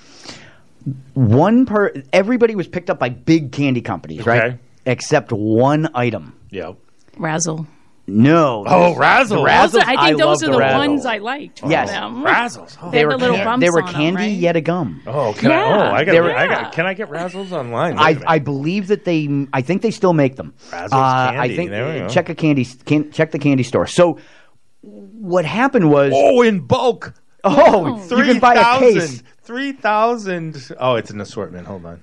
[1.13, 4.41] One per everybody was picked up by big candy companies, right?
[4.43, 4.59] Okay.
[4.85, 6.33] Except one item.
[6.49, 6.73] Yeah.
[7.17, 7.67] Razzle.
[8.09, 8.63] No.
[8.65, 9.43] Oh, Razzle.
[9.43, 9.71] Razzles.
[9.71, 9.85] the Those Razzles.
[9.85, 10.77] are- I think those are the Razzles.
[10.77, 11.59] ones I liked.
[11.59, 11.89] From Yes.
[11.89, 12.23] them.
[12.23, 12.77] Razzles.
[12.81, 14.31] Oh, They They had were, the little can- bumps they were on 'em, candy right?
[14.31, 15.01] yet a gum.
[15.05, 15.59] Oh, can Yeah.
[15.61, 15.67] I?
[15.89, 16.11] Oh, I got.
[16.13, 16.71] They were- I got.
[16.71, 17.95] Can I get Razzles online?
[17.97, 18.23] Wait a I, minute.
[18.27, 19.27] I believe that they.
[19.51, 20.53] I think they still make them.
[20.71, 22.07] Razzles uh, I candy, think there we go.
[22.07, 22.65] check a candy.
[22.85, 23.87] Can, check the candy store.
[23.87, 24.19] So
[24.88, 26.11] what happened was.
[26.15, 27.14] oh, in bulk.
[27.43, 29.22] Oh, you can buy a case.
[29.43, 30.72] 3,000.
[30.80, 31.68] Oh, it's an assortment.
[31.68, 31.99] Hold on.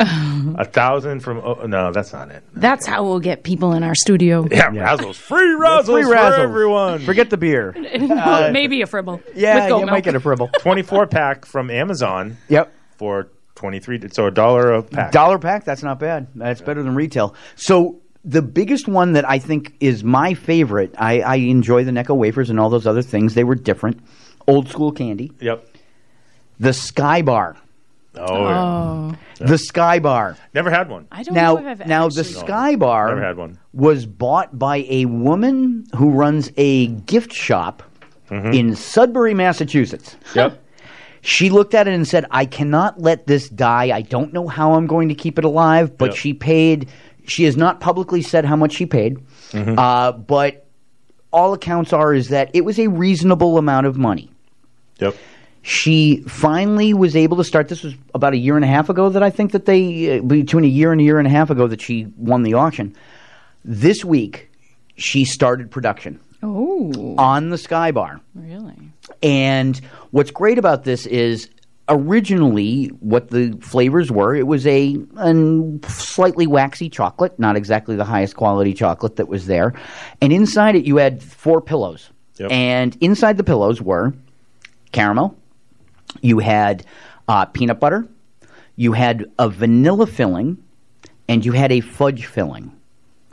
[0.00, 1.38] a thousand from.
[1.38, 2.44] Oh, no, that's not it.
[2.54, 4.46] That's how we'll get people in our studio.
[4.48, 5.16] Yeah, Razzles.
[5.16, 6.38] Free Razzles Free for Razzles.
[6.38, 7.00] everyone.
[7.00, 7.74] Forget the beer.
[8.18, 9.20] Uh, maybe a fribble.
[9.34, 9.90] Yeah, with you milk.
[9.90, 10.48] might get a fribble.
[10.60, 12.72] 24 pack from Amazon Yep.
[12.96, 14.08] for 23.
[14.12, 15.10] So a dollar a pack.
[15.10, 15.64] Dollar pack.
[15.64, 16.28] That's not bad.
[16.36, 17.34] That's better than retail.
[17.56, 20.94] So the biggest one that I think is my favorite.
[20.98, 23.34] I, I enjoy the Necco wafers and all those other things.
[23.34, 24.00] They were different.
[24.46, 25.32] Old school candy.
[25.40, 25.66] Yep.
[26.60, 27.56] The Sky Bar.
[28.16, 28.60] Oh, yeah.
[29.40, 30.36] Oh, The Sky Bar.
[30.54, 31.06] Never had one.
[31.12, 32.24] I don't now, know if I've now the.
[32.24, 33.58] Sky Bar Never had one.
[33.72, 37.82] was bought by a woman who runs a gift shop
[38.30, 38.52] Mm-hmm.
[38.52, 40.14] in Sudbury, Massachusetts.
[40.34, 40.62] Yep.
[41.22, 43.84] She looked at it and said, "I cannot let this die.
[43.96, 46.16] I don't know how I'm going to keep it alive." But Yep.
[46.16, 46.90] she paid.
[47.28, 49.18] She has not publicly said how much she paid,
[49.52, 49.78] Mm-hmm.
[49.78, 50.66] uh, but
[51.32, 54.30] all accounts are is that it was a reasonable amount of money.
[54.98, 55.14] Yep.
[55.62, 57.68] She finally was able to start.
[57.68, 60.22] This was about a year and a half ago that I think that they, uh,
[60.22, 62.94] between a year and a year and a half ago, that she won the auction.
[63.64, 64.50] This week,
[64.96, 68.20] she started production Oh, on the Sky Bar.
[68.34, 68.74] really?
[69.22, 69.78] And
[70.10, 71.50] what's great about this is
[71.88, 78.04] originally what the flavors were it was a, a slightly waxy chocolate, not exactly the
[78.04, 79.74] highest quality chocolate that was there.
[80.20, 82.10] And inside it, you had four pillows.
[82.38, 82.52] Yep.
[82.52, 84.14] And inside the pillows were
[84.92, 85.36] caramel,
[86.20, 86.84] you had
[87.26, 88.06] uh, peanut butter,
[88.76, 90.62] you had a vanilla filling,
[91.28, 92.77] and you had a fudge filling.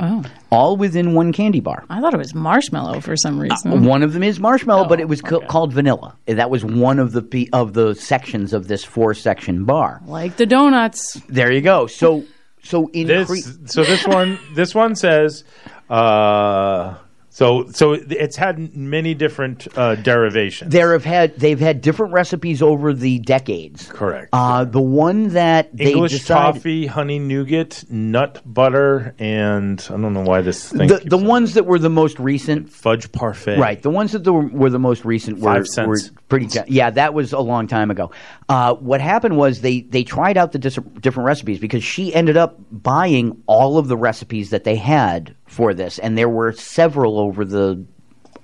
[0.05, 1.83] Oh, All within one candy bar.
[1.89, 3.83] I thought it was marshmallow for some reason.
[3.85, 5.47] One of them is marshmallow, but Oh, it was ca- okay.
[5.47, 6.15] called vanilla.
[6.27, 10.01] That was one of the pe- of the sections of this four section bar.
[10.05, 11.19] like the donuts.
[11.27, 11.87] There you go.
[11.87, 12.23] So
[12.63, 15.43] so in This so this one this one says
[15.89, 16.95] uh
[17.35, 20.71] So so it's had many different uh, derivations.
[20.71, 23.89] There have had they've had different recipes over the decades.
[23.89, 24.29] Correct.
[24.31, 30.13] Uh, the one that they English decided, toffee, honey nougat, nut butter, and I don't
[30.13, 30.87] know why this thing.
[30.87, 33.57] the, the ones that were the most recent fudge parfait.
[33.57, 35.87] Right, the ones that the, were the most recent were, Five cents.
[35.89, 36.47] were pretty.
[36.67, 38.11] Yeah, that was a long time ago.
[38.47, 42.37] Uh, what happened was they they tried out the dis- different recipes because she ended
[42.37, 47.17] up buying all of the recipes that they had for this, and there were several
[47.19, 47.83] over the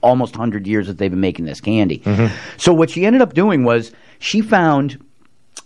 [0.01, 2.01] almost hundred years that they've been making this candy.
[2.57, 5.03] So what she ended up doing was she found.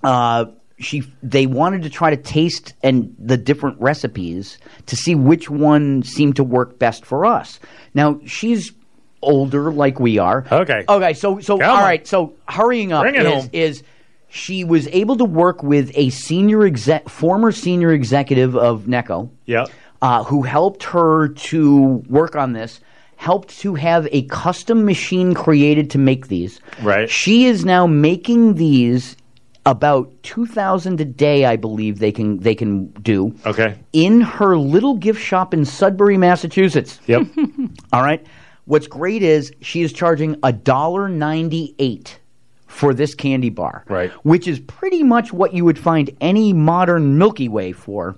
[0.03, 0.45] Uh,
[0.77, 4.57] she they wanted to try to taste and the different recipes
[4.87, 7.61] to see which one seemed to work best for us.
[7.93, 8.73] Now she's
[9.21, 10.45] older like we are.
[10.51, 10.83] Okay.
[10.87, 11.83] Okay, so so Come all on.
[11.83, 13.83] right, so hurrying up is, is
[14.27, 19.67] she was able to work with a senior exec former senior executive of Necco Yeah.
[20.05, 22.79] Uh, who helped her to work on this,
[23.15, 26.59] helped to have a custom machine created to make these.
[26.83, 27.09] Right.
[27.09, 29.17] She is now making these
[29.65, 33.73] about 2000 a day I believe they can they can do Okay.
[33.93, 36.99] in her little gift shop in Sudbury, Massachusetts.
[37.07, 37.23] Yep.
[37.93, 38.23] All right.
[38.65, 42.19] What's great is she is charging a dollar ninety eight
[42.67, 44.11] for this candy bar, Right.
[44.23, 48.17] Which is pretty much what you would find any modern Milky Way for.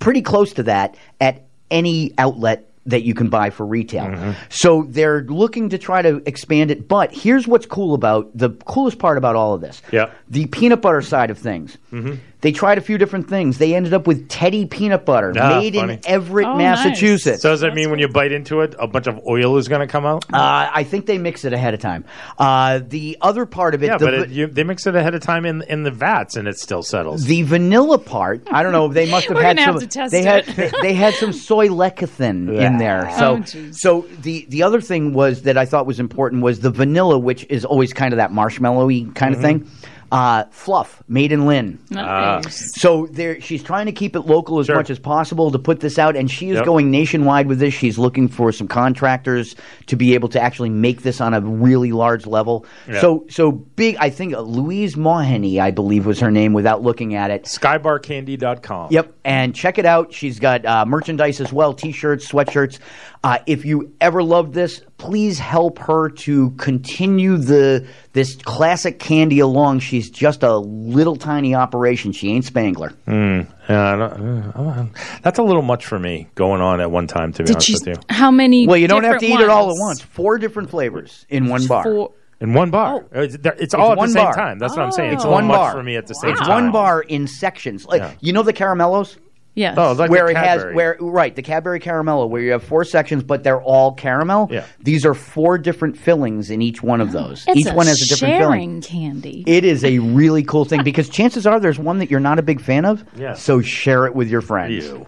[0.00, 4.06] Pretty close to that at any outlet that you can buy for retail.
[4.06, 4.32] Mm-hmm.
[4.48, 6.88] So they're looking to try to expand it.
[6.88, 9.80] But here's what's cool about the coolest part about all of this.
[9.92, 10.10] Yeah.
[10.28, 11.78] The peanut butter side of things.
[11.92, 12.18] Mhm.
[12.42, 13.58] They tried a few different things.
[13.58, 15.94] They ended up with Teddie peanut butter Ah, made funny.
[15.94, 16.84] in Everett, Oh, nice.
[16.84, 17.40] Massachusetts.
[17.40, 19.80] So does that mean when you bite into it, a bunch of oil is going
[19.80, 20.24] to come out?
[20.32, 22.04] Uh, I think they mix it ahead of time.
[22.38, 25.14] Uh, the other part of it, yeah, the, but it, you, they mix it ahead
[25.14, 27.24] of time in in the vats, and it still settles.
[27.24, 28.88] the vanilla part, I don't know.
[28.88, 29.80] They must have We're had gonna some.
[29.80, 30.56] have to test they had it.
[30.56, 33.08] they, they had some soy lecithin in there.
[33.18, 36.70] So Oh, so the the other thing was that I thought was important was the
[36.70, 39.68] vanilla, which is always kind of that marshmallowy kind of thing.
[40.12, 41.78] Uh, fluff made in Lynn.
[41.90, 42.78] Nice.
[42.80, 44.76] So there, she's trying to keep it local as Sure.
[44.76, 46.64] much as possible to put this out, and she is Yep.
[46.66, 47.72] going nationwide with this.
[47.72, 49.56] She's looking for some contractors
[49.86, 52.66] to be able to actually make this on a really large level.
[52.86, 53.00] Yeah.
[53.00, 53.96] So, so big.
[54.00, 57.44] I think uh, Louise Mahoney, I believe, was her name, without looking at it.
[57.44, 58.88] Skybarcandy.com.
[58.90, 60.12] Yep, and check it out.
[60.12, 62.78] She's got uh, merchandise as well, T-shirts, sweatshirts.
[63.24, 69.38] Uh, if you ever loved this, please help her to continue the this classic candy
[69.38, 69.78] along.
[69.78, 72.10] She's just a little tiny operation.
[72.10, 72.92] She ain't Spangler.
[73.06, 74.86] Mm, yeah, I don't- uh,
[75.22, 77.32] that's a little much for me going on at one time.
[77.34, 77.74] To be Did honest she?
[77.74, 78.66] with you, How many?
[78.66, 80.00] Well, you don't have to eat different it all at once.
[80.02, 81.84] Four different flavors in one bar.
[81.84, 82.10] Four.
[82.40, 84.34] in one bar, Uh, it's, it's all at the same bar.
[84.34, 84.58] time.
[84.58, 85.12] That's what I'm saying.
[85.12, 85.28] It's Oh.
[85.28, 86.40] a little one much bar for me at the same time.
[86.40, 87.86] It's one bar in sections.
[87.86, 88.10] Like Yeah.
[88.20, 89.16] you know the caramellos.
[89.54, 89.76] Yes.
[89.76, 90.74] Oh, like where the it has Cadbury.
[90.74, 94.48] where right the Cadbury caramello where you have four sections but they're all caramel.
[94.50, 94.64] Yeah.
[94.80, 97.44] These are four different fillings in each one of those.
[97.46, 98.80] It's each one has a different filling.
[98.80, 99.44] candy.
[99.46, 102.42] It is a really cool thing because chances are there's one that you're not a
[102.42, 103.04] big fan of.
[103.14, 103.34] Yeah.
[103.34, 104.86] So share it with your friends.
[104.86, 105.06] Ew,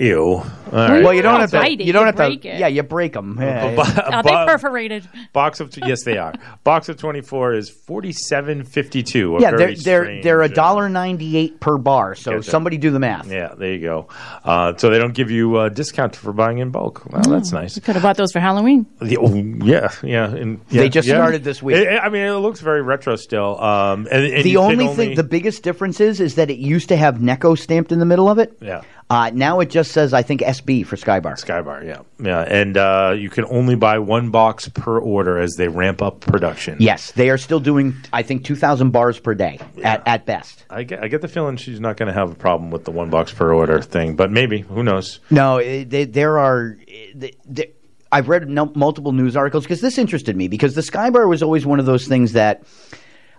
[0.00, 0.22] ew.
[0.22, 1.02] All Well, right.
[1.04, 1.58] Well, you don't don't have to.
[1.58, 2.48] bite it, you don't you have break to.
[2.48, 2.58] it.
[2.60, 3.38] Yeah, you break them.
[3.38, 5.08] A bo- a Are they bo- perforated?
[5.32, 6.32] Box of yes, they are.
[6.64, 9.36] Box of twenty four is forty seven fifty two.
[9.40, 12.14] Yeah, they're they're they're a dollar ninety eight per bar.
[12.14, 12.50] So Get that.
[12.50, 13.30] somebody do the math.
[13.30, 14.08] Yeah, there you go.
[14.44, 17.02] Uh, so they don't give you a discount for buying in bulk.
[17.10, 17.74] Well, that's nice.
[17.76, 18.86] You could have bought those for Halloween.
[19.00, 21.14] The- oh, yeah, yeah, and yeah, They just yeah.
[21.14, 21.76] started this week.
[21.76, 23.60] It- it- I mean, it looks very retro still.
[23.60, 26.58] Um, and, and the you can only, thing, the biggest difference is, is that it
[26.58, 28.56] used to have Necco stamped in the middle of it.
[28.60, 31.32] yeah, Uh, now it just says, I think SB for Skybar.
[31.32, 35.66] Skybar, yeah, yeah, and uh, you can only buy one box per order as they
[35.66, 36.76] ramp up production.
[36.78, 40.64] Yes, they are still doing, I think, 2,000 bars per day at, at best.
[40.70, 42.92] I get, I get the feeling she's not going to have a problem with the
[42.92, 45.18] one box per order thing, but maybe who knows?
[45.28, 46.78] No, it, they, there are.
[47.12, 47.72] They, they,
[48.12, 51.66] I've read no, multiple news articles because this interested me because the Skybar was always
[51.66, 52.62] one of those things that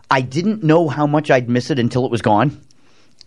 [0.10, 2.62] I didn't know how much I'd miss it until it was gone.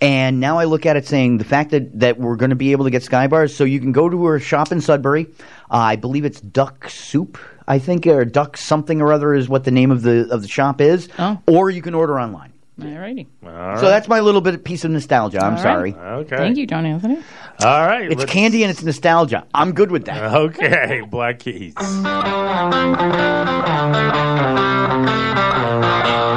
[0.00, 2.72] And now I look at it saying the fact that, that we're going to be
[2.72, 3.54] able to get sky bars.
[3.56, 5.26] so you can go to her shop in Sudbury.
[5.70, 7.38] Uh, I believe it's Duck Soup,
[7.68, 10.48] I think, or Duck something or other is what the name of the of the
[10.48, 11.08] shop is.
[11.18, 11.40] Oh.
[11.48, 12.52] Or you can order online.
[12.78, 13.28] Alrighty.
[13.46, 15.38] All So that's my little bit of piece of nostalgia.
[15.38, 15.62] I'm All right.
[15.62, 15.94] sorry.
[15.94, 16.36] okay.
[16.36, 17.18] Thank you, John Anthony.
[17.60, 19.46] All right, It's let's- candy and it's nostalgia.
[19.54, 20.34] I'm good with that.
[20.34, 21.74] Okay, Black Keys.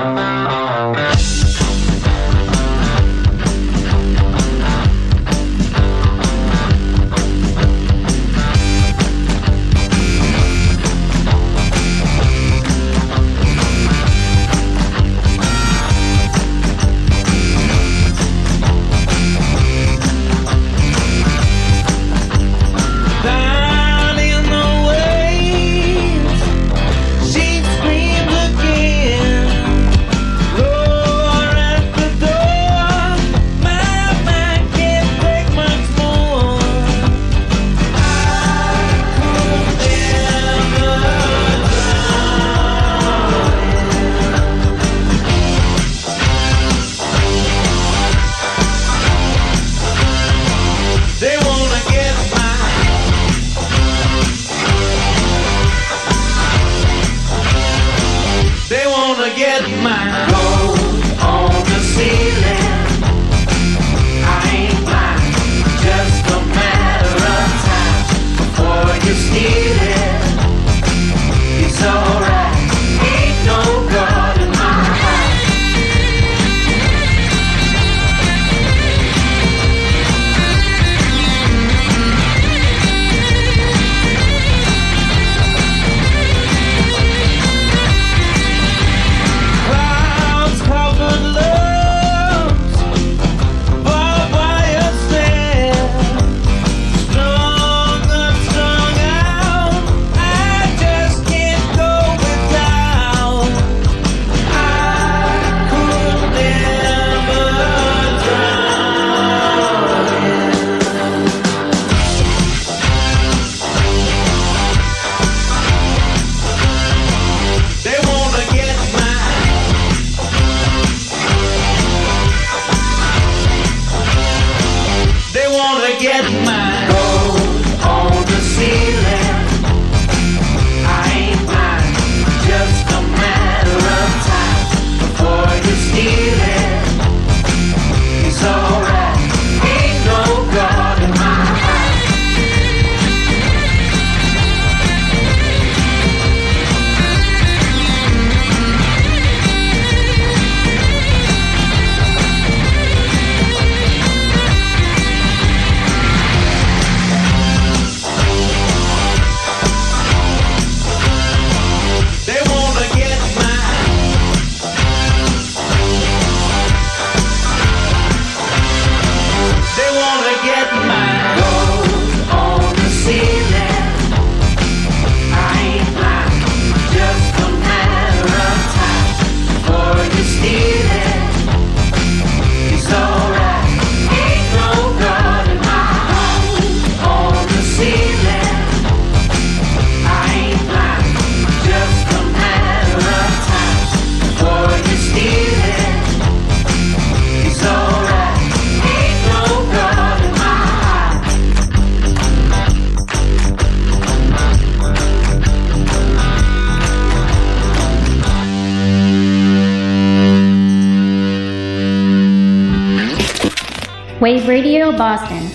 [214.28, 215.46] Wave Radio Boston.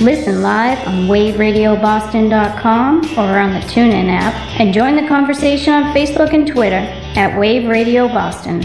[0.00, 6.32] Listen live on waveradioboston.com or on the TuneIn app and join the conversation on Facebook
[6.32, 6.86] and Twitter
[7.16, 8.62] at Wave Radio Boston.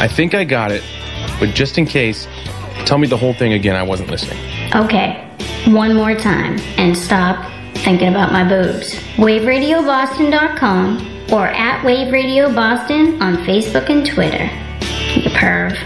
[0.00, 0.82] I think I got it,
[1.38, 2.26] but just in case,
[2.84, 3.76] tell me the whole thing again.
[3.76, 4.40] I wasn't listening.
[4.74, 5.30] Okay,
[5.68, 7.48] one more time and stop
[7.84, 8.94] thinking about my boobs.
[9.14, 14.50] WaveRadioBoston.com or at Wave Radio Boston on Facebook and Twitter.
[15.14, 15.78] You perv.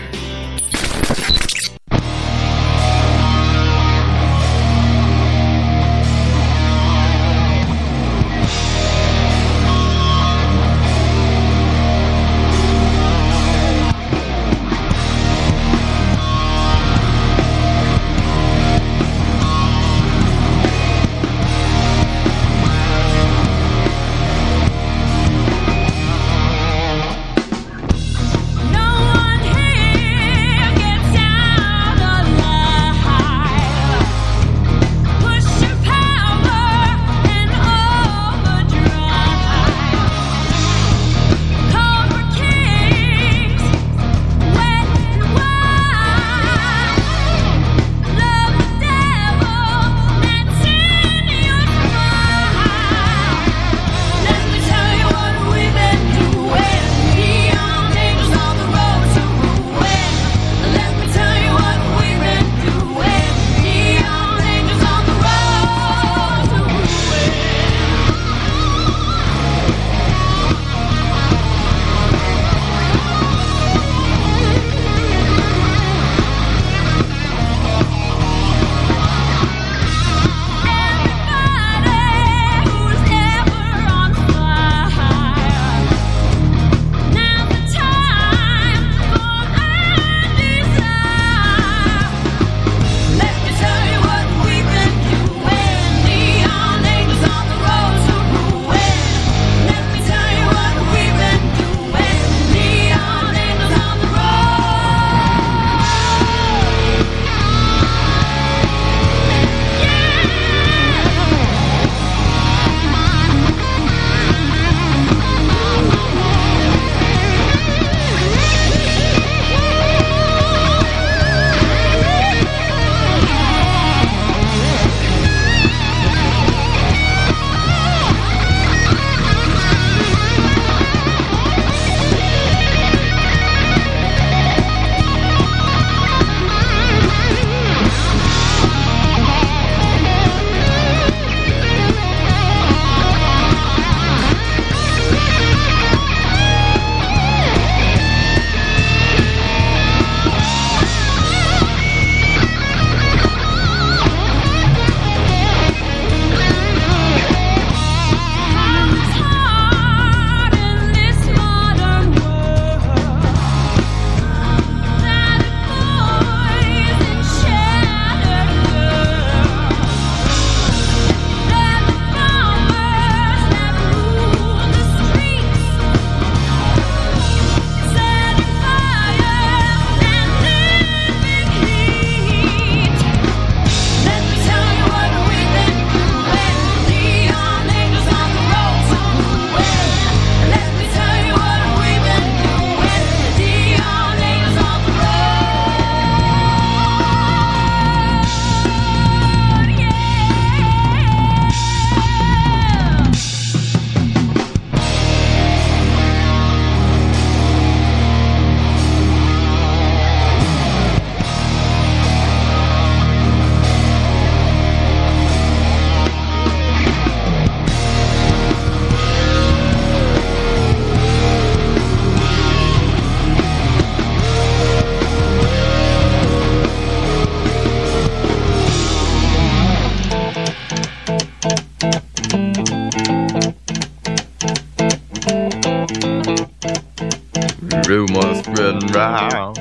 [237.86, 239.56] Rumors spreading round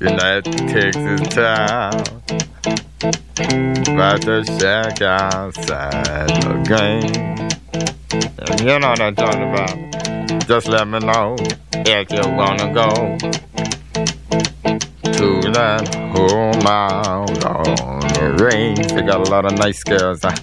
[0.00, 1.92] United Texas town
[3.92, 7.48] about to shack outside the game.
[8.38, 10.48] And you know what I'm talking about.
[10.48, 11.36] Just let me know
[11.72, 13.18] if you wanna go
[15.12, 15.86] to that
[16.16, 18.90] home out on the range.
[18.92, 20.20] They got a lot of nice girls.
[20.22, 20.34] Huh?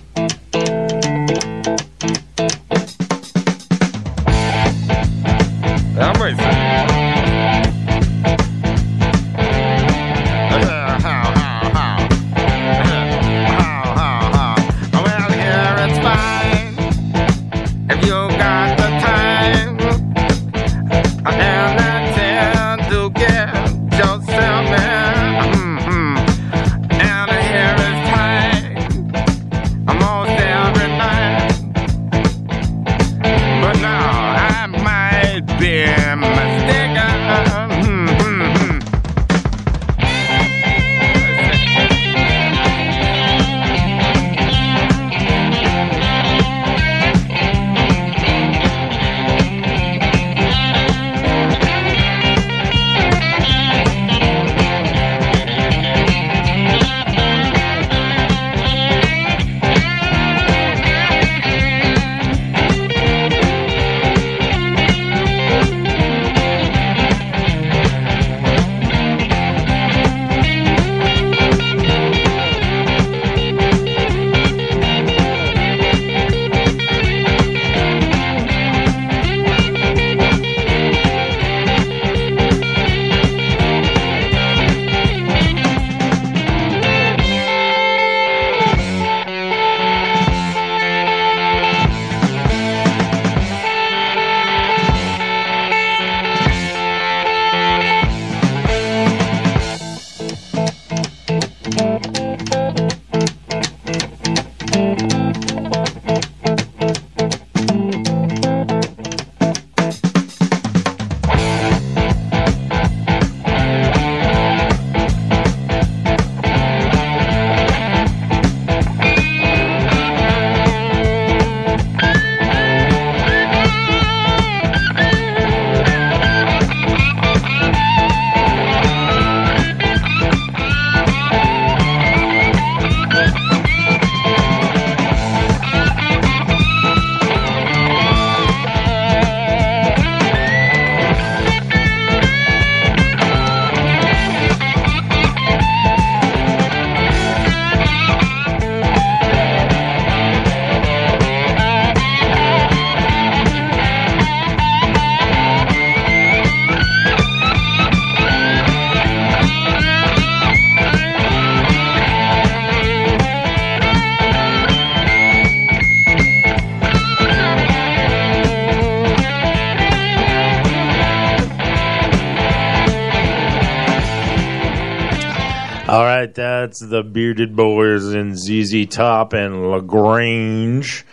[176.37, 181.05] Right, that's the Bearded Boys and ZZ Top and La Grange.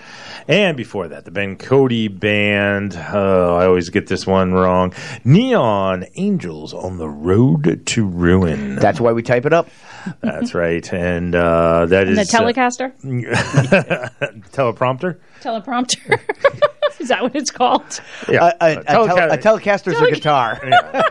[0.49, 2.97] And before that, the Ben Cody Band.
[2.97, 4.93] Oh, I always get this one wrong.
[5.25, 8.75] Neon Angels on the Road to Ruin.
[8.77, 9.69] That's why we type it up.
[10.21, 10.93] That's right.
[10.93, 12.93] And uh, that And is the Telecaster?
[12.93, 14.09] uh,
[14.51, 15.19] teleprompter.
[15.41, 16.19] Teleprompter.
[17.03, 18.01] Is that what it's called?
[18.29, 20.61] Yeah, A, a, a, tel- Teleca- a Telecaster's a guitar.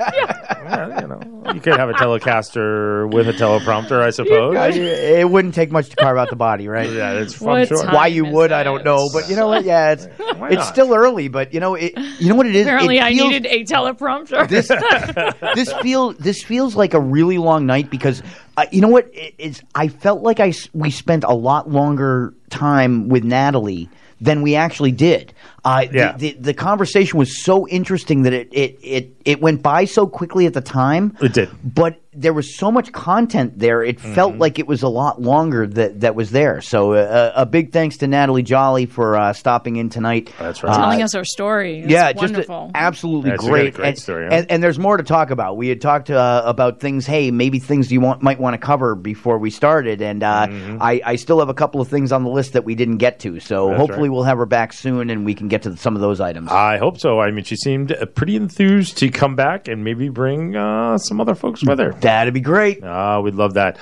[0.64, 4.76] Well, you know, you could have a Telecaster with a teleprompter, I suppose.
[4.78, 6.90] It wouldn't take much to carve out the body, right?
[6.90, 7.66] Yeah, it's fun.
[7.66, 7.84] Sure.
[7.92, 9.66] Why you would, I don't know, but you know what?
[9.66, 11.94] Yeah, it's it's still early, but you know it.
[12.20, 12.68] You know what it is?
[12.68, 14.48] Apparently, it I needed a teleprompter.
[14.48, 14.68] this.
[15.56, 18.22] this feel this feels like a really long night because
[18.56, 19.10] uh, you know what?
[19.14, 23.90] It, it's I felt like I s- we spent a lot longer time with Natalie
[24.22, 25.34] than we actually did.
[25.64, 26.14] Uh, Yeah.
[26.18, 30.08] the, the, the conversation was so interesting that it, it, it, it went by so
[30.08, 31.16] quickly at the time.
[31.22, 31.50] It did.
[31.64, 33.82] But there was so much content there.
[33.84, 34.42] It felt Mm-hmm.
[34.42, 36.60] like it was a lot longer that, that was there.
[36.62, 40.30] So uh, a big thanks to Natalie Joly for uh, stopping in tonight.
[40.40, 40.76] That's right.
[40.76, 41.80] Telling us our story.
[41.82, 42.72] It's yeah, just wonderful.
[42.74, 43.52] a, absolutely That's great.
[43.60, 44.34] really great and, story, huh?
[44.36, 45.56] and, and there's more to talk about.
[45.56, 47.06] We had talked uh, about things.
[47.06, 50.48] Hey, maybe things you want, might want to cover before we started, and uh,
[50.82, 53.20] I, I still have a couple of things on the list that we didn't get
[53.20, 53.40] to.
[53.40, 53.70] So Mm-hmm.
[53.72, 54.14] That's hopefully right.
[54.16, 56.52] we'll have her back soon, and we can get to some of those items.
[56.52, 57.20] I hope so.
[57.20, 61.22] I mean, she seemed uh, pretty enthused to come back and maybe bring uh, some
[61.22, 61.92] other folks with her.
[61.94, 62.84] That'd be great.
[62.84, 63.78] Ah, we'd love that.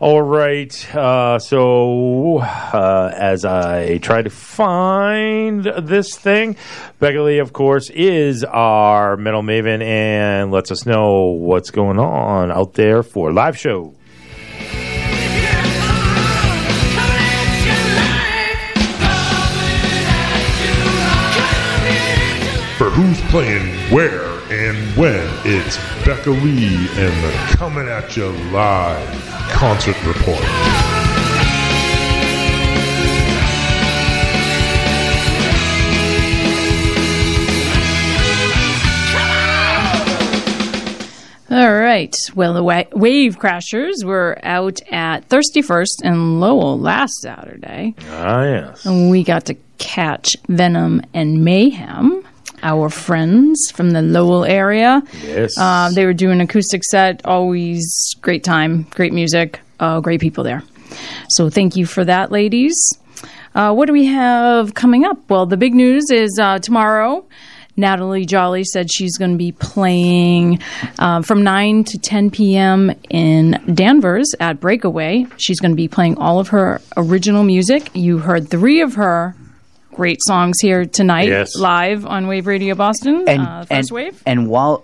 [0.00, 0.94] All right.
[0.94, 6.54] Uh, so, uh, as I try to find this thing,
[7.00, 12.52] Becca Lee, of course, is our metal maven and lets us know what's going on
[12.52, 13.97] out there for live show.
[22.78, 29.24] For who's playing where and when, it's Becca Lee and the Coming At You Live
[29.50, 30.44] concert report.
[41.50, 42.14] All right.
[42.34, 47.94] Well, the wa- Wave Crashers were out at Thirsty First in Lowell last Saturday.
[48.10, 48.84] Ah, yes.
[48.84, 52.22] And we got to catch Venom and Mayhem,
[52.62, 55.02] our friends from the Lowell area.
[55.22, 55.56] Yes.
[55.56, 57.24] Uh, they were doing acoustic set.
[57.24, 60.62] Always great time, great music, uh, great people there.
[61.30, 62.76] So thank you for that, ladies.
[63.54, 65.18] Uh, what do we have coming up?
[65.28, 67.26] Well, the big news is uh, tomorrow.
[67.76, 70.60] Natalie Joly said she's going to be playing
[70.98, 72.92] um, from 9 to 10 p.m.
[73.08, 75.26] in Danvers at Breakaway.
[75.36, 77.88] She's going to be playing all of her original music.
[77.94, 79.36] You heard three of her
[79.98, 81.56] great songs here tonight, Yes.
[81.56, 84.22] live on Wave Radio Boston, and uh, First and, Wave.
[84.24, 84.78] and while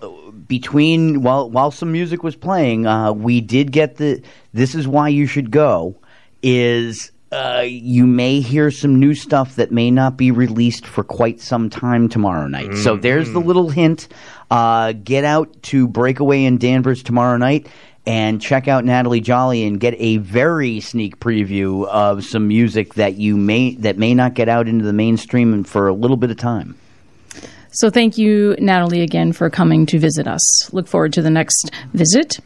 [0.45, 4.21] between while while some music was playing, uh, we did get the.
[4.53, 5.95] This is why you should go.
[6.43, 11.39] Is uh, you may hear some new stuff that may not be released for quite
[11.39, 12.75] some time tomorrow night.
[12.75, 14.09] So there's the little hint.
[14.51, 17.67] Uh, get out to Breakaway in Danvers tomorrow night
[18.07, 23.15] and check out Natalie Joly and get a very sneak preview of some music that
[23.15, 26.37] you may that may not get out into the mainstream for a little bit of
[26.37, 26.75] time.
[27.71, 30.73] So thank you, Natalie, again for coming to visit us.
[30.73, 32.39] Look forward to the next visit.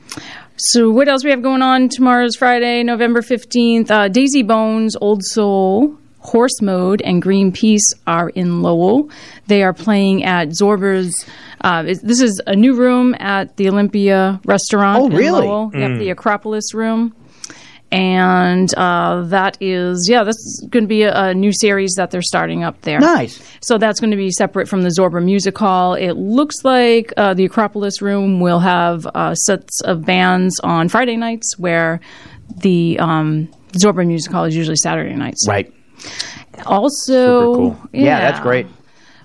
[0.55, 1.87] So what else we have going on?
[1.87, 3.91] Tomorrow's Friday, November 15th.
[3.91, 9.09] Uh, Daisy Bones, Old Soul, Horse Mode, and Greenpeace are in Lowell.
[9.47, 11.13] They are playing at Zorba's.
[11.61, 15.47] Uh, is- this is a new room at the Olympia restaurant Oh, in really?
[15.47, 15.71] Lowell.
[15.73, 15.99] Yep, Mm.
[15.99, 17.13] the Acropolis room.
[17.91, 22.21] And uh, that is, yeah, that's going to be a, a new series that they're
[22.21, 22.99] starting up there.
[22.99, 23.41] Nice.
[23.61, 25.95] So that's going to be separate from the Zorba Music Hall.
[25.95, 31.17] It looks like uh, the Acropolis Room will have uh, sets of bands on Friday
[31.17, 31.99] nights, where
[32.57, 35.47] the um, Zorba Music Hall is usually Saturday nights.
[35.47, 35.73] Right.
[36.67, 37.89] Also, Super cool.
[37.91, 38.67] Yeah, that's great.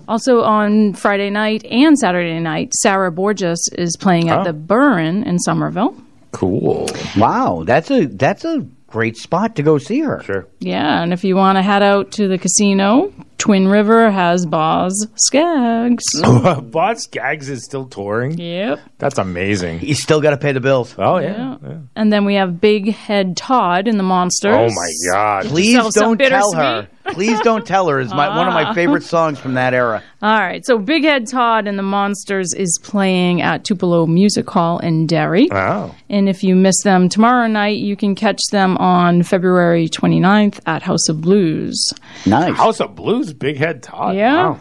[0.08, 4.44] Also on Friday night and Saturday night, Sarah Borges is playing at Oh.
[4.44, 5.94] the Burren in Somerville.
[6.32, 6.88] Cool.
[7.16, 10.20] Wow, that's a that's a great spot to go see her.
[10.24, 10.46] Sure.
[10.60, 15.06] Yeah, and if you want to head out to the casino, Twin River has Boz
[15.16, 16.04] Skaggs.
[16.22, 18.38] Bob Skaggs is still touring.
[18.38, 18.80] Yep.
[18.98, 19.80] That's amazing.
[19.82, 20.94] You still got to pay the bills.
[20.98, 21.56] Oh yeah.
[21.96, 24.54] And then we have Big Head Todd in the Monsters.
[24.54, 25.46] Oh my God.
[25.46, 26.88] Please So- so don't tell her.
[27.12, 28.00] Please don't tell her.
[28.00, 28.72] Is my one of my Ah.
[28.72, 30.02] favorite songs from that era.
[30.22, 34.78] All right, so Big Head Todd and the Monsters is playing at Tupelo Music Hall
[34.78, 35.48] in Derry.
[35.50, 35.94] Wow.
[36.08, 40.82] And if you miss them tomorrow night, you can catch them on February 29th at
[40.82, 41.78] House of Blues.
[42.26, 42.56] Nice.
[42.56, 44.16] House of Blues, Big Head Todd.
[44.16, 44.34] Yeah.
[44.50, 44.58] Wow.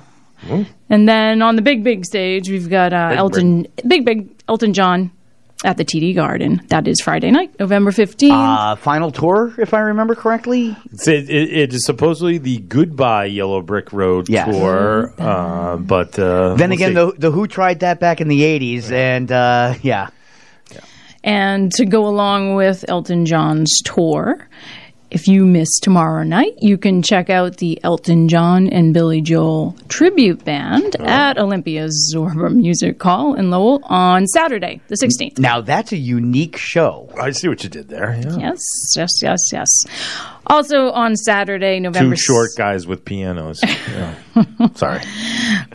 [0.47, 0.65] Mm.
[0.89, 4.73] And then on the big, big stage, we've got uh, Big, Elton, big, big Elton
[4.73, 5.11] John
[5.63, 6.61] at the TD Garden.
[6.67, 8.31] That is Friday night, November 15th.
[8.31, 10.75] Uh, final tour, if I remember correctly.
[10.91, 14.49] It's, it, it, it is supposedly the Goodbye Yellow Brick Road Yes.
[14.53, 18.41] tour, uh, but uh, Then we'll again, the the Who tried that back in the
[18.41, 20.09] '80s, and uh, yeah,
[21.23, 24.47] And to go along with Elton John's tour,
[25.13, 29.75] if you miss tomorrow night, you can check out the Elton John and Billy Joel
[29.87, 35.37] tribute band at Olympia's Zorba Music Hall in Lowell on Saturday, the 16th.
[35.39, 37.09] now that's a unique show.
[37.19, 38.19] I see what you did there.
[38.23, 38.37] Yeah.
[38.37, 38.61] Yes,
[38.95, 39.69] yes, yes, yes.
[40.47, 43.61] Also on Saturday, November Two short guys with pianos.
[43.63, 44.15] Yeah.
[44.75, 45.01] Sorry.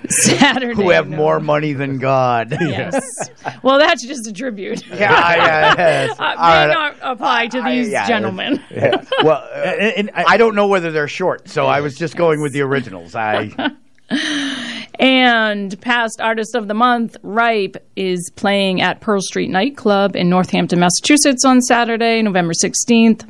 [0.09, 0.75] Saturday.
[0.75, 2.57] Who have more money than God?
[2.61, 3.31] Yes.
[3.63, 4.87] well, that's just a tribute.
[4.89, 6.17] Yeah, yeah, yes.
[6.19, 6.67] Uh, may right.
[6.67, 8.63] not apply to these yeah, gentlemen.
[8.71, 9.05] Yeah.
[9.23, 12.63] Well, uh, I, don't know whether they're short, so I was just going with the
[12.63, 13.15] originals.
[13.15, 13.77] I
[14.99, 20.81] And past artist of the month, Ripe, is playing at Pearl Street Nightclub in Northampton,
[20.81, 23.25] Massachusetts on Saturday, November 16th.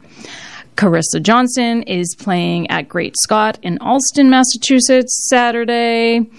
[0.78, 6.30] Carissa Johnson is playing at Great Scott in Allston, Massachusetts, Saturday.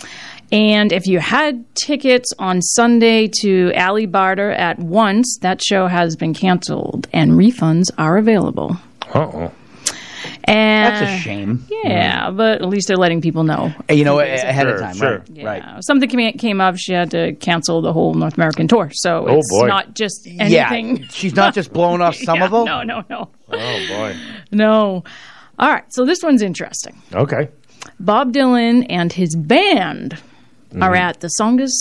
[0.49, 6.15] And if you had tickets on Sunday to Ali Barter at once, that show has
[6.15, 8.77] been canceled and refunds are available.
[9.13, 9.51] Uh oh.
[10.49, 11.65] And That's a shame.
[11.69, 13.71] Yeah, but at least they're letting people know.
[13.89, 15.29] You know, a few days ahead of time, Sure, right?
[15.29, 15.45] Yeah.
[15.45, 15.83] Right.
[15.83, 16.75] Something came, came up.
[16.77, 18.89] She had to cancel the whole North American tour.
[18.93, 19.67] So Oh, it's boy.
[19.67, 20.97] not just anything.
[20.97, 22.65] Yeah, she's not just blowing off some Yeah, them.
[22.65, 23.29] No, no, no.
[23.51, 24.15] Oh boy.
[24.51, 25.03] No.
[25.59, 25.83] All right.
[25.93, 26.99] So this one's interesting.
[27.13, 27.49] Okay.
[27.99, 30.17] Bob Dylan and his band
[30.69, 30.83] Mm-hmm.
[30.83, 31.71] are at the Tsongas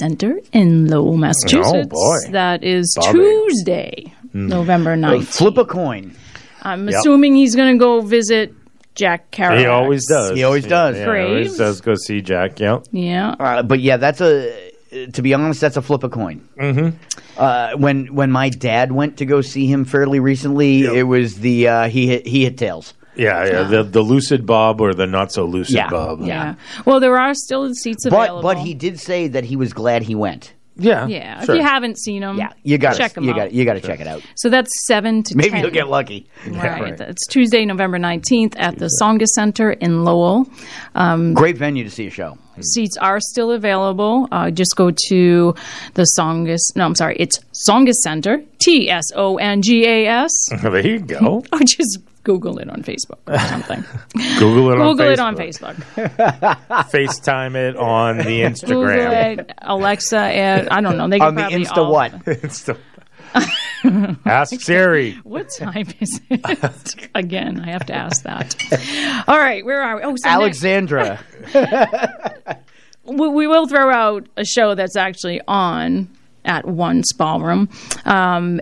[0.00, 1.66] Center in Lowell, Massachusetts.
[1.74, 2.32] Oh, boy.
[2.32, 3.18] That is Bobby.
[3.18, 5.24] Tuesday, November Uh, 9th.
[5.26, 6.14] Flip a coin.
[6.62, 6.98] I'm Yep.
[7.00, 8.52] assuming he's going to go visit
[8.94, 9.58] Jack Kerouac.
[9.60, 10.36] He always does.
[10.36, 10.96] He always does.
[10.96, 12.58] Yeah, he always does go see Jack.
[12.60, 12.86] Yep.
[12.92, 13.30] Yeah.
[13.38, 14.72] Uh, but yeah, that's a.
[15.12, 16.48] To be honest, that's a flip a coin.
[16.58, 16.96] Mm-hmm.
[17.36, 21.68] Uh, when when my dad went to go see him fairly recently, it was the
[21.68, 22.94] uh, he hit he hit tails.
[23.14, 23.62] Yeah, yeah.
[23.64, 25.90] The the lucid Bob or the not so lucid Yeah.
[25.90, 26.22] Bob.
[26.22, 26.54] Yeah.
[26.86, 28.42] Well, there are still seats But available.
[28.42, 30.54] but he did say that he was glad he went.
[30.78, 31.06] Yeah.
[31.08, 31.44] Yeah.
[31.44, 31.54] sure.
[31.56, 33.36] If you haven't seen them, Yeah, you got check to him you out.
[33.36, 34.22] got you got to check it out.
[34.36, 35.60] So that's 7 to Maybe 10.
[35.62, 36.28] you'll get lucky.
[36.46, 36.98] Right.
[37.08, 40.46] It's Tuesday, November 19th at the Tsongas Center in Lowell.
[40.94, 42.38] Um, Great venue to see a show.
[42.60, 44.26] Seats are still available.
[44.32, 45.54] Uh, just go to
[45.94, 46.58] the Tsongas.
[46.74, 47.16] No, I'm sorry.
[47.18, 47.38] It's
[47.68, 48.42] Tsongas Center.
[48.60, 50.32] T S O N G A S.
[50.62, 51.44] there you go.
[51.52, 51.98] Or just
[52.28, 53.82] Google it on Facebook or something.
[54.38, 55.12] Google it on Google Facebook.
[55.14, 55.76] it on Facebook.
[56.90, 58.22] FaceTime it on the
[58.66, 59.38] Google Instagram.
[59.38, 59.52] it.
[59.62, 60.28] Alexa.
[60.30, 61.08] It, I don't know.
[61.08, 62.12] They can On the probably Insta all- what?
[62.26, 62.78] Insta-
[64.26, 65.12] Ask Siri.
[65.22, 67.08] What time is it?
[67.14, 68.54] Again, I have to ask that.
[69.26, 70.02] All right, where are we?
[70.02, 71.20] Oh, so next- Alexandra.
[73.04, 76.08] we, we will throw out a show that's actually on
[76.44, 77.68] at one ballroom.
[78.04, 78.60] Um,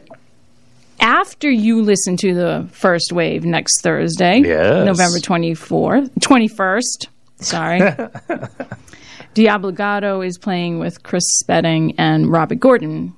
[1.01, 4.85] after you listen to the first wave next Thursday, Yes.
[4.86, 7.09] November 24th, 21st,
[7.40, 7.81] sorry.
[9.35, 13.14] Diablogato is playing with Chris Spedding and Robert Gordon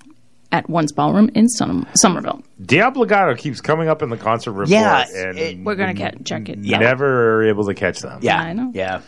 [0.51, 2.43] at Once Ballroom in Som- Somerville.
[2.63, 4.71] Diablogato keeps coming up in the concert report.
[4.71, 6.59] Yeah, and it- We're going to check it.
[6.59, 8.19] you never are able to catch them.
[8.23, 8.73] Yeah, I know.
[8.75, 9.03] Yeah.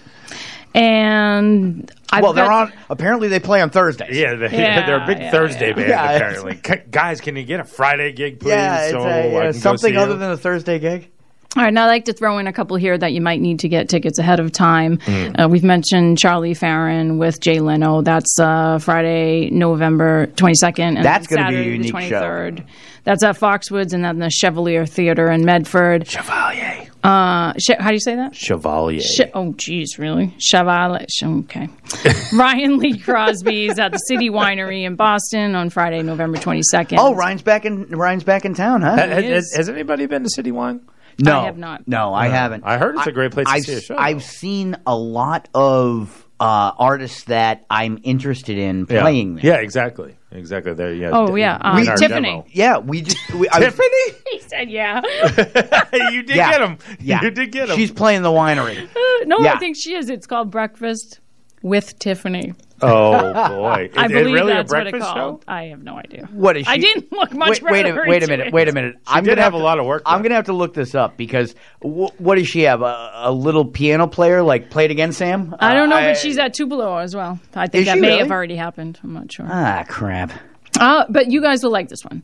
[0.75, 2.79] And I've well, they're got- on.
[2.91, 4.17] Apparently, they play on Thursdays.
[4.17, 5.75] Yeah, they, Yeah, they're a big yeah, Thursday yeah.
[5.75, 6.61] band, Yeah, it's- apparently.
[6.67, 8.51] C- Guys, can you get a Friday gig, please?
[8.51, 10.19] Yeah, it's so a, I yeah, can go something see other you?
[10.19, 11.11] than a Thursday gig.
[11.57, 13.59] All right, now I'd like to throw in a couple here that you might need
[13.61, 14.99] to get tickets ahead of time.
[14.99, 15.45] Mm.
[15.45, 18.03] Uh, we've mentioned Charlie Farren with Jay Leno.
[18.03, 20.79] That's uh, Friday, November 22nd.
[20.79, 22.21] And That's gonna be a Saturday, unique the show.
[22.23, 22.67] 23rd.
[23.03, 26.07] That's at Foxwoods and then the Chevalier Theater in Medford.
[26.07, 26.87] Chevalier.
[27.03, 28.37] Uh, che- how do you say that?
[28.37, 29.01] Chevalier.
[29.01, 30.33] Che- oh, geez, really?
[30.39, 31.07] Chevalier.
[31.25, 31.69] Okay.
[32.33, 36.97] Ryan Lee Crosby's at the City Winery in Boston on Friday, November 22nd.
[36.99, 38.91] Oh, Ryan's back in Ryan's back in town, huh?
[38.97, 40.83] Ha- has, has, has anybody been to City Wine?
[41.23, 41.87] No, I have not.
[41.89, 42.65] No, I haven't.
[42.65, 43.97] I heard it's a great place to I've, see a show.
[43.97, 49.03] I've seen a lot of uh, artists that I'm interested in Yeah.
[49.03, 49.47] playing there.
[49.47, 50.17] Yeah, exactly.
[50.33, 50.73] Exactly.
[50.75, 52.29] There you Oh, yeah, um, in our Tiffany.
[52.29, 52.45] demo.
[52.51, 54.19] Yeah, we just we, I was- Tiffany?
[54.31, 55.03] He said, yeah.
[56.11, 56.51] you did Yeah.
[56.53, 56.79] get him.
[57.01, 57.77] Yeah, You did get him.
[57.77, 58.89] She's playing the winery.
[59.27, 59.55] no, Yeah.
[59.55, 60.09] I think she is.
[60.09, 61.21] It's called Breakfast
[61.63, 62.55] with Tiffany.
[62.83, 63.91] Oh, boy.
[63.97, 65.43] I Is it believe really that's a what it breakfast called.
[65.45, 65.53] show?
[65.53, 66.29] I have no idea.
[66.33, 66.73] What is she?
[66.73, 68.47] I didn't look much wait, wait a, further wait a minute.
[68.49, 68.53] it.
[68.53, 68.97] Wait a minute.
[69.07, 70.95] I'm did gonna have to- a lot of work, I'm gonna have to look this
[70.95, 72.83] up because wh- what does she have?
[72.83, 74.43] A, a little piano player?
[74.43, 75.55] Like played it again, Sam?
[75.61, 77.39] I don't know, Uh, but she's at Tupelo as well.
[77.55, 78.19] I think that may really?
[78.21, 78.99] have already happened.
[79.03, 79.47] I'm not sure.
[79.49, 80.33] Ah, crap.
[80.79, 82.23] Uh, but you guys will like this one.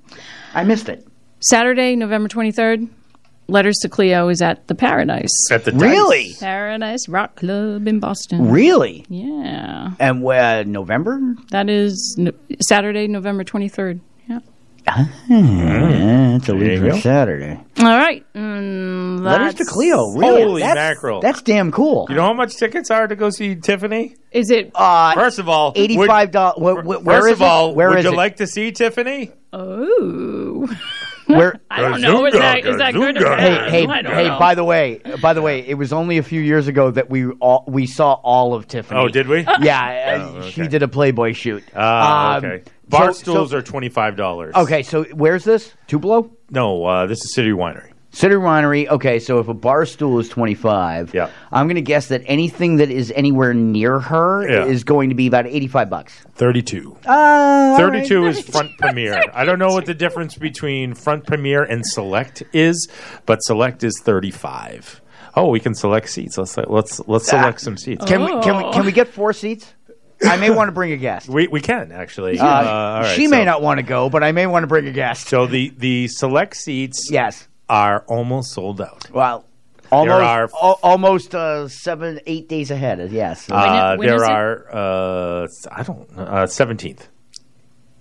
[0.54, 1.06] I missed it.
[1.40, 2.88] Saturday, November 23rd,
[3.48, 5.30] Letters to Cleo is at the Paradise.
[5.52, 6.34] At the Really?
[6.40, 8.50] Paradise Rock Club in Boston.
[8.50, 9.04] Really?
[9.08, 9.92] Yeah.
[10.00, 11.20] And uh, November?
[11.50, 14.00] That is no- Saturday, November 23rd.
[14.28, 14.40] Yeah.
[14.88, 17.00] Ah, it's a There week from.
[17.00, 17.60] Saturday.
[17.78, 18.24] All right.
[18.34, 20.10] Mm, Letters to that's- Cleo.
[20.12, 20.42] Really?
[20.42, 21.20] Holy that's, mackerel.
[21.20, 22.06] That's damn cool.
[22.08, 24.16] You know how much tickets are to go see Tiffany?
[24.32, 24.70] Is it?
[24.74, 26.58] Uh, First of all, eighty-five dollars.
[26.60, 27.76] Where, where, where First is of all, it?
[27.76, 28.16] Where would is you it?
[28.16, 29.30] like to see Tiffany?
[29.52, 30.68] Oh.
[31.26, 31.60] Where?
[31.70, 32.26] I don't know.
[32.26, 33.70] Is that, is that good or bad?
[33.70, 34.28] Hey, hey, hey!
[34.28, 34.38] know.
[34.38, 37.26] By the way, by the way, it was only a few years ago that we
[37.40, 39.00] all we saw all of Tiffany.
[39.00, 39.40] Oh, did we?
[39.60, 40.50] Yeah, uh, Oh, okay.
[40.50, 41.64] she did a Playboy shoot.
[41.74, 42.62] Ah, Um, okay.
[42.64, 44.54] so- Bar so- stools are twenty five dollars.
[44.54, 45.72] Okay, so where's this?
[45.88, 46.30] Tupelo?
[46.50, 47.90] No, uh, this is City Winery.
[48.16, 48.88] City Winery.
[48.88, 51.28] Okay, so if a bar stool is twenty five, Yeah.
[51.52, 54.64] I'm going to guess that anything that is anywhere near her Yeah.
[54.64, 56.14] is going to be about eighty five bucks.
[56.34, 56.96] Thirty two.
[57.06, 58.06] Uh, all right.
[58.06, 59.22] 32 is front premiere.
[59.34, 62.88] I don't know what the difference between front premiere and select is,
[63.26, 65.02] but select is 35.
[65.34, 66.38] Oh, we can select seats.
[66.38, 68.02] Let's let's let's select some seats.
[68.06, 69.74] Can we can we can we get four seats?
[70.26, 71.28] I may want to bring a guest.
[71.28, 72.38] We we can actually.
[72.38, 74.62] Uh, Uh, all right, she may so- not want to go, but I may want
[74.62, 75.28] to bring a guest.
[75.28, 77.46] So the the select seats Yes.
[77.68, 79.10] Are almost sold out.
[79.10, 79.44] Well,
[79.90, 83.10] almost are- al- almost uh, seven eight days ahead.
[83.10, 84.30] Yes, Uh, when is there it?
[84.30, 87.08] are uh, I don't know, uh, 17th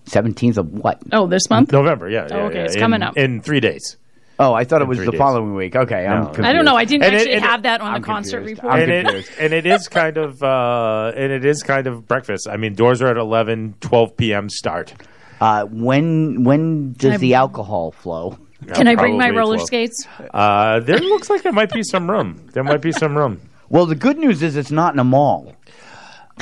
[0.05, 0.99] seventeenth of what?
[1.11, 1.71] Oh, this month?
[1.71, 2.09] November.
[2.09, 2.27] Yeah.
[2.31, 3.17] Oh, okay, yeah, it's in- coming up.
[3.17, 3.97] in three days.
[4.37, 5.17] Oh, I thought it was the days.
[5.17, 5.77] following week.
[5.77, 6.43] Okay, I'm No.
[6.45, 6.75] I don't know.
[6.75, 8.61] I didn't And actually it- have that on I'm the concert confused.
[8.63, 8.81] report.
[8.81, 12.47] And it, and it is kind of uh, and it is kind of breakfast.
[12.49, 14.49] I mean, doors are at 11, 12 p.m.
[14.49, 14.93] start.
[15.39, 18.37] Uh, when when does I- the alcohol flow?
[18.73, 19.67] Can I bring my Probably roller 12.
[19.67, 20.07] skates?
[20.33, 22.47] Uh, there looks like there might be some room.
[22.53, 23.41] There might be some room.
[23.69, 25.53] Well, the good news is it's not in a mall.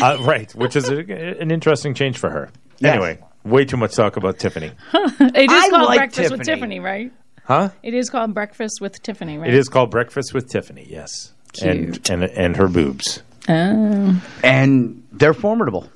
[0.02, 2.50] Uh, right, which is a, an interesting change for her.
[2.80, 2.94] Yes.
[2.96, 4.72] Anyway, way too much talk about Tiffany.
[4.94, 6.56] it is I called like Breakfast with Tiffany.
[6.56, 7.12] Tiffany, right?
[7.46, 7.70] Huh?
[7.84, 9.50] It is called Breakfast with Tiffany, right?
[9.50, 10.88] It is called Breakfast with Tiffany.
[10.90, 13.22] Yes, and and and her boobs.
[13.50, 14.22] Oh.
[14.44, 15.90] And they're formidable.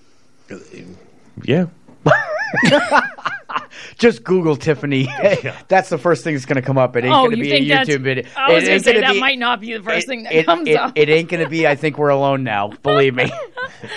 [1.43, 1.65] Yeah.
[3.97, 5.05] Just Google Tiffany.
[5.67, 6.95] that's the first thing that's going to come up.
[6.95, 8.25] It ain't Oh, going to be a YouTube video.
[8.37, 10.45] I was gonna say gonna that be- might not be the first thing that it,
[10.45, 10.93] comes it, up.
[10.95, 11.67] It ain't going to be.
[11.67, 12.69] I think we're alone now.
[12.83, 13.31] Believe me.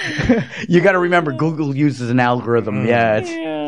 [0.69, 2.87] you got to remember, Google uses an algorithm.
[2.87, 3.16] Yeah.
[3.19, 3.60] It's, Yeah.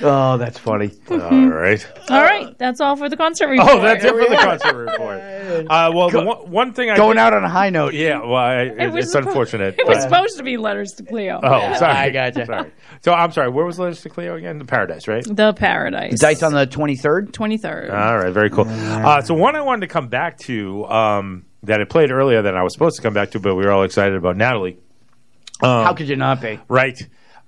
[0.00, 0.90] Oh, that's funny.
[1.10, 1.18] All
[1.48, 1.86] right.
[2.08, 3.68] All right, that's all for the concert report.
[3.70, 5.18] Oh, that's it for the concert report.
[5.48, 7.92] Uh, well, the one, one thing I Going did- out on a high note.
[7.94, 9.76] Yeah, well, I, it, was it's suppo- unfortunate.
[9.78, 11.40] It was but- supposed to be letters to Cleo.
[11.42, 11.92] Oh, sorry.
[11.94, 12.44] I gotcha.
[12.46, 12.70] Sorry.
[13.00, 13.48] So I'm sorry.
[13.48, 14.58] Where was Letters to Cleo again?
[14.58, 15.24] The Paradise, right?
[15.26, 16.20] The Paradise.
[16.20, 17.30] Dice on the 23rd?
[17.32, 17.90] 23rd.
[17.92, 18.66] All right, very cool.
[18.68, 22.54] Uh, so one I wanted to come back to um, that I played earlier than
[22.54, 24.76] I was supposed to come back to, but we were all excited about Natalie.
[25.62, 26.60] Um, How could you not be?
[26.68, 27.00] Right.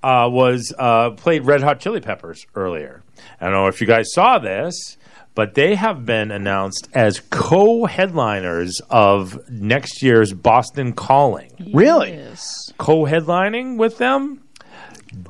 [0.02, 3.02] Uh, was uh, played Red Hot Chili Peppers earlier.
[3.38, 4.96] I don't know if you guys saw this,
[5.34, 11.50] but they have been announced as co-headliners of next year's Boston Calling.
[11.74, 12.10] Really?
[12.78, 14.42] Co-headlining with them,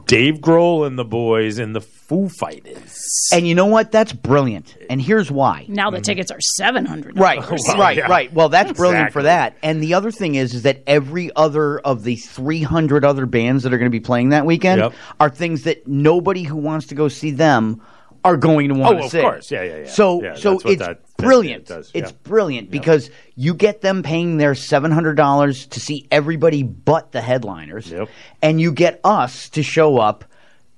[0.06, 1.80] Dave Grohl and the boys in the
[2.11, 3.28] Foo Fighters.
[3.32, 3.93] And you know what?
[3.93, 4.77] That's brilliant.
[4.91, 5.65] And here's why.
[5.69, 7.16] Now the tickets are seven hundred.
[7.16, 8.09] Right, Well, right, yeah.
[8.09, 8.32] right.
[8.32, 9.57] Well, that's brilliant for that.
[9.62, 13.73] And the other thing is, is that every other of the 300 other bands that
[13.73, 14.93] are going to be playing that weekend Yep.
[15.20, 17.81] are things that nobody who wants to go see them
[18.24, 19.19] are going to want Oh, to see.
[19.19, 19.51] Oh, of course.
[19.53, 19.87] Yeah, yeah, yeah.
[19.87, 21.66] So, Yeah, so that's what it's that- that brilliant.
[21.66, 22.16] does, It's yeah.
[22.24, 28.09] brilliant because you get them paying their $700 to see everybody but the headliners, Yep.
[28.43, 30.24] and you get us to show up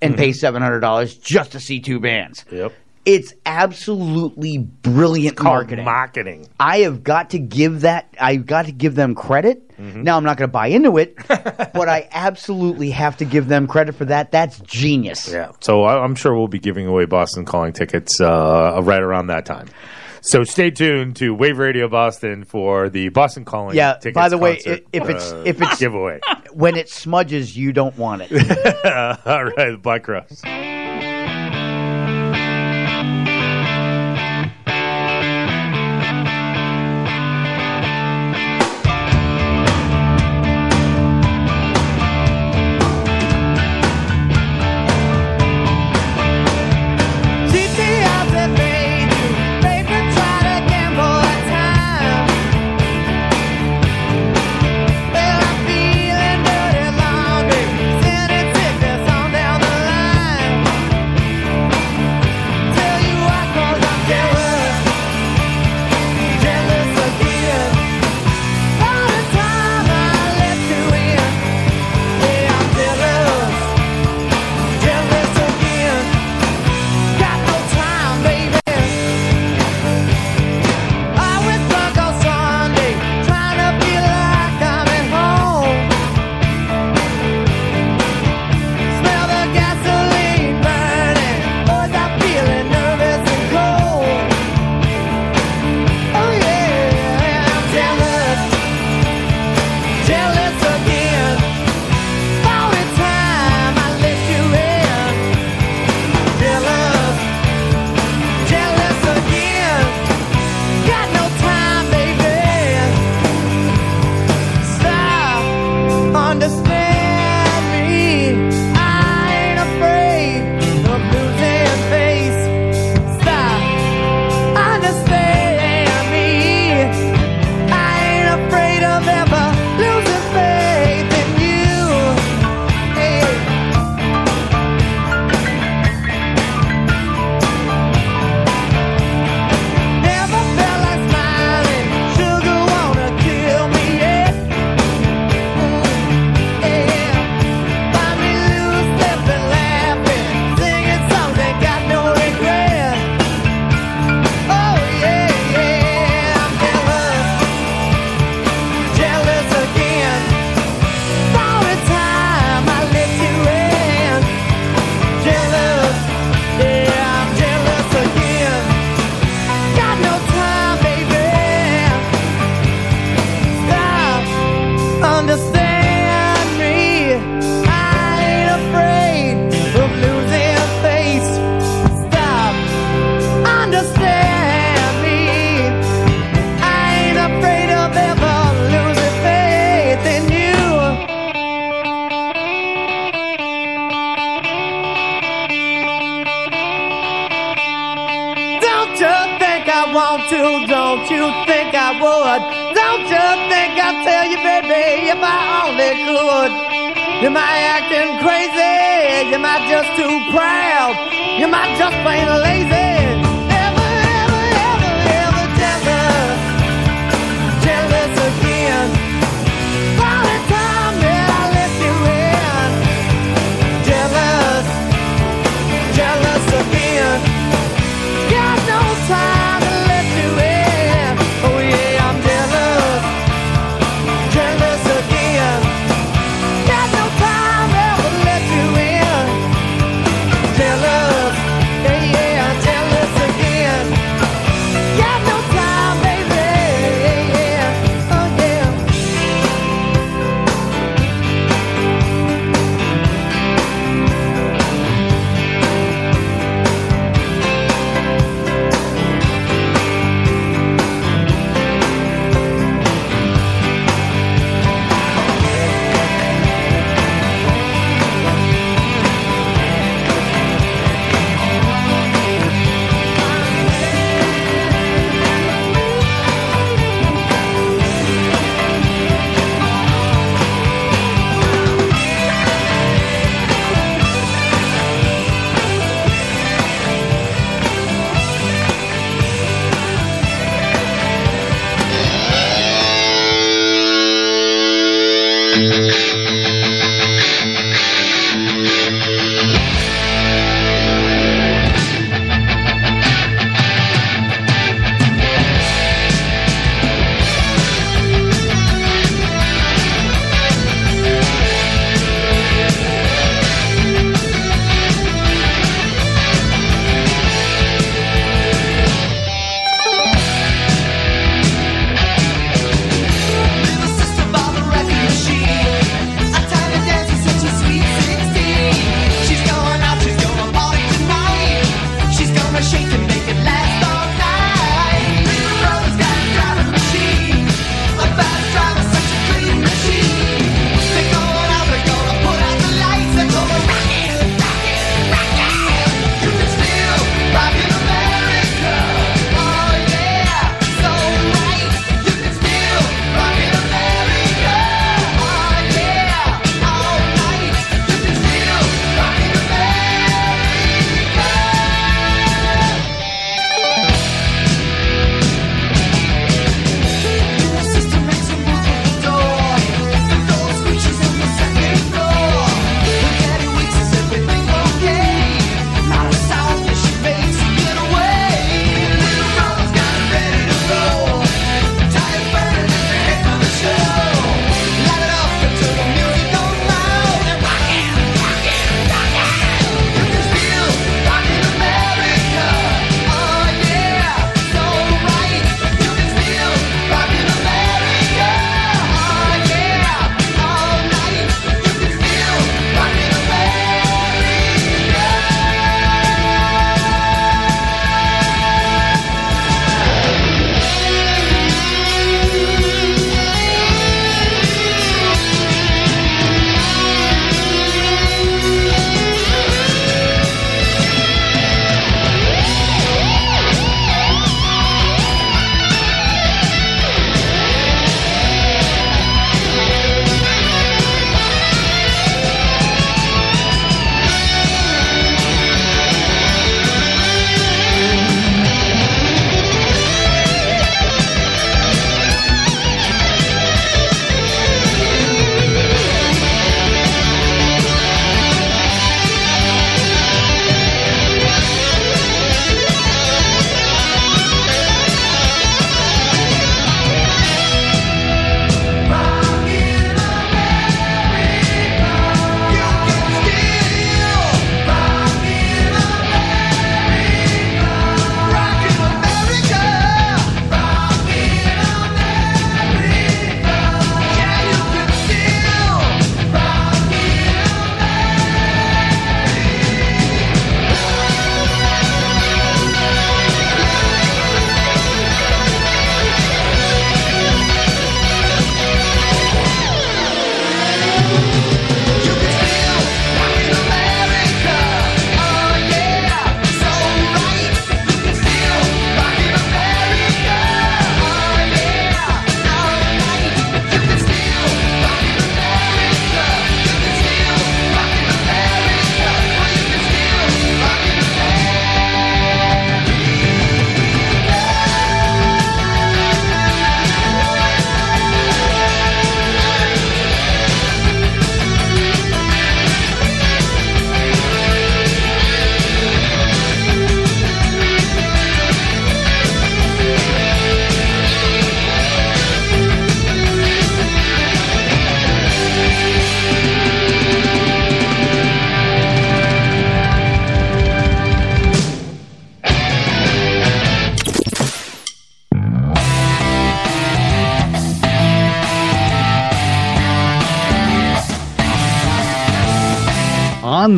[0.03, 2.45] and pay $700 just to see two bands.
[2.51, 2.73] Yep.
[3.05, 5.83] It's absolutely brilliant marketing.
[5.83, 6.47] marketing.
[6.57, 8.07] I have got to give that.
[8.17, 9.69] I've got to give them credit.
[9.77, 10.03] Mm-hmm.
[10.03, 13.67] Now I'm not going to buy into it, but I absolutely have to give them
[13.67, 14.31] credit for that.
[14.31, 15.29] That's genius.
[15.29, 15.51] Yeah.
[15.59, 19.45] So I- I'm sure we'll be giving away Boston Calling tickets uh, right around that
[19.45, 19.67] time.
[20.25, 23.75] So stay tuned to Wave Radio Boston for the Boston Calling.
[23.75, 23.95] Yeah.
[23.95, 26.19] Tickets by the way, concert, i- if it's uh, if it's giveaway.
[26.53, 28.31] when it smudges, you don't want it.
[29.25, 30.41] All right, Black Crowes.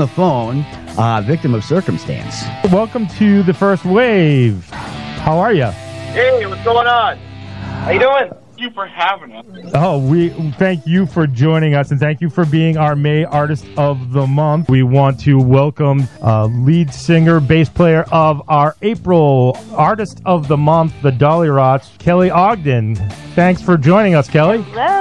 [0.05, 0.63] The phone,
[0.99, 2.43] uh, victim of circumstance.
[2.71, 4.69] Welcome to the first wave.
[4.69, 5.65] How are you?
[5.65, 7.17] Hey, what's going on?
[7.17, 8.29] How you doing?
[8.29, 9.71] Thank you for having us.
[9.73, 10.29] Oh, we
[10.59, 14.27] thank you for joining us and thank you for being our May Artist of the
[14.27, 14.69] Month.
[14.69, 20.57] We want to welcome uh, lead singer, bass player of our April Artist of the
[20.57, 22.95] Month, the Dollyrots, Kelly Ogden.
[23.33, 24.61] Thanks for joining us, Kelly.
[24.61, 24.94] Hello, and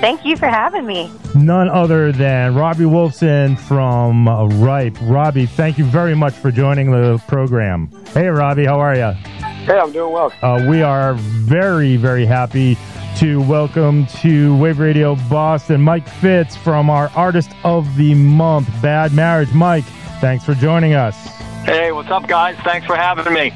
[0.00, 1.10] thank you for having me.
[1.34, 4.28] None other than Robbie Wolfson from
[4.62, 4.96] Ripe.
[5.02, 7.90] Robbie, thank you very much for joining the program.
[8.12, 9.12] Hey, Robbie, how are you?
[9.64, 10.32] Hey, I'm doing well.
[10.42, 12.76] Uh, we are very, very happy
[13.16, 19.12] to welcome to Wave Radio Boston Mike Fitz from our Artist of the Month, Bad
[19.12, 19.52] Marriage.
[19.52, 19.84] Mike,
[20.20, 21.16] thanks for joining us.
[21.64, 22.56] Hey, what's up, guys?
[22.64, 23.52] Thanks for having me.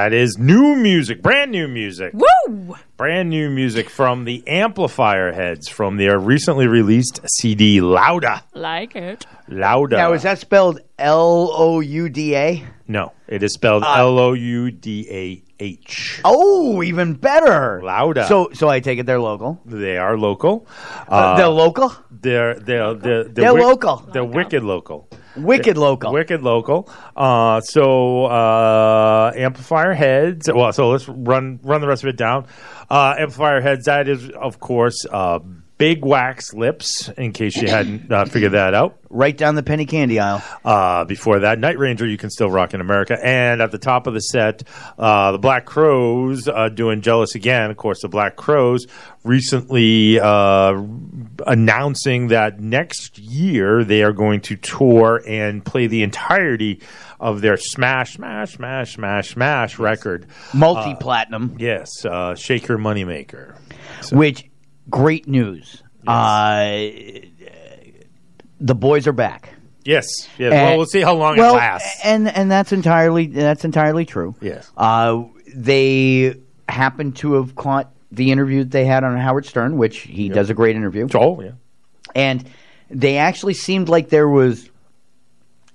[0.00, 2.14] That is new music, brand new music.
[2.14, 2.74] Woo!
[2.96, 8.40] Brand new music from the Amplifier Heads from their recently released CD, Loudah.
[8.54, 9.26] Like it.
[9.50, 9.90] Loudah.
[9.98, 12.64] Now, is that spelled L O U D A?
[12.88, 16.20] No, it is spelled Uh, L O U D A H.
[16.24, 17.80] Oh, even better.
[17.84, 18.26] Loudah.
[18.26, 19.60] So, so I take it they're local.
[19.64, 20.66] They are local.
[21.06, 21.92] Uh, they're local.
[22.10, 23.96] They're they're they're, They're local.
[24.12, 25.08] They're wicked local.
[25.36, 26.12] Wicked local.
[26.12, 26.90] Wicked local.
[27.16, 30.50] Uh, so uh, amplifier heads.
[30.52, 32.46] Well, so let's run run the rest of it down.
[32.88, 33.84] Uh, amplifier heads.
[33.84, 35.38] That is, of course, uh,
[35.80, 37.08] big wax lips.
[37.16, 38.98] In case you hadn't uh, figured that out.
[39.08, 40.40] Right down the penny candy aisle.
[40.64, 43.18] Uh, before that, Night Ranger, you can still rock in America.
[43.20, 44.62] And at the top of the set,
[44.98, 47.70] uh, the Black Crowes uh, doing Jealous Again.
[47.72, 48.86] Of course, the Black Crowes
[49.24, 50.80] recently uh,
[51.46, 56.80] announcing that next year they are going to tour and play the entirety
[57.18, 60.26] of their Smash, Smash, Smash, Smash, Smash record.
[60.54, 61.56] Multi platinum.
[61.58, 63.56] yes, uh, Shake Your Moneymaker.
[64.12, 64.49] Which,
[64.90, 65.82] great news.
[66.06, 66.80] Uh,
[68.60, 69.54] the boys are back.
[69.84, 70.06] Yes,
[70.38, 70.52] yes.
[70.52, 72.00] And- well, we'll see how long well, it lasts.
[72.04, 74.34] And and that's entirely that's entirely true.
[74.40, 74.70] Yes.
[74.76, 76.34] Uh, they
[76.68, 80.50] happened to have caught the interview that they had on Howard Stern, which he does
[80.50, 81.08] a great interview.
[81.14, 81.52] Oh, yeah.
[82.14, 82.44] And
[82.88, 84.68] they actually seemed like there was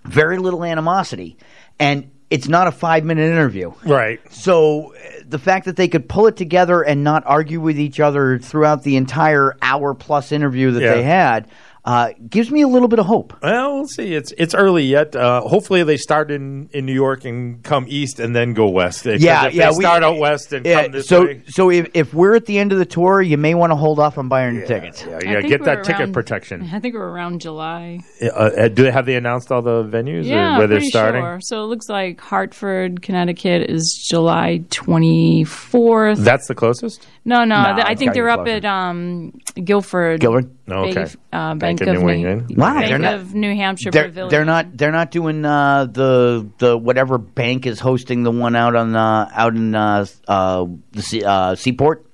[0.04, 1.38] very little animosity.
[1.80, 3.72] And it's not a five minute interview.
[3.86, 4.20] Right.
[4.34, 4.98] So uh,
[5.28, 8.84] the fact that they could pull it together and not argue with each other throughout
[8.84, 10.94] the entire hour plus interview that Yeah.
[10.96, 11.48] they had
[11.86, 13.34] uh, gives me a little bit of hope.
[13.44, 14.14] Well, we'll see.
[14.16, 15.16] It's it's early yet.
[15.16, 19.06] Uh, hopefully, they start in, in New York and come east and then go west.
[19.06, 19.70] Yeah, if yeah.
[19.72, 21.44] They we- start out west and yeah, come this so, way.
[21.48, 24.00] so if, if we're at the end of the tour, you may want to hold
[24.00, 25.06] off on buying your tickets.
[25.06, 25.42] Yeah, yeah.
[25.42, 26.68] Get we're that ticket protection.
[26.74, 28.00] I think we're around July.
[28.22, 31.22] Uh, uh, do they have they announced all the venues Yeah, or where they're starting?
[31.22, 31.40] sure.
[31.42, 36.18] So it looks like Hartford, Connecticut is July 24th.
[36.18, 37.06] That's the closest.
[37.26, 38.58] no, no, No, th- I think they're up closer.
[38.58, 39.32] at um,
[39.64, 40.20] Gilford.
[40.20, 40.55] Gilford?
[40.68, 40.94] Oh, okay.
[40.94, 42.58] Bank, uh, Bank Bank, of of, New New England?
[42.58, 44.30] Wow, Bank they're not- of New Hampshire They're, Pavilion.
[44.32, 44.76] they're not.
[44.78, 49.30] They're not doing uh, the the whatever bank is hosting the one out on uh,
[49.32, 52.06] out in uh, uh, the sea, uh, Seaport.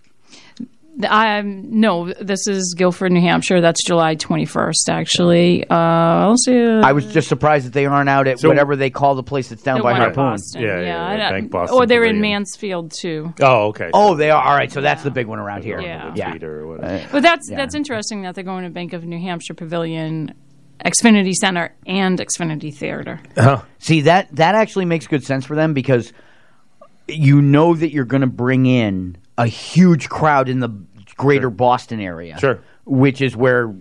[1.06, 3.62] Um, no, this is Gilford, New Hampshire.
[3.62, 5.70] That's July 21st, actually.
[5.70, 6.58] Uh, I'll see.
[6.58, 9.50] I was just surprised that they aren't out at So- whatever they call the place
[9.50, 10.16] that's down by one in Harpoon.
[10.16, 10.62] Boston.
[10.62, 13.34] Yeah, Yeah, yeah, yeah, don't- Bank Boston Or they're in Mansfield too.
[13.42, 13.90] Oh, okay.
[13.94, 14.42] Oh, they are.
[14.44, 15.80] All right, so that's the big one around here.
[15.82, 16.14] Yeah.
[16.16, 16.36] yeah.
[16.44, 16.78] Or.
[17.12, 17.58] But that's Yeah.
[17.58, 20.34] that's interesting that they're going to Bank of New Hampshire Pavilion,
[20.86, 23.20] Xfinity Center, and Xfinity Theater.
[23.80, 26.12] See that that actually makes good sense for them because
[27.08, 30.70] you know that you're going to bring in a huge crowd in the
[31.22, 32.38] greater Boston area.
[32.40, 32.59] Sure.
[32.85, 33.74] Which is where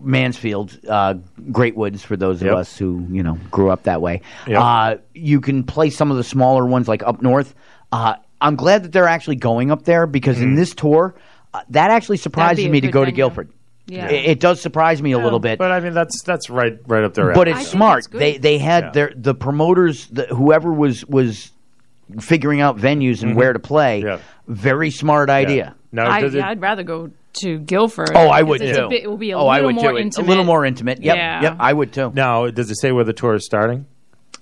[0.00, 1.14] Mansfield, uh,
[1.50, 2.56] Great Woods, for those of Yep.
[2.56, 4.20] us who you know grew up that way.
[4.46, 4.60] Yep.
[4.60, 7.54] Uh, you can play some of the smaller ones like up north.
[7.92, 10.42] Uh, I'm glad that they're actually going up there because Mm.
[10.42, 11.14] in this tour,
[11.54, 13.12] uh, that actually surprises me to good go to.
[13.12, 13.48] Gilford.
[13.86, 14.08] Yeah.
[14.08, 15.58] It, it does surprise me a little bit.
[15.58, 17.32] But I mean, that's that's right right up there.
[17.32, 18.06] But it's smart.
[18.12, 18.90] They they had Yeah.
[18.92, 21.50] their the promoters, the, whoever was was
[22.20, 23.36] figuring out venues and Mhm.
[23.36, 24.02] where to play.
[24.02, 24.18] Yeah.
[24.46, 25.74] Very smart idea.
[25.90, 28.10] Now, I, does it, yeah, I'd rather go to Gilford.
[28.14, 28.88] Oh, I would it's a too.
[28.88, 29.98] bit- it will be a oh, I little would more too.
[29.98, 30.26] intimate.
[30.26, 31.02] A little more intimate.
[31.02, 31.16] Yep.
[31.16, 31.42] Yeah.
[31.42, 31.56] Yep.
[31.60, 32.12] I would too.
[32.14, 33.86] now, does it say where the tour is starting?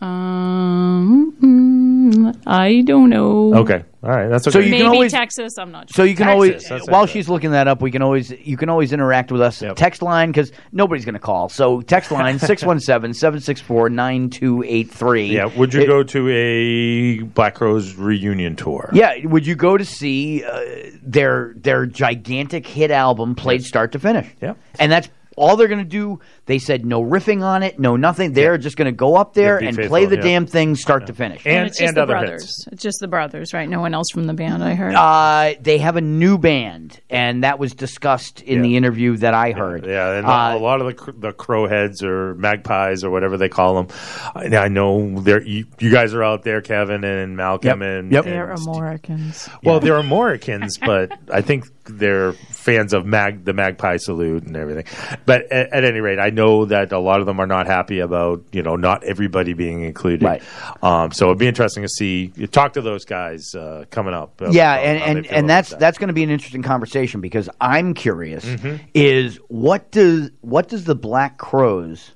[0.00, 3.55] Um, mm, I don't know.
[3.55, 4.52] Okay, all right, that's okay.
[4.52, 5.58] So you Maybe can always Texas.
[5.58, 5.94] I'm not sure.
[5.96, 8.56] So you can Texas, always that's while she's looking that up, we can always you
[8.56, 9.64] can always interact with us.
[9.74, 11.48] Text line because nobody's going to call.
[11.48, 15.30] So text line 617-764-9283.
[15.32, 18.90] Yeah, would you It- go to a Black Crowes reunion tour?
[18.92, 20.60] Yeah, would you go to see uh,
[21.02, 24.26] their their gigantic hit album played start to finish?
[24.40, 24.54] Yeah.
[24.78, 26.20] and that's all they're going to do.
[26.47, 28.33] They said no riffing on it, no nothing.
[28.33, 30.23] They're just going to go up there Yeah, and faithful, play the yeah.
[30.23, 31.44] damn thing start to finish.
[31.44, 32.65] And, it's just the brothers.
[32.70, 33.68] It's just the brothers, right?
[33.68, 34.62] No one else from the band.
[34.62, 34.94] I heard.
[34.94, 39.52] Uh, they have a new band, and that was discussed in the interview that I
[39.52, 39.86] heard.
[39.86, 43.49] Yeah, and Uh, a lot of the cr- the crowheads or magpies or whatever they
[43.49, 43.89] call them.
[44.34, 48.25] I, I know there you, you guys are out there, Kevin and Malcolm, and and
[48.25, 49.49] They're Americans.
[49.65, 54.84] Well, they're Americans, but I think they're fans of mag the Magpie Salute and everything.
[55.25, 57.98] But at, at any rate, I know that a lot of them are not happy
[57.98, 60.23] about you know not everybody being included.
[60.24, 60.42] Right.
[60.82, 64.40] Um, so it'd be interesting to see you talk to those guys uh, coming up.
[64.40, 65.81] uh, yeah, and and, and that's that.
[65.81, 68.78] that's going to be an interesting conversation because I'm curious Mhm.
[68.94, 72.12] is what does what does the Black Crowes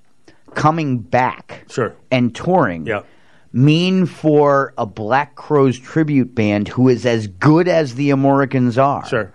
[0.55, 3.03] coming back sure and touring Yeah.
[3.53, 9.05] mean for a Black Crowes tribute band who is as good as the Americans are?
[9.07, 9.33] Sure.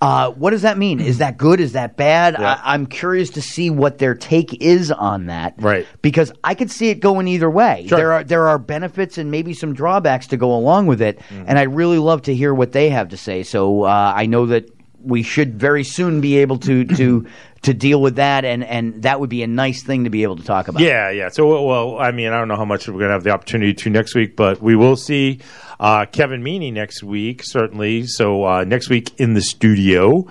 [0.00, 1.00] Uh, what does that mean?
[1.00, 1.58] Is that good?
[1.58, 2.36] Is that bad?
[2.36, 5.54] I, I'm curious to see what their take is on that.
[5.58, 5.88] Right.
[6.02, 7.86] Because I could see it going either way.
[7.88, 7.98] Sure.
[7.98, 11.44] There are there are benefits and maybe some drawbacks to go along with it, Mm-hmm.
[11.48, 13.42] and I'd really love to hear what they have to say.
[13.42, 14.70] So uh, I know that
[15.00, 17.26] we should very soon be able to to
[17.62, 20.36] to deal with that, and and that would be a nice thing to be able
[20.36, 20.80] to talk about.
[20.80, 21.28] Yeah, yeah.
[21.28, 23.74] So, well, I mean, I don't know how much we're going to have the opportunity
[23.74, 25.40] to next week, but we will see
[25.80, 28.06] uh, Kevin Meaney next week, certainly.
[28.06, 30.26] So, uh, next week in the studio.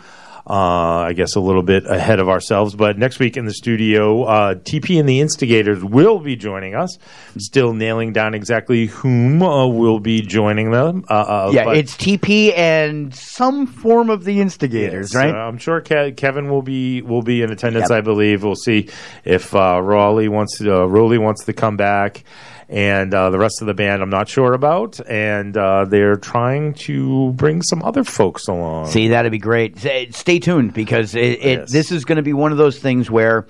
[0.50, 4.24] Uh, I guess a little bit ahead of ourselves, but next week in the studio,
[4.24, 6.98] uh, TP and the Instigators will be joining us.
[7.38, 11.04] Still nailing down exactly whom uh, will be joining them.
[11.10, 15.36] Uh, uh, Yeah, it's TP and some form of the instigators, Yes, right?
[15.36, 17.90] uh, I'm sure Ke- Kevin will be will be in attendance.
[17.90, 17.98] Yep.
[17.98, 18.88] I believe we'll see
[19.26, 22.24] if uh, Raleigh wants to, uh, Rowley wants to come back,
[22.70, 25.00] and uh, the rest of the band I'm not sure about.
[25.10, 28.88] And uh, they're trying to bring some other folks along.
[28.88, 29.78] See, that'd be great.
[29.78, 33.48] Stay, tuned because it, it this is going to be one of those things where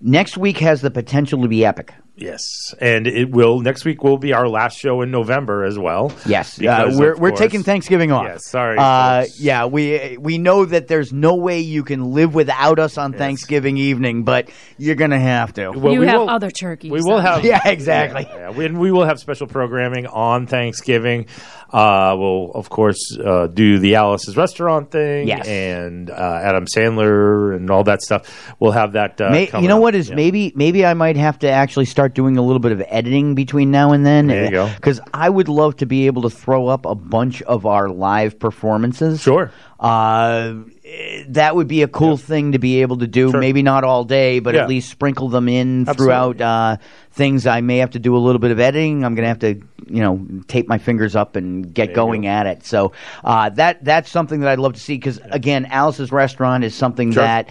[0.00, 4.18] next week has the potential to be epic Yes, and it will next week will
[4.18, 6.12] be our last show in November as well.
[6.26, 8.24] Yes, uh, we're we're course- taking Thanksgiving off.
[8.26, 12.78] Yes, sorry, Uh, yeah, we we know that there's no way you can live without
[12.80, 14.48] us on Thanksgiving evening, but
[14.78, 15.70] you're gonna have to.
[15.70, 16.90] Well, you we have will- other turkeys.
[16.90, 18.26] We will have Yeah, exactly.
[18.28, 18.50] Yeah, yeah.
[18.50, 21.26] We, and we will have special programming on Thanksgiving.
[21.72, 25.46] Uh, we'll of course uh, do the Alice's restaurant thing, Yes.
[25.46, 28.54] and uh, Adam Sandler and all that stuff.
[28.58, 29.20] We'll have that.
[29.20, 29.82] Uh, May, you know up.
[29.82, 30.14] what is Yeah.
[30.16, 33.70] maybe maybe I might have to actually start doing a little bit of editing between
[33.70, 34.26] now and then.
[34.28, 34.70] There you go.
[34.74, 38.38] Because I would love to be able to throw up a bunch of our live
[38.38, 39.20] performances.
[39.22, 39.50] Sure.
[39.80, 40.54] Uh,
[40.84, 43.30] eh, that would be a cool thing to be able to do.
[43.32, 44.62] Maybe not all day, but Yeah.
[44.62, 46.04] at least sprinkle them in Absolutely.
[46.04, 46.76] throughout uh,
[47.12, 47.46] things.
[47.46, 49.04] I may have to do a little bit of editing.
[49.04, 49.54] I'm going to have to,
[49.88, 52.64] you know, tape my fingers up and get going at it.
[52.66, 54.96] So uh, that that's something that I'd love to see.
[54.96, 57.22] Because again, Alice's Restaurant is something Sure.
[57.22, 57.48] that.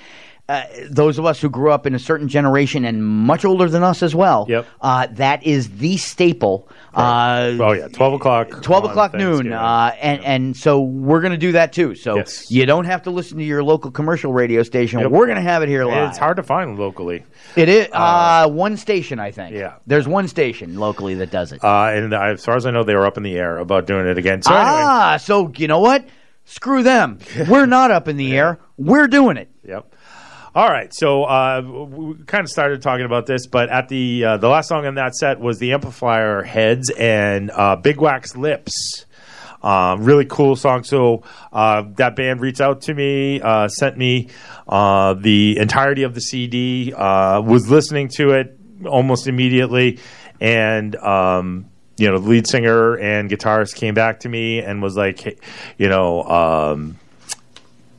[0.50, 3.84] Uh, those of us who grew up in a certain generation and much older than
[3.84, 4.66] us as well, Yep.
[4.80, 6.69] uh, that is the staple.
[6.93, 8.61] Uh, Oh yeah, twelve o'clock.
[8.64, 12.50] 12 o'clock noon uh, and and so we're going to do that too so Yes.
[12.50, 15.11] you don't have to listen to your local commercial radio station Yep.
[15.11, 17.24] we're going to have it here live It's hard to find locally.
[17.56, 19.76] it is uh, one station i think yeah.
[19.85, 22.95] there's one station locally that does it Uh, and as far as I know, they
[22.95, 24.42] were up in the air about doing it again.
[24.42, 26.06] So anyway, ah so you know what
[26.45, 27.19] screw them
[27.50, 29.93] we're not up in the air we're doing it Yep.
[30.58, 34.38] All right, so uh, we kind of started talking about this, but at the uh,
[34.38, 39.06] the last song on that set was the Amplifier Heads and uh, Big Wax Lips.
[39.61, 40.84] Um, really cool song.
[40.84, 41.22] So
[41.53, 44.30] uh, that band reached out to me, uh, sent me
[44.68, 46.92] uh, the entirety of the CD.
[46.92, 50.00] Uh, was listening to it almost immediately,
[50.42, 54.98] and um, you know, the lead singer and guitarist came back to me and was
[54.98, 55.38] like, hey,
[55.77, 56.24] you know.
[56.24, 56.98] Um,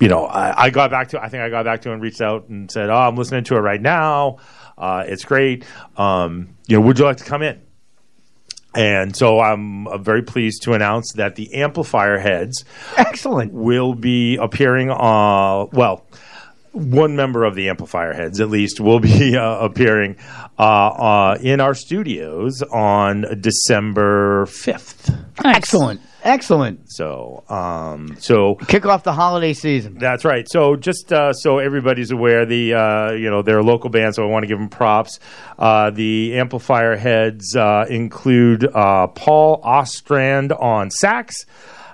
[0.01, 1.23] you know, I, I got back to.
[1.23, 3.44] I think I got back to him and reached out and said, "Oh, I'm listening
[3.44, 4.39] to it right now.
[4.77, 5.65] Uh, it's great.
[5.97, 7.60] Um, you know, would you like to come in?"
[8.75, 12.65] And so I'm uh, very pleased to announce that the amplifier heads,
[12.97, 14.91] excellent, will be appearing.
[14.91, 16.07] Uh, well,
[16.73, 20.17] one member of the amplifier heads, at least, will be uh, appearing
[20.59, 25.10] uh, uh, in our studios on December fifth.
[25.44, 30.47] excellent excellent So, um, so kick off the holiday season that's right.
[30.49, 34.23] So just uh, so everybody's aware, the uh, you know they're a local band, so
[34.23, 35.19] I want to give them props.
[35.59, 41.47] Uh, the amplifier heads uh, include uh, Paul Ahlstrand on sax,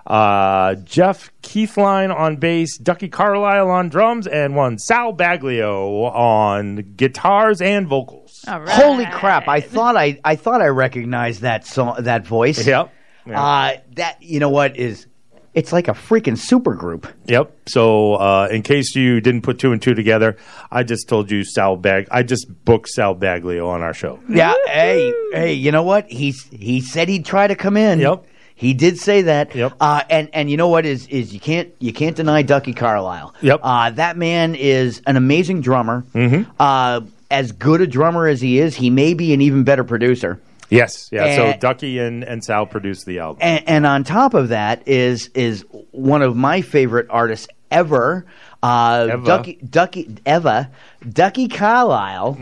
[0.06, 7.60] uh, Jeff Keithline on bass, Ducky Carlisle on drums, and one Sal Baglio on guitars
[7.60, 8.44] and vocals.
[8.46, 12.92] holy crap i thought i i thought i recognized that song that voice Yep.
[13.26, 13.42] Yeah.
[13.42, 15.06] uh that you know what is
[15.54, 17.56] it's like a freaking super group Yep.
[17.66, 20.36] So, uh, in case you didn't put two and two together,
[20.70, 22.06] I just told you Sal Bag.
[22.10, 24.20] I just booked Sal Baglio on our show.
[24.28, 24.52] Yeah.
[24.66, 25.52] Hey, hey.
[25.54, 26.10] You know what?
[26.10, 28.00] He's he said he'd try to come in.
[28.00, 28.26] Yep.
[28.56, 29.54] He did say that.
[29.54, 29.74] Yep.
[29.80, 33.34] Uh, and and you know what is is you can't you can't deny Ducky Carlisle.
[33.40, 33.60] Yep.
[33.62, 36.04] Uh, that man is an amazing drummer.
[36.14, 36.50] Mm-hmm.
[36.60, 40.40] Uh, as good a drummer as he is, he may be an even better producer.
[40.70, 41.08] Yes.
[41.12, 41.36] Yeah.
[41.36, 43.38] so Ducky and, and Sal produced the album.
[43.42, 48.26] And, and on top of that is is one of my favorite artists ever.
[48.62, 49.26] Uh, Eva.
[49.26, 50.70] Ducky, Ducky, Eva,
[51.06, 52.32] Ducky Carlisle,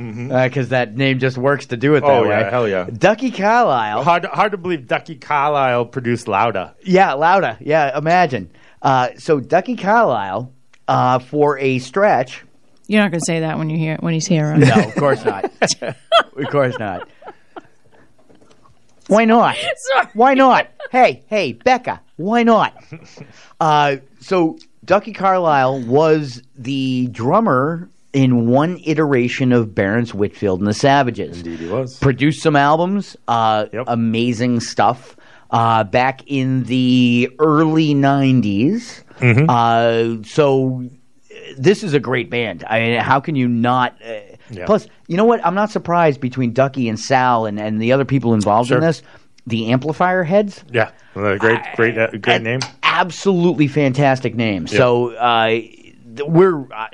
[0.44, 2.26] because that name just works to do it that Mm-hmm.
[2.26, 2.38] Oh, way.
[2.40, 2.88] yeah, hell yeah.
[2.96, 4.04] Ducky Carlisle.
[4.04, 6.74] Hard, hard to believe Ducky Carlisle produced Loudah.
[6.84, 7.56] Yeah, Loudah.
[7.60, 8.50] Yeah, imagine.
[8.80, 10.52] Uh, so Ducky Carlisle,
[10.86, 12.44] uh, for a stretch.
[12.86, 14.50] You're not going to say that when you hear when he's here.
[14.50, 14.60] right?
[14.60, 15.50] No, of course not.
[15.82, 17.08] of course not.
[19.12, 19.56] Why not?
[20.14, 20.68] Why not?
[20.90, 22.74] Hey, hey, Becca, why not?
[23.60, 30.74] Uh, so Ducky Carlisle was the drummer in one iteration of Barrence Whitfield and the
[30.74, 31.36] Savages.
[31.38, 31.96] Indeed, he was.
[32.00, 35.16] Produced some albums, uh, amazing stuff.
[35.52, 39.04] Uh, back in the early 90s.
[39.20, 39.48] Mm-hmm.
[39.48, 42.64] Uh, so uh, this is a great band.
[42.68, 43.94] I mean, how can you not?
[44.52, 44.66] Yeah.
[44.66, 45.44] Plus, you know what?
[45.46, 49.02] I'm not surprised between Ducky and Sal and, and the other people involved in this.
[49.46, 50.92] The amplifier heads, Yeah.
[51.14, 52.60] Great, great, uh, great name.
[52.84, 54.66] absolutely fantastic name.
[54.70, 54.76] Yeah.
[54.78, 55.58] So uh,
[56.26, 56.86] we're uh,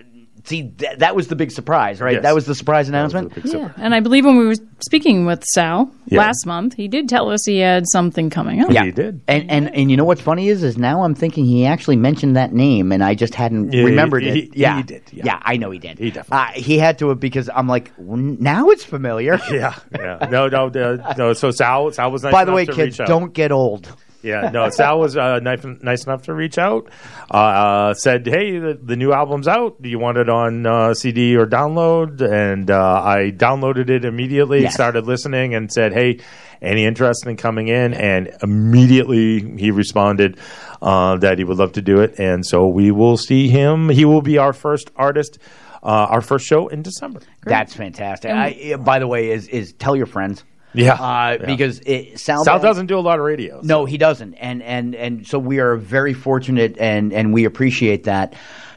[0.49, 2.15] see th- that was the big surprise, right?
[2.15, 2.23] Yes.
[2.23, 3.33] That was the surprise announcement.
[3.45, 6.19] Yeah, and I believe when we were speaking with Sal Yeah.
[6.21, 8.71] last month, he did tell us he had something coming up.
[8.71, 9.21] Yeah, he did.
[9.29, 12.37] And and and you know what's funny is is now I'm thinking he actually mentioned
[12.37, 14.35] that name and I just hadn't Yeah, remembered he- it.
[14.35, 15.23] he- yeah, he did, yeah.
[15.27, 15.39] Yeah.
[15.43, 15.99] I know he did.
[15.99, 19.39] He definitely Uh, he had to have because I'm like "W- now it's familiar.
[19.51, 19.75] Yeah.
[19.93, 20.27] Yeah.
[20.31, 21.33] No, no, uh, no.
[21.33, 23.89] So Sal, Sal was nice By the way, to kids, don't get old.
[24.23, 26.91] Yeah, no, Sal was uh, nice, nice enough to reach out.
[27.33, 29.81] Uh, uh, said, "Hey, the, the new album's out.
[29.81, 34.63] Do you want it on uh, CD or download?" And uh, I downloaded it immediately.
[34.63, 34.75] Yes.
[34.75, 36.19] Started listening and said, "Hey,
[36.61, 40.39] any interest in coming in?" And immediately he responded
[40.83, 42.19] uh, that he would love to do it.
[42.19, 43.89] And so we will see him.
[43.89, 45.39] He will be our first artist,
[45.83, 47.21] uh, our first show in December.
[47.45, 48.33] That's fantastic.
[48.33, 50.45] I, by the way, is is tell your friends.
[50.75, 50.95] Yeah.
[50.95, 51.47] uh, Yeah.
[51.47, 53.61] because it, Sal, Sal doesn't do a lot of radio.
[53.63, 58.05] No, he doesn't, and and and so we are very fortunate, and and we appreciate
[58.05, 58.35] that.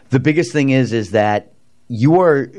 [0.09, 1.51] The biggest thing is is that
[1.87, 2.51] you are.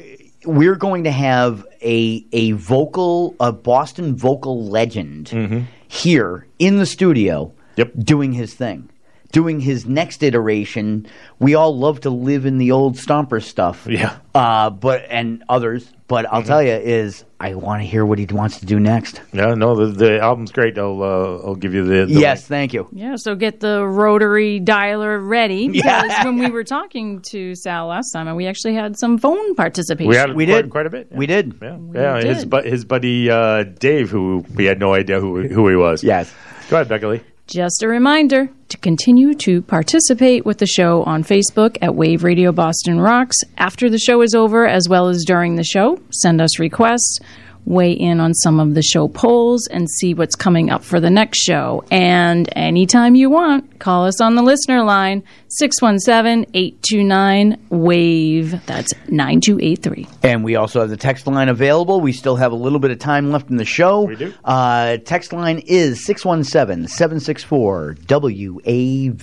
[0.44, 5.60] We're going to have a a vocal, a Boston vocal legend Mm-hmm.
[5.88, 7.92] here in the studio, yep.
[7.96, 8.88] doing his thing,
[9.32, 11.06] doing his next iteration.
[11.38, 14.16] We all love to live in the old Stomper stuff, Yeah.
[14.34, 15.90] uh, but and others.
[16.06, 19.22] But I'll tell you, is I want to hear what he wants to do next.
[19.32, 20.76] Yeah, no, the, the album's great.
[20.78, 22.86] I'll uh, I'll give you the, the Yes, thank you.
[22.92, 28.10] Yeah, so get the rotary dialer ready because when we were talking to Sal last
[28.12, 30.10] time, and we actually had some phone participation.
[30.10, 31.10] We had we quite, quite a bit.
[31.10, 31.54] We did.
[31.62, 32.20] Yeah, yeah.
[32.20, 32.50] His did.
[32.50, 36.04] bu- his buddy uh, Dave, who we had no idea who who he was.
[36.04, 36.30] Yes.
[36.68, 37.20] Go ahead, Becca Lee.
[37.52, 42.50] Just a reminder to continue to participate with the show on Facebook at Wave Radio
[42.50, 46.00] Boston Rocks after the show is over, as well as during the show.
[46.12, 47.18] Send us requests,
[47.64, 51.10] weigh in on some of the show polls, and see what's coming up for the
[51.10, 51.84] next show.
[51.90, 58.66] And anytime you want, call us on the listener line 617 829 WAVE.
[58.66, 60.06] That's 9283.
[60.22, 62.00] And we also have the text line available.
[62.00, 64.02] We still have a little bit of time left in the show.
[64.02, 64.34] We do.
[64.44, 69.22] Uh, text line is 617 764 WAVE.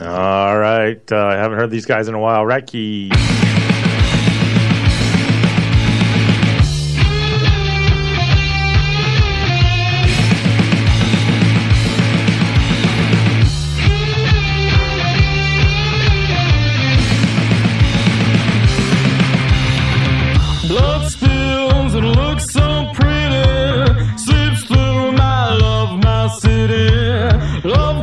[0.00, 1.12] All right.
[1.12, 2.44] Uh, I haven't heard these guys in a while.
[2.44, 3.45] Racky.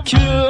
[0.06, 0.43] City.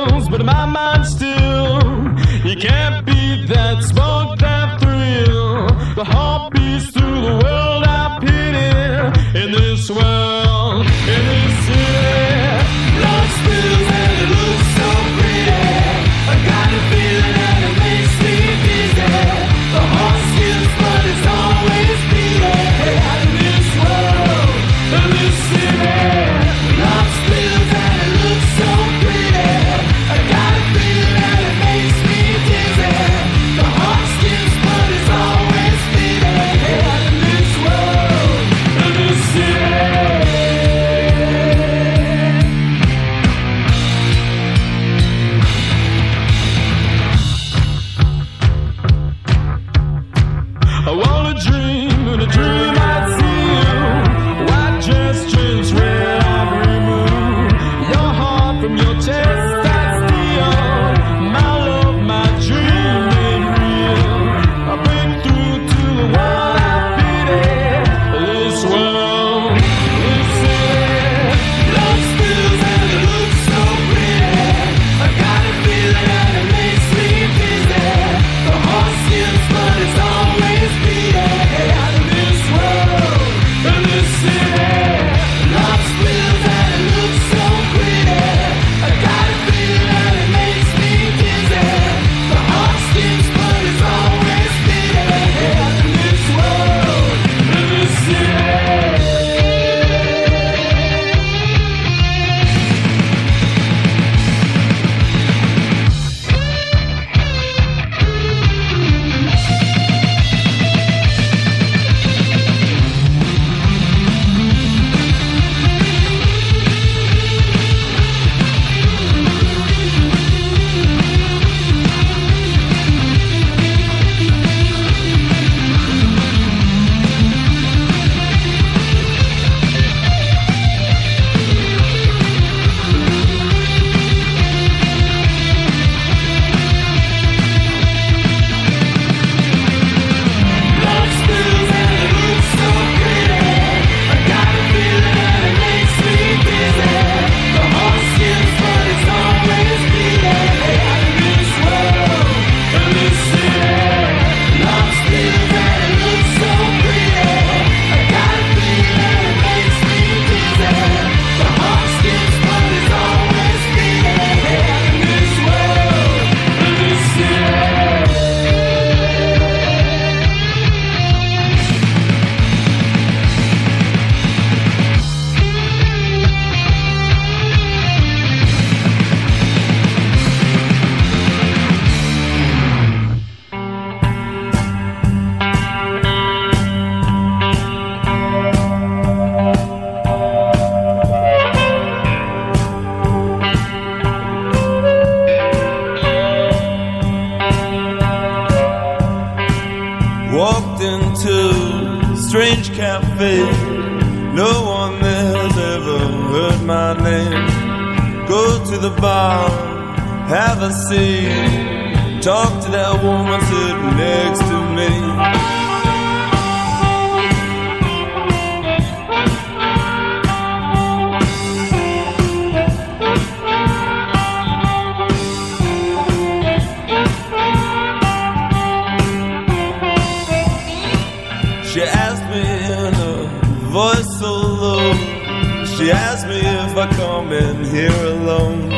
[236.74, 238.70] Come in here alone.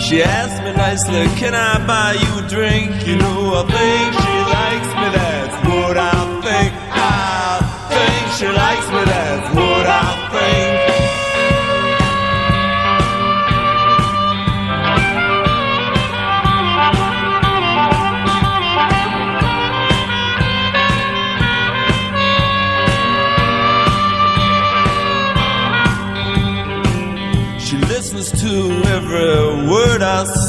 [0.00, 3.06] She asked me nicely, Can I buy you a drink?
[3.06, 6.72] You know, I think she likes me, that's what I think.
[6.96, 7.60] I
[7.92, 9.31] think she likes me, that's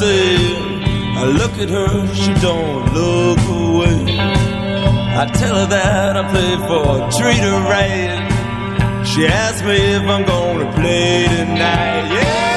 [0.05, 4.17] I look at her, she don't look away.
[4.19, 9.05] I tell her that I play for a treat her right.
[9.05, 12.11] She asks me if I'm gonna play tonight.
[12.11, 12.52] Yeah.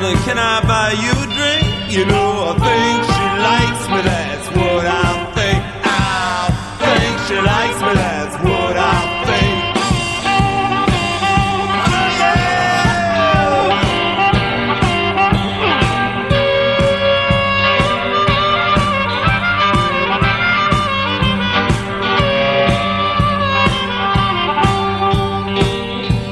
[0.00, 1.66] Asked can I buy you a drink?
[1.90, 5.62] You know, I think she likes me, that's what I think.
[5.84, 9.58] I think she likes me, that's what I think.
[12.20, 12.44] Yeah.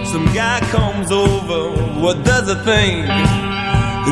[0.05, 1.71] Some guy comes over,
[2.01, 3.26] what does a thing?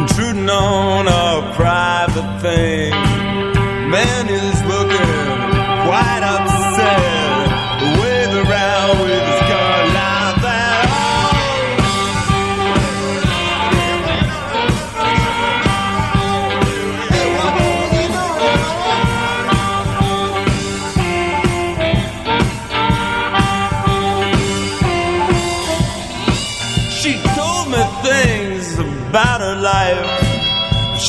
[0.05, 2.91] Intruding on our private thing.
[3.91, 4.64] Man is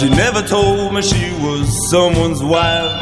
[0.05, 2.93] She never told me she was someone's wife.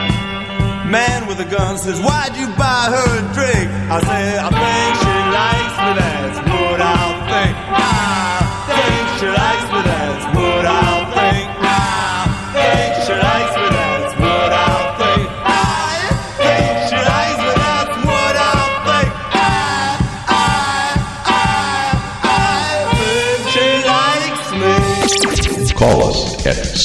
[0.88, 3.69] Man with a gun says, Why'd you buy her a drink?
[3.91, 4.38] I say,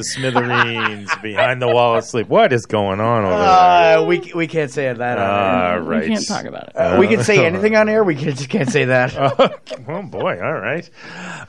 [0.00, 2.28] It's the Smithereens behind the wall of sleep.
[2.28, 5.18] What is going on over Uh, we we can't say that.
[5.18, 5.80] On Ah, air.
[5.82, 6.02] right.
[6.02, 6.76] We can't talk about it.
[6.76, 8.02] Uh, we can say anything on air.
[8.02, 9.14] We can, just can't say that.
[9.88, 10.38] oh boy!
[10.42, 10.88] All right,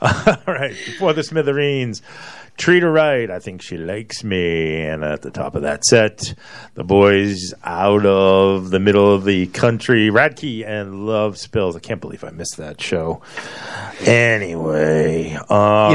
[0.00, 0.74] all right.
[0.86, 2.02] Before the Smithereens,
[2.56, 3.30] treat her right.
[3.30, 4.82] I think she likes me.
[4.82, 6.34] And at the top of that set,
[6.74, 11.76] the boys out of the middle of the country, Radkey and Love Spills.
[11.76, 13.22] I can't believe I missed that show.
[14.00, 15.36] Anyway, you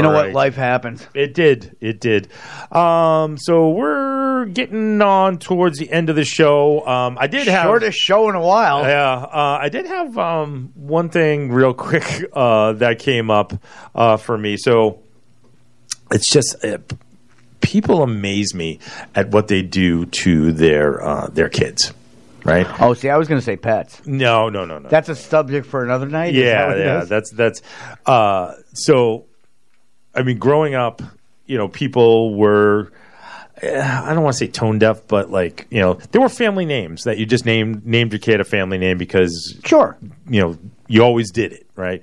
[0.02, 0.32] know what?
[0.32, 1.06] Life happens.
[1.14, 1.76] It did.
[1.80, 2.28] It did.
[2.72, 6.86] Um, so we're getting on towards the end of the show.
[6.86, 8.82] Um, I did have Shortest show in a while.
[8.82, 13.52] Yeah, uh, I did have um, one thing real quick uh, that came up
[13.94, 14.56] uh, for me.
[14.56, 15.02] So
[16.10, 16.78] it's just uh,
[17.60, 18.78] people amaze me
[19.14, 21.92] at what they do to their uh, their kids.
[22.44, 22.66] Right?
[22.80, 24.00] Oh, see, I was going to say pets.
[24.06, 24.88] No, no, no, no.
[24.88, 26.34] That's a subject for another night.
[26.34, 27.02] Is that Yeah, yeah.
[27.02, 27.08] is?
[27.08, 27.62] That's that's.
[28.06, 29.26] Uh, so,
[30.14, 31.02] I mean, growing up,
[31.46, 32.90] you know, people were.
[33.60, 36.64] eh, I don't want to say tone deaf, but like you know, there were family
[36.64, 39.98] names that you just named named your kid a family name because sure,
[40.30, 40.56] you know,
[40.86, 42.02] you always did it, right?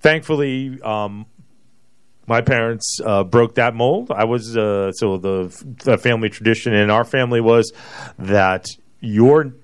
[0.00, 1.26] Thankfully, um,
[2.26, 4.10] my parents uh, broke that mold.
[4.10, 7.72] I was uh, so the, the family tradition in our family was
[8.18, 8.66] that
[9.00, 9.54] your,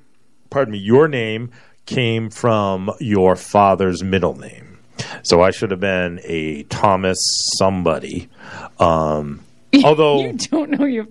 [0.50, 1.50] pardon me, your name
[1.86, 4.78] came from your father's middle name.
[5.22, 7.18] So I should have been a Thomas
[7.58, 8.28] somebody.
[8.78, 9.40] Um,
[9.84, 11.06] although you don't know your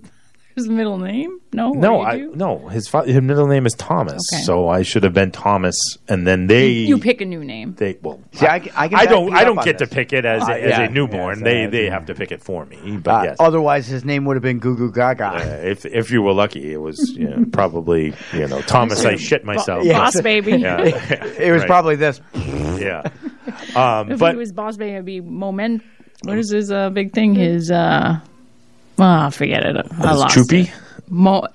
[0.66, 1.40] father's middle name?
[1.52, 2.32] No, no, I do?
[2.34, 4.42] no his fa- his middle name is Thomas, Okay.
[4.42, 5.76] so I should have been Thomas,
[6.08, 7.74] and then they you pick a new name.
[7.76, 8.20] they well.
[8.32, 9.34] See, I, I, can I back don't.
[9.34, 9.88] I don't get this.
[9.88, 11.38] to pick it as a, Uh, as yeah, a newborn.
[11.38, 12.98] yes, they they have to pick it for me.
[12.98, 15.26] But Uh, yes, Otherwise, his name would have been Goo Goo Gaga.
[15.26, 19.04] uh, if if you were lucky, it was you know, probably you know Thomas.
[19.04, 19.84] I shit myself.
[19.84, 19.98] Yeah.
[19.98, 20.52] Boss baby.
[20.60, 20.82] Yeah.
[20.82, 21.66] it was Right.
[21.68, 22.20] probably this.
[22.34, 23.02] yeah.
[23.74, 25.82] Um, if but he was boss baby, it'd be moment.
[26.22, 27.34] What is his uh, big thing?
[27.34, 28.20] His uh,
[29.00, 29.76] oh, forget it.
[29.92, 30.68] I lost Choopy?
[30.68, 30.74] it.
[31.08, 31.46] Mo-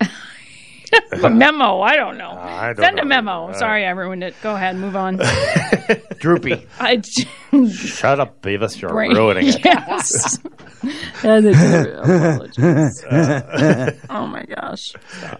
[1.22, 1.80] a memo.
[1.80, 2.30] I don't know.
[2.30, 3.02] I don't Send know.
[3.02, 3.30] a memo.
[3.32, 3.56] All right.
[3.56, 4.34] Sorry, I ruined it.
[4.42, 5.16] Go ahead, move on.
[6.18, 6.66] Droopy.
[6.80, 8.80] I shut up, Beavis.
[8.80, 9.64] You're brain- ruining it.
[9.64, 10.38] Yes.
[11.24, 13.04] And it's a- apologies.
[14.10, 14.92] oh my gosh.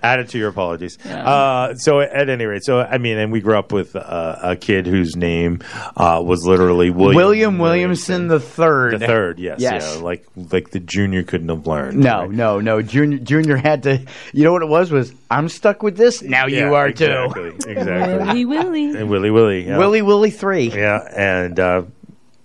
[0.02, 0.98] Add it to your apologies.
[1.04, 1.24] Yeah.
[1.28, 4.56] Uh, so at any rate, so I mean, and we grew up with uh, a
[4.56, 5.60] kid whose name
[5.96, 9.00] uh, was literally William, William Williamson the third.
[9.00, 9.38] the third.
[9.38, 9.96] Yes, Yes.
[9.96, 11.98] yeah, like like the junior couldn't have learned.
[11.98, 12.82] No, no, no.
[12.82, 14.04] Junior, Junior had to.
[14.32, 14.90] You know what it was?
[14.90, 16.22] Was I'm stuck with this.
[16.22, 17.56] Now Yeah, you are exactly, too.
[17.70, 18.44] Exactly.
[18.44, 18.96] Willy Willy.
[18.96, 19.66] And Willy Willy.
[19.66, 19.78] Yeah.
[19.78, 20.70] Willy Willy three.
[20.70, 21.82] Yeah, and uh,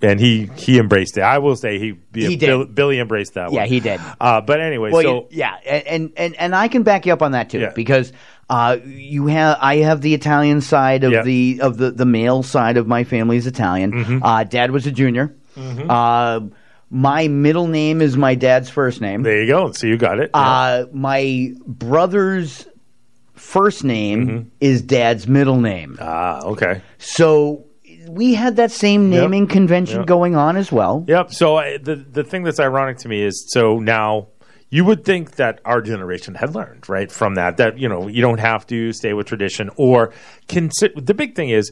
[0.02, 1.22] and he he embraced it.
[1.22, 2.48] I will say he He did.
[2.48, 3.54] Bill- Billy embraced that one.
[3.54, 3.70] Yeah, one.
[3.70, 4.02] he did.
[4.20, 7.22] Uh, but anyway, Well, so you- yeah, and, and and I can back you up
[7.22, 7.72] on that too Yeah.
[7.76, 8.12] because
[8.50, 11.22] uh, you have I have the Italian side of Yeah.
[11.24, 13.92] the of the the male side of my family is Italian.
[13.94, 14.24] Mm-hmm.
[14.24, 15.34] Uh, dad was a junior.
[15.58, 16.42] Uh,
[16.90, 19.24] my middle name is my dad's first name.
[19.24, 19.72] there you go.
[19.72, 20.32] So you got it.
[20.34, 22.68] Uh, my brother's
[23.42, 24.50] first name Mm-hmm.
[24.60, 25.98] is dad's middle name.
[26.00, 26.82] ah, okay.
[27.00, 27.66] So
[28.08, 29.22] we had that same Yep.
[29.22, 30.08] naming convention Yep.
[30.08, 31.04] going on as well.
[31.08, 31.32] Yep.
[31.34, 34.28] So uh, the the thing that's ironic to me is so now
[34.70, 38.22] you would think that our generation had learned right from that that you know you
[38.22, 40.14] don't have to stay with tradition or
[40.48, 41.72] consider the big thing is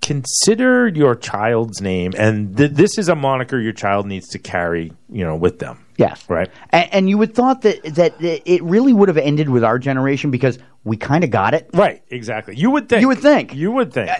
[0.00, 4.92] consider your child's name and th- this is a moniker your child needs to carry
[5.08, 6.24] you know with them Yes.
[6.28, 9.78] right And, and you would thought that that it really would have ended with our
[9.78, 11.70] generation because we kind of got it.
[11.74, 13.54] right exactly you would think You would think.
[13.54, 14.10] you would think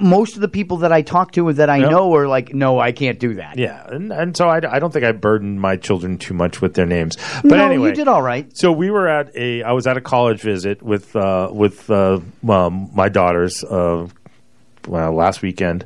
[0.00, 1.90] Most of the people that I talk to that I Yep.
[1.90, 3.58] know are like, no, I can't do that.
[3.58, 6.74] Yeah, and, and so I, I don't think I burdened my children too much with
[6.74, 7.16] their names.
[7.42, 8.46] But no, anyway, you did all right.
[8.56, 9.62] So we were at a.
[9.62, 13.62] I was at a college visit with uh, with uh, um, my daughters.
[14.86, 15.84] Uh, well, last weekend,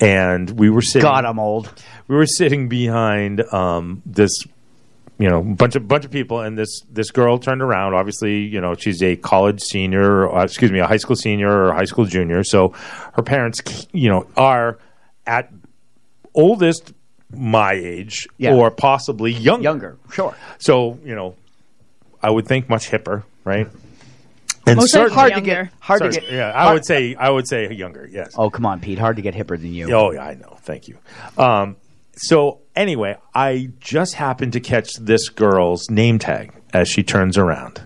[0.00, 1.02] and we were sitting.
[1.02, 1.72] God, I'm old.
[2.08, 4.32] We were sitting behind um, this,
[5.18, 7.94] you know, bunch of bunch of people, and this this girl turned around.
[7.94, 11.68] Obviously, you know, she's a college senior, or, excuse me, a high school senior or
[11.70, 12.42] a high school junior.
[12.42, 12.70] So
[13.14, 14.78] her parents, you know, are
[15.26, 15.50] at
[16.34, 16.92] oldest
[17.32, 18.54] my age Yeah.
[18.54, 19.62] or possibly younger.
[19.62, 20.34] Younger, sure.
[20.58, 21.36] So you know,
[22.22, 23.68] I would think much hipper, right?
[24.70, 25.68] And Most certainly- hard to get.
[25.80, 26.30] Hard to get.
[26.30, 28.08] Yeah, I hard- would say I would say younger.
[28.10, 28.32] Yes.
[28.36, 28.98] Oh, come on, Pete.
[28.98, 29.92] Hard to get hipper than you.
[29.94, 30.56] Oh, yeah, I know.
[30.62, 30.98] Thank you.
[31.38, 31.76] Um,
[32.16, 37.80] so anyway, I just happened to catch this girl's name tag as she turns around.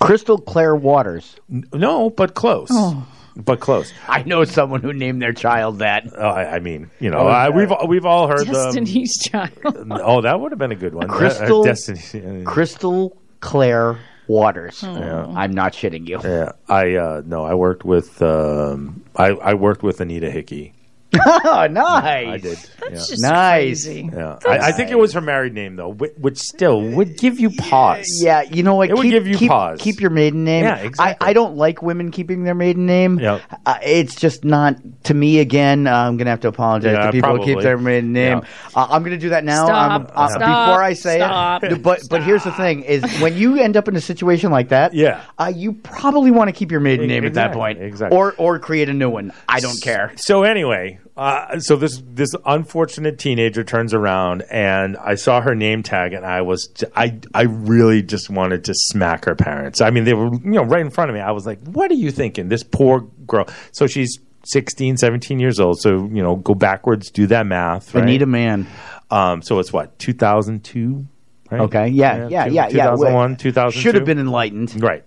[0.00, 1.36] Crystal Claire Waters.
[1.50, 2.68] N- No, but close.
[2.70, 3.06] Oh.
[3.38, 3.92] But close.
[4.08, 6.06] I know someone who named their child that.
[6.16, 8.52] Uh, I, I mean, you know, Oh, I, we've we've all heard the.
[8.52, 9.52] Destiny's Child.
[9.90, 11.06] Oh, that would have been a good one.
[11.08, 12.44] Crystal- Uh, Destiny.
[12.44, 13.98] Crystal Claire
[14.28, 14.82] Waters.
[14.82, 15.26] Yeah.
[15.34, 16.20] I'm not shitting you.
[16.22, 20.72] Yeah, I uh, no, I worked with um, I, I worked with Anita Hickey.
[21.26, 22.26] oh, nice.
[22.26, 22.58] I did.
[22.58, 22.90] That's yeah.
[22.90, 23.84] just Nice.
[23.84, 24.10] crazy.
[24.12, 24.38] Yeah.
[24.46, 27.50] I, I think it was her married name though, whi- which still would give you
[27.50, 28.20] pause.
[28.22, 28.90] Yeah, you know what?
[28.90, 29.80] It would keep, give you keep, pause.
[29.80, 30.64] Keep your maiden name.
[30.64, 31.26] Yeah, exactly.
[31.26, 33.18] I, I don't like women keeping their maiden name.
[33.18, 33.40] Yep.
[33.64, 35.38] Uh, it's just not to me.
[35.38, 37.62] Again, uh, I'm gonna have to apologize Yeah, to people who keep probably.
[37.64, 38.42] their maiden name.
[38.74, 39.66] Uh, I'm gonna do that now.
[39.66, 39.90] Stop.
[39.92, 40.40] I'm, uh, Stop.
[40.68, 41.64] Before I say Stop.
[41.64, 44.68] it, but but here's the thing: is when you end up in a situation like
[44.70, 45.22] that, Yeah.
[45.38, 48.16] uh, you probably want to keep your maiden name at that Exactly, point, exactly.
[48.18, 49.32] or or create a new one.
[49.48, 50.12] I don't care.
[50.16, 55.82] So anyway, uh, so this this unfortunate teenager turns around and I saw her name
[55.82, 59.80] tag and I was I I really just wanted to smack her parents.
[59.80, 61.20] I mean, they were you know right in front of me.
[61.20, 62.48] I was like, "What are you thinking?
[62.48, 65.80] This poor girl." So she's 16, 17 years old.
[65.80, 67.94] So you know, go backwards, do that math.
[67.94, 68.04] Right?
[68.04, 68.66] Anita Man.
[69.10, 71.06] Um, so it's what 2002.
[71.50, 71.60] Right?
[71.62, 71.88] Okay.
[71.88, 72.28] Yeah.
[72.28, 72.44] Yeah.
[72.46, 72.68] two- Yeah.
[72.68, 72.68] Yeah.
[72.90, 73.80] 2001, 2002.
[73.80, 75.04] Should have been enlightened right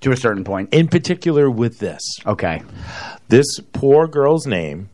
[0.00, 0.72] to a certain point.
[0.74, 2.02] in particular with this.
[2.26, 2.62] Okay.
[3.28, 4.88] This poor girl's name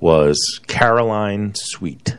[0.00, 2.16] was Caroline Sweet.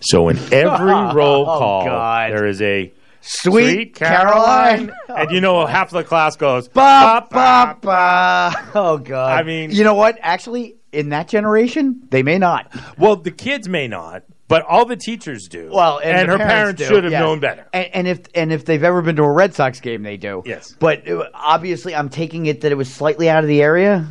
[0.00, 2.32] So in every roll Oh, call, God.
[2.32, 4.92] there is a Sweet Caroline.
[5.08, 8.70] and you know half the class goes Ba, ba, ba.
[8.74, 9.40] Oh God!
[9.40, 10.18] I mean- you know what?
[10.20, 12.72] Actually, in that generation, they may not.
[12.98, 15.70] Well, the kids may not, but all the teachers do.
[15.72, 17.20] Well, and, her the parents, do, should have yes.
[17.20, 17.66] known better.
[17.72, 20.42] And, and if and if they've ever been to a Red Sox game, they do.
[20.44, 20.74] Yes.
[20.78, 24.06] But uh, obviously, I'm taking it that it was slightly out of the area.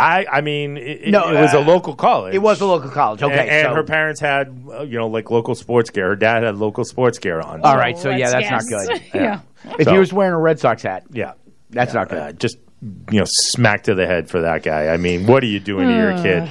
[0.00, 2.34] I, I mean, it, it- No, it was a uh, local college.
[2.34, 3.22] It was a local college.
[3.22, 6.08] Okay, and, and so her parents had, uh, you know, like local sports gear.
[6.08, 7.62] Her dad had local sports gear on.
[7.62, 7.96] all right.
[7.98, 9.02] So yeah, Let's that's not good.
[9.14, 9.40] yeah.
[9.78, 11.32] If So- he was wearing a Red Sox hat, Yeah.
[11.70, 12.18] that's not good.
[12.18, 12.56] Uh, just
[13.12, 14.88] you know, smack to the head for that guy.
[14.88, 16.48] I mean, what are you doing to your kid?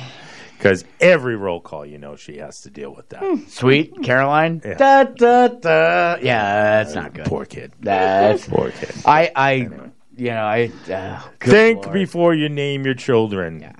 [0.56, 3.46] Because every roll call, you know, she has to deal with that.
[3.48, 4.62] Sweet Caroline.
[4.64, 4.74] Yeah.
[4.76, 6.18] Da, da, da.
[6.22, 7.26] Yeah, that's not good.
[7.26, 7.72] Poor kid.
[7.80, 8.92] That's Poor kid.
[9.06, 9.70] I I
[10.20, 11.94] you know I uh, think Lord.
[11.94, 13.74] before you name your children.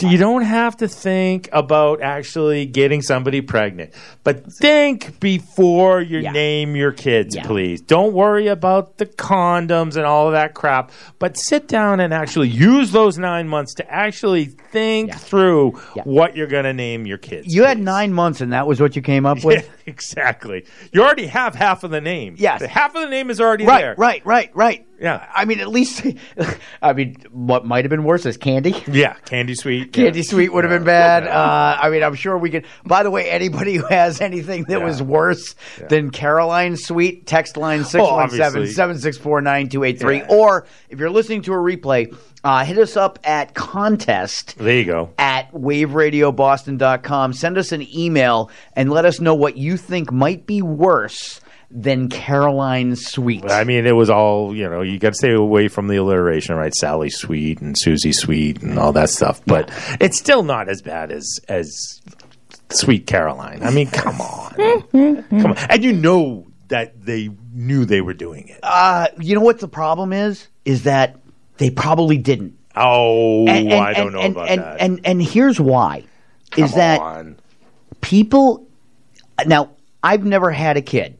[0.00, 3.92] You don't have to think about actually getting somebody pregnant,
[4.24, 6.32] but think before you Yeah.
[6.32, 7.44] name your kids, Yeah.
[7.44, 7.80] please.
[7.82, 10.90] Don't worry about the condoms and all of that crap,
[11.20, 16.02] but sit down and actually use those nine months to actually think through Yeah.
[16.04, 17.54] what you're going to name your kids.
[17.54, 19.68] You had nine months, and that was what you came up with.
[19.86, 20.64] Yeah, exactly.
[20.92, 22.34] You already have half of the name.
[22.38, 22.60] Yes.
[22.60, 23.94] The half of the name is already Right, there.
[23.98, 24.86] right, right, right.
[25.00, 25.26] Yeah.
[25.34, 26.06] I mean, at least,
[26.82, 28.74] I mean, what might have been worse is candy.
[28.86, 29.92] Yeah, Candy Sweet.
[29.92, 30.24] Candy yeah.
[30.24, 31.26] Sweet would have been bad.
[31.26, 32.66] Uh, I mean, I'm sure we could.
[32.84, 34.84] By the way, anybody who has anything that Yeah.
[34.84, 35.56] was worse
[35.88, 40.22] than Caroline Sweet, text line 617 764 9283.
[40.36, 44.84] Or if you're listening to a replay, uh, hit us up at contest There you
[44.84, 45.10] go.
[45.18, 47.32] at waveradioboston.com.
[47.32, 51.40] Send us an email and let us know what you think might be worse
[51.70, 53.50] than Caroline Sweet.
[53.50, 54.82] I mean, it was all you know.
[54.82, 56.74] You got to stay away from the alliteration, right?
[56.74, 59.40] Sally Sweet and Susie Sweet and all that stuff.
[59.46, 62.00] But it's still not as bad as as
[62.70, 63.62] Sweet Caroline.
[63.62, 64.50] I mean, come on,
[65.30, 65.56] come on.
[65.70, 68.60] And you know that they knew they were doing it.
[68.62, 70.48] Uh, you know what the problem is?
[70.66, 71.16] Is that
[71.62, 72.54] they probably didn't.
[72.74, 74.80] Oh, And- and- I don't and- know about that.
[74.80, 76.04] And, and here's why:
[76.56, 77.36] is that on.
[78.00, 78.66] people?
[79.46, 79.70] Now,
[80.02, 81.16] I've never had a kid,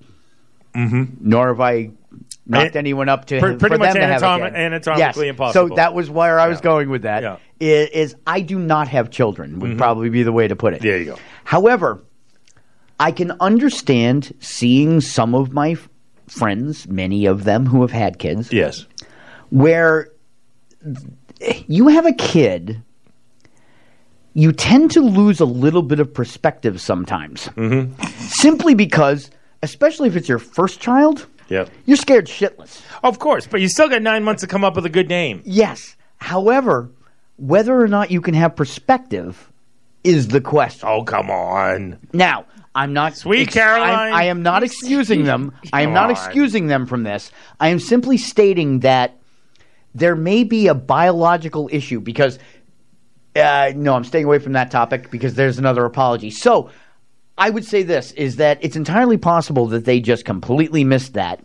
[0.75, 1.09] Mhm.
[1.21, 1.91] nor have I
[2.47, 4.55] knocked anyone up to pre- for pretty much them to have a kid.
[4.55, 5.31] anatomically Yes.
[5.31, 5.69] impossible.
[5.69, 6.63] So that was where I was Yeah.
[6.63, 7.23] going with that.
[7.23, 7.37] Yeah.
[7.61, 7.65] i-
[7.95, 10.81] Is I do not have children would probably be the way to put it.
[10.83, 11.17] There you go.
[11.45, 12.03] However,
[12.99, 15.89] I can understand seeing some of my f-
[16.27, 18.87] friends, many of them who have had kids, Yes.
[19.51, 20.09] where
[21.69, 22.83] you have a kid,
[24.35, 27.49] you tend to lose a little bit of perspective sometimes.
[27.49, 28.03] Mm-hmm.
[28.29, 29.31] Simply because,
[29.63, 31.69] especially if it's your first child, Yep.
[31.87, 32.81] you're scared shitless.
[33.03, 35.43] Of course, but you still got nine months to come up with a good name.
[35.45, 35.97] Yes.
[36.17, 36.91] However,
[37.37, 39.51] whether or not you can have perspective
[40.05, 40.89] is the question.
[40.89, 41.99] Oh, come on.
[42.13, 43.91] Now, I'm not Sweet Caroline.
[43.91, 45.53] I'm- I am not excusing them.
[45.75, 47.31] I am not excusing them from this.
[47.61, 49.19] I am simply stating that
[49.95, 52.39] there may be a biological issue because.
[53.35, 56.31] Uh, no, I'm staying away from that topic because there's another apology.
[56.31, 56.69] So,
[57.39, 61.41] I would say this is that it's entirely possible that they just completely missed that.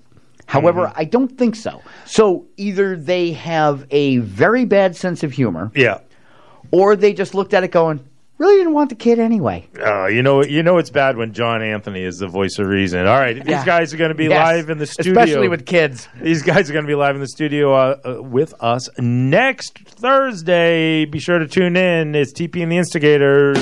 [0.48, 1.00] However, Mm-hmm.
[1.00, 1.82] I don't think so.
[2.06, 6.00] So either they have a very bad sense of humor, Yeah.
[6.72, 8.02] or they just looked at it going,
[8.38, 11.62] "Really didn't want the kid anyway." Uh, you know, you know it's bad when John
[11.62, 13.08] Anthony is the voice of reason.
[13.08, 13.66] All right, these Yeah.
[13.66, 14.46] guys are going to be Yes.
[14.46, 16.08] live in the studio, especially with kids.
[16.22, 19.80] These guys are going to be live in the studio uh, uh, with us next
[19.80, 21.06] Thursday.
[21.06, 22.16] Be sure to tune in.
[22.16, 23.58] It's TP and the Instigators.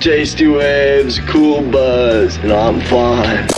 [0.00, 3.57] Tasty waves, cool buzz, and I'm fine.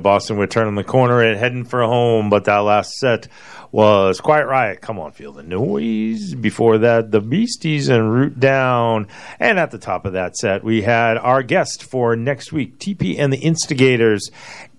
[0.00, 0.38] Boston.
[0.38, 3.28] would turn the corner and heading for home, but that last set
[3.72, 4.80] was Quiet Riot.
[4.80, 6.34] Come on, feel the noise.
[6.34, 9.06] Before that, the Beasties and Root Down.
[9.38, 13.18] And at the top of that set, we had our guest for next week, TP
[13.18, 14.30] and the Instigators,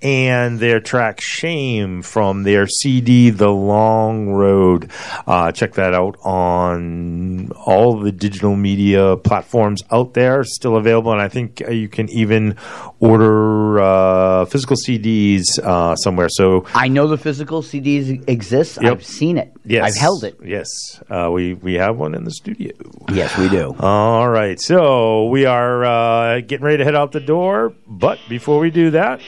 [0.01, 4.91] and their track Shame from their CD, The Long Road.
[5.27, 11.11] Uh, check that out on all the digital media platforms out there, still available.
[11.11, 12.55] And I think uh, you can even
[12.99, 16.29] order uh, physical CDs uh, somewhere.
[16.29, 18.79] So I know the physical CDs exist.
[18.81, 18.91] Yep.
[18.91, 19.53] I've seen it.
[19.63, 20.37] Yes, I've held it.
[20.43, 22.71] Yes, uh, we we have one in the studio.
[23.11, 23.75] Yes, we do.
[23.79, 28.59] All right, so we are uh, getting ready to head out the door, but before
[28.59, 29.21] we do that,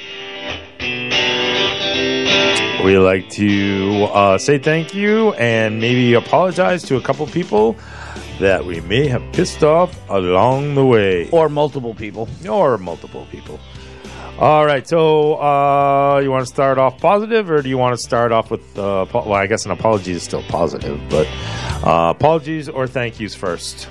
[2.83, 7.77] we like to uh, say thank you and maybe apologize to a couple people
[8.39, 13.59] that we may have pissed off along the way, or multiple people, or multiple people.
[14.39, 18.01] All right, so uh, you want to start off positive, or do you want to
[18.01, 18.77] start off with?
[18.77, 21.27] Uh, po- well, I guess an apology is still positive, but
[21.85, 23.87] uh, apologies or thank yous first.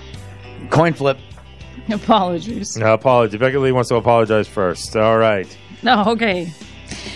[0.71, 1.19] Coin flip.
[1.89, 2.77] Apologies.
[2.77, 3.39] No, apology.
[3.39, 4.97] Becca Lee wants to apologize first.
[4.97, 5.57] All right.
[5.85, 6.53] No, okay.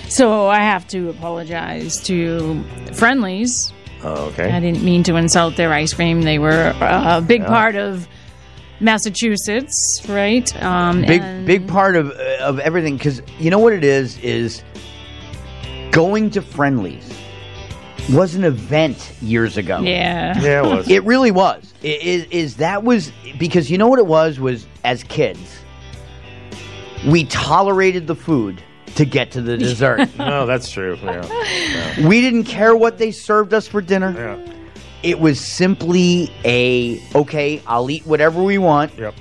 [0.08, 2.62] So I have to apologize to
[2.94, 3.72] Friendly's.
[4.04, 4.50] Okay.
[4.50, 6.22] I didn't mean to insult their ice cream.
[6.22, 7.46] They were a big Yeah.
[7.48, 8.08] part of
[8.80, 10.62] Massachusetts, right?
[10.62, 14.62] Um, big and- big part of of everything because you know what it is is
[15.90, 17.08] going to Friendly's
[18.10, 19.80] was an event years ago.
[19.80, 20.38] Yeah.
[20.40, 20.88] Yeah, it was.
[20.90, 21.72] It really was.
[21.82, 25.60] It is is that was because you know what it was was as kids
[27.06, 28.62] we tolerated the food
[28.96, 30.08] to get to the dessert.
[30.18, 30.98] no, that's true.
[31.02, 31.26] Yeah.
[31.26, 32.08] Yeah.
[32.08, 34.14] we didn't care what they served us for dinner.
[34.16, 34.52] Yeah.
[35.02, 38.96] It was simply a okay, I'll eat whatever we want.
[38.98, 39.14] Yep.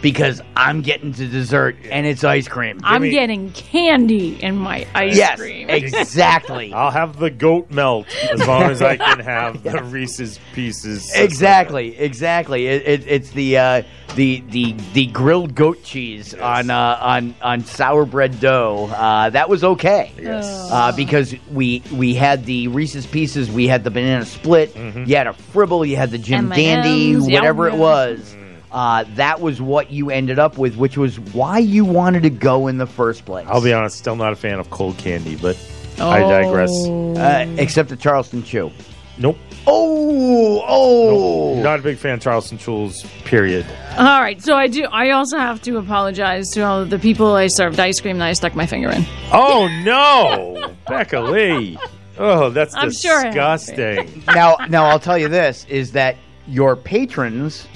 [0.00, 2.78] Because I'm getting to dessert and it's ice cream.
[2.84, 5.68] I'm getting candy in my ice Yes, cream.
[5.70, 6.72] exactly.
[6.72, 11.12] I'll have the goat melt as long as I can have the Reese's Pieces.
[11.14, 12.66] Exactly, exactly.
[12.68, 13.82] It, it, it's the uh,
[14.14, 18.86] the the the grilled goat cheese on uh, on on sour bread dough.
[18.94, 20.12] Uh, that was okay.
[20.16, 20.46] Yes.
[20.70, 25.04] Uh, because we we had the Reese's Pieces, we had the banana split, Mm-hmm.
[25.06, 27.88] you had a fribble, you had the Jim Dandy, M&Ms, whatever it yum, yum.
[27.88, 28.36] was.
[28.70, 32.66] Uh, that was what you ended up with, which was why you wanted to go
[32.66, 33.46] in the first place.
[33.48, 35.56] I'll be honest, still not a fan of cold candy, but
[35.98, 36.70] I digress.
[36.86, 38.70] Uh, except the Charleston Chew.
[39.16, 39.36] Nope.
[39.66, 41.62] Oh, oh.
[41.62, 43.66] Not a big fan of Charleston Chews, period.
[43.96, 44.84] All right, so I do.
[44.84, 48.28] I also have to apologize to all of the people I served ice cream that
[48.28, 49.04] I stuck my finger in.
[49.32, 50.74] Oh, no.
[50.86, 51.78] Becca Lee.
[52.16, 54.24] Oh, that's I'm sure disgusting.
[54.28, 56.16] now, now I'll tell you this: is that
[56.46, 57.66] your patrons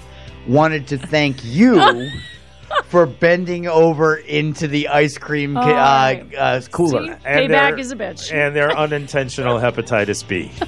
[0.46, 2.10] wanted to thank you
[2.86, 6.34] for bending over into the ice cream ca- All uh, right.
[6.36, 7.06] uh, cooler.
[7.06, 7.12] See?
[7.24, 8.32] And Payback they're- is a bitch.
[8.32, 10.50] And their unintentional hepatitis B.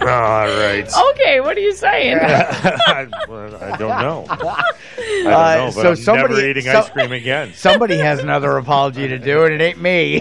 [0.00, 0.06] All
[0.46, 0.88] right.
[1.10, 2.18] Okay, what are you saying?
[2.22, 4.24] I, I don't know.
[4.30, 4.62] I
[5.22, 7.52] don't Uh, know, but so I'm somebody- never eating so- ice cream again.
[7.54, 10.20] Somebody has another apology to do, and it ain't me.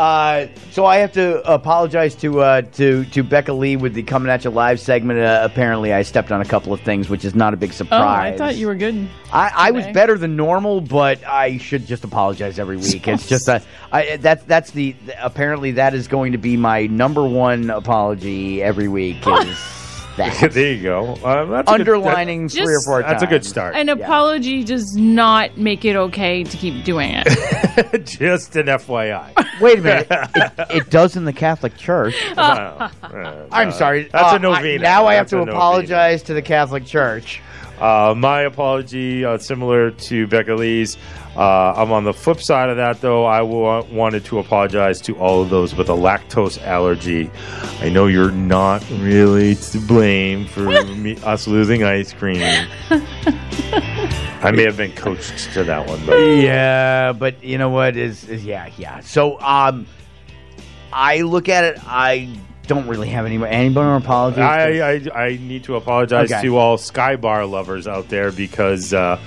[0.00, 4.30] Uh, so I have to apologize to uh, to to Becca Lee with the coming
[4.30, 5.20] at you live segment.
[5.20, 7.74] Uh, apparently, I stepped on a couple of things, which is not a big Oh,
[7.74, 8.34] surprise.
[8.34, 9.06] I thought you were good.
[9.30, 13.06] I, I was better than normal, but I should just apologize every week.
[13.06, 13.62] It's just a,
[13.92, 18.88] I, that's that's the apparently that is going to be my number one apology every
[18.88, 19.18] week.
[19.26, 19.79] Is
[20.40, 21.14] that there you go.
[21.24, 23.74] Uh, that's a good- underlining that- three or four That's a good start.
[23.76, 28.04] An apology does not make it okay to keep doing it.
[28.06, 29.32] Just an FYI.
[29.60, 32.14] Wait a minute, it, it does in the Catholic Church.
[32.36, 34.04] Well, uh, I'm sorry.
[34.04, 34.74] That's Uh, a novena.
[34.80, 35.56] I- now I have to a novena.
[35.56, 37.40] apologize to the Catholic Church.
[37.80, 40.98] Uh, my apology, uh, similar to Becca Lee's.
[41.36, 43.24] Uh, I'm on the flip side of that, though.
[43.24, 47.30] I wanted to apologize to all of those with a lactose allergy.
[47.80, 52.42] I know you're not really to blame for me, us losing ice cream.
[54.42, 58.24] I may have been coached to that one, but Yeah, but you know what is,
[58.28, 59.00] is yeah, yeah.
[59.00, 59.86] So um,
[60.92, 61.78] I look at it.
[61.86, 62.34] I
[62.66, 64.40] don't really have any any more apologies.
[64.40, 66.42] I, I, I need to apologize Okay.
[66.42, 69.20] to all Sky Bar lovers out there because uh,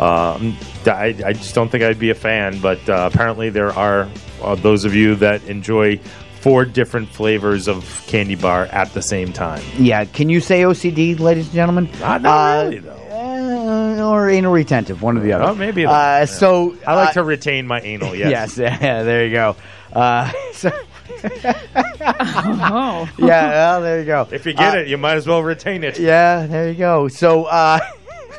[0.00, 2.60] um, I, I just don't think I'd be a fan.
[2.60, 4.08] But uh, apparently, there are
[4.42, 5.98] uh, those of you that enjoy
[6.40, 9.62] four different flavors of candy bar at the same time.
[9.78, 11.88] yeah, can you say OCD, ladies and gentlemen?
[11.98, 12.92] Not, not really, though.
[13.10, 15.44] Uh, or anal retentive, one or the other.
[15.44, 15.86] Oh, maybe.
[15.86, 18.14] Uh, so I like uh, to retain my anal.
[18.14, 18.56] Yes.
[18.58, 19.56] Yes, yeah, there you go.
[19.92, 20.70] Uh, so,
[21.64, 23.08] oh.
[23.18, 24.28] yeah, well, there you go.
[24.30, 25.98] If you get Uh, it, you might as well retain it.
[25.98, 27.08] Yeah, there you go.
[27.08, 27.80] So, uh,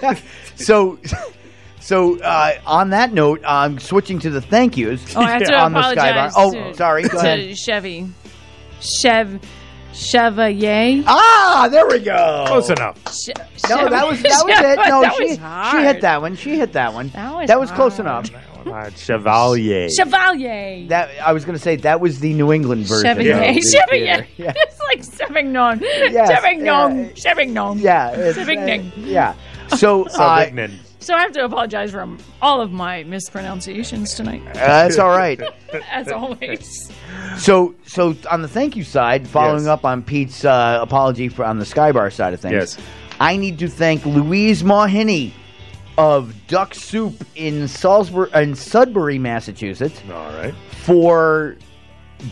[0.56, 0.98] so,
[1.88, 5.54] So uh, on that note, I'm switching to the thank yous Oh, I have to
[5.58, 6.34] on the apologize.
[6.34, 6.36] Skybar.
[6.36, 7.04] Oh, to, sorry.
[7.04, 7.58] Go to ahead.
[7.58, 8.10] Chevy.
[8.82, 9.40] Chev.
[9.94, 11.02] Chevalier.
[11.08, 12.44] Ah, there we go.
[12.46, 13.02] Close enough.
[13.06, 13.32] Che-
[13.70, 14.90] No, that was that was it.
[14.90, 16.36] No, that she was she hit that one.
[16.36, 17.08] She hit that one.
[17.08, 18.28] That was that close hard.
[18.30, 18.68] enough.
[18.68, 19.90] Uh, Chevalier.
[19.90, 20.88] Chevalier.
[20.90, 23.06] That I was going to say that was the New England version.
[23.06, 23.50] Chevalier.
[23.58, 24.28] of Chevalier.
[24.36, 24.52] Yeah.
[24.58, 25.80] It's like Sevignon.
[25.80, 27.16] Yes, Sevignon.
[27.18, 27.80] Sevignon.
[27.80, 29.36] Yeah, it's, uh, yeah.
[29.78, 30.72] So uh, Sauvignon.
[31.08, 32.06] So I have to apologize for
[32.42, 34.44] all of my mispronunciations tonight.
[34.54, 35.40] that's all right.
[35.90, 36.92] As always.
[37.38, 39.68] So, so on the thank you side, following Yes.
[39.70, 42.78] up on Pete's uh, apology for on the Skybar side of things, Yes.
[43.22, 45.32] I need to thank Louise Mahiney
[45.98, 50.54] of Duck Soup in Salisbury, in Sudbury, Massachusetts, All right.
[50.72, 51.56] for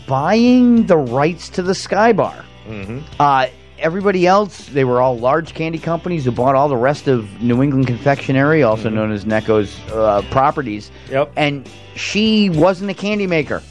[0.06, 2.44] buying the rights to the Skybar.
[2.68, 2.98] Mm-hmm.
[3.18, 3.46] Uh,
[3.78, 7.62] everybody else, they were all large candy companies who bought all the rest of New
[7.62, 10.90] England Confectionery, also known as Necco's uh, properties.
[11.10, 11.32] Yep.
[11.36, 13.62] And she wasn't a candy maker.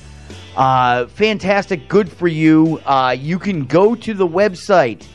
[0.55, 2.79] Uh, fantastic, good for you.
[2.85, 5.05] Uh, you can go to the website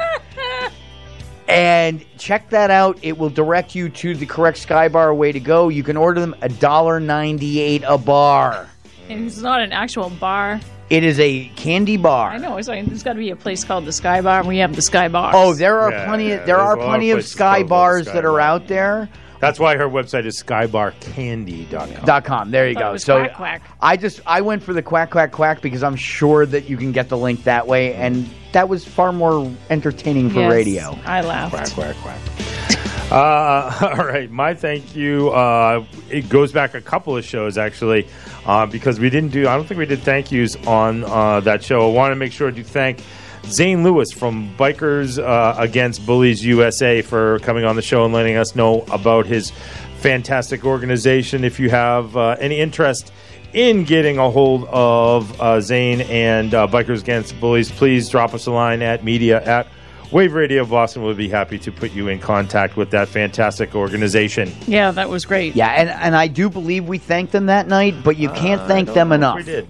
[1.47, 2.99] and check that out.
[3.01, 5.69] It will direct you to the correct Skybar way to go.
[5.69, 8.69] You can order them a dollar ninety-eight a bar.
[9.09, 10.59] And it's not an actual bar.
[10.89, 12.31] It is a candy bar.
[12.31, 12.55] I know.
[12.57, 14.73] It's like, there's got to be a place called the Sky Bar, and we have
[14.75, 15.31] the Sky Bar.
[15.35, 16.29] Oh, there are Yeah, plenty.
[16.29, 18.13] yeah, there there's are a lot of plenty of places Sky called the bars Sky
[18.13, 18.39] that are Bar.
[18.41, 19.09] out there.
[19.39, 22.05] That's why her website is skybarcandy.com.
[22.05, 22.49] Dot com.
[22.51, 22.91] There you thought it go.
[22.93, 23.61] was So quack, quack.
[23.81, 26.91] I just I went for the quack quack quack because I'm sure that you can
[26.91, 30.97] get the link that way, and that was far more entertaining for Yes, radio.
[31.05, 31.53] I laughed.
[31.53, 32.66] Quack, quack, quack.
[33.11, 35.29] Uh, all right, my thank you.
[35.29, 38.05] Uh, it goes back a couple of shows actually,
[38.45, 39.47] uh, because we didn't do.
[39.47, 41.89] I don't think we did thank yous on uh, that show.
[41.89, 42.99] I want to make sure to thank
[43.45, 48.35] Zane Lewis from Bikers uh, Against Bullies USA for coming on the show and letting
[48.35, 49.51] us know about his
[49.99, 51.45] fantastic organization.
[51.45, 53.13] If you have uh, any interest
[53.53, 58.81] in getting a hold of Zane and Bikers Against Bullies, please drop us a line
[58.81, 59.67] at media at
[60.11, 61.03] Wave Radio Boston.
[61.03, 64.51] We'll be happy to put you in contact with that fantastic organization.
[64.65, 65.55] Yeah, that was great.
[65.55, 68.67] Yeah, and and I do believe we thanked them that night, but you can't Uh,
[68.67, 69.47] thank I them don't know if enough.
[69.47, 69.67] We did.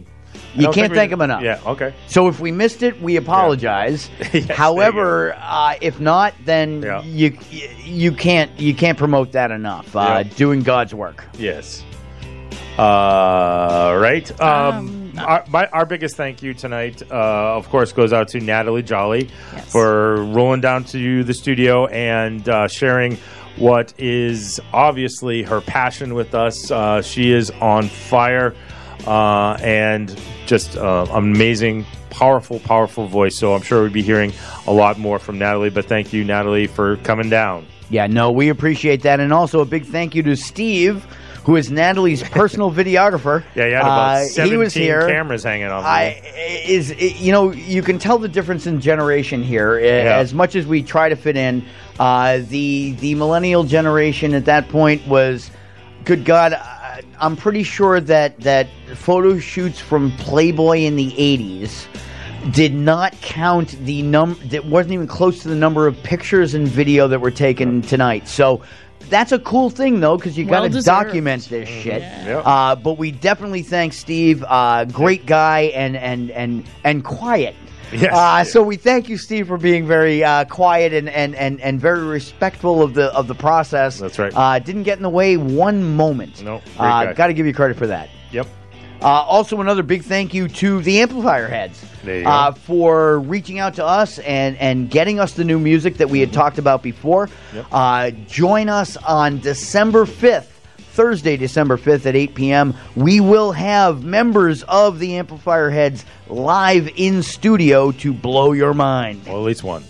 [0.55, 1.41] I You can't thank them enough.
[1.43, 1.59] Yeah.
[1.65, 1.93] Okay.
[2.07, 4.09] So if we missed it, we apologize.
[4.33, 7.01] Yes, However, uh, if not, then Yeah.
[7.03, 7.37] you
[7.83, 9.95] you can't you can't promote that enough.
[9.95, 10.35] Uh, Yeah.
[10.35, 11.23] Doing God's work.
[11.37, 11.83] Yes.
[12.77, 14.29] Uh, right.
[14.39, 18.83] Um, our, my, our biggest thank you tonight, uh, of course, goes out to Natalie
[18.83, 19.29] Joly
[19.67, 23.17] for rolling down to the studio and uh, sharing
[23.57, 26.69] what is obviously her passion with us.
[26.69, 28.55] Uh, she is on fire
[29.05, 33.37] uh, and just uh, amazing, powerful, powerful voice.
[33.37, 34.33] So I'm sure we'll be hearing
[34.67, 35.69] a lot more from Natalie.
[35.69, 37.65] But thank you, Natalie, for coming down.
[37.89, 41.07] Yeah, no, we appreciate that, and also a big thank you to Steve,
[41.47, 43.41] who is Natalie's personal videographer.
[43.55, 45.07] Yeah, you had about Uh, 17 he was here.
[45.07, 45.81] cameras hanging on.
[45.83, 46.21] I
[46.67, 49.79] is you know you can tell the difference in generation here.
[49.79, 50.17] Yeah.
[50.17, 51.63] As much as we try to fit in,
[51.99, 55.49] uh, the the millennial generation at that point was,
[56.03, 56.53] good God,
[57.19, 61.85] I'm pretty sure that that photo shoots from Playboy in the '80s
[62.51, 66.67] did not count the num that wasn't even close to the number of pictures and
[66.67, 68.27] video that were taken tonight.
[68.27, 68.61] So.
[69.09, 70.85] That's a cool thing, though, because you got to Well-deserved.
[70.85, 72.03] document this shit.
[72.27, 74.43] Uh, but we definitely thank Steve.
[74.45, 77.55] Uh, great guy and and and and quiet.
[77.93, 78.13] Yes.
[78.13, 81.79] Uh, so we thank you, Steve, for being very uh, quiet and, and, and, and
[81.79, 83.97] very respectful of the of the process.
[83.97, 84.33] That's right.
[84.35, 86.43] Uh, didn't get in the way one moment.
[86.43, 88.09] No, great uh, got to give you credit for that.
[88.31, 88.47] Yep.
[89.01, 92.29] Uh, also, another big thank you to the amplifier heads There you go.
[92.29, 96.19] uh, for reaching out to us and, and getting us the new music that we
[96.19, 97.27] had talked about before.
[97.27, 97.57] Mm-hmm.
[97.57, 97.65] Yep.
[97.71, 100.47] Uh, join us on December 5th.
[100.77, 106.89] Thursday, December 5th at 8 p.m., we will have members of the Amplifier Heads live
[106.95, 109.23] in studio to blow your mind.
[109.27, 109.83] Well, at least one.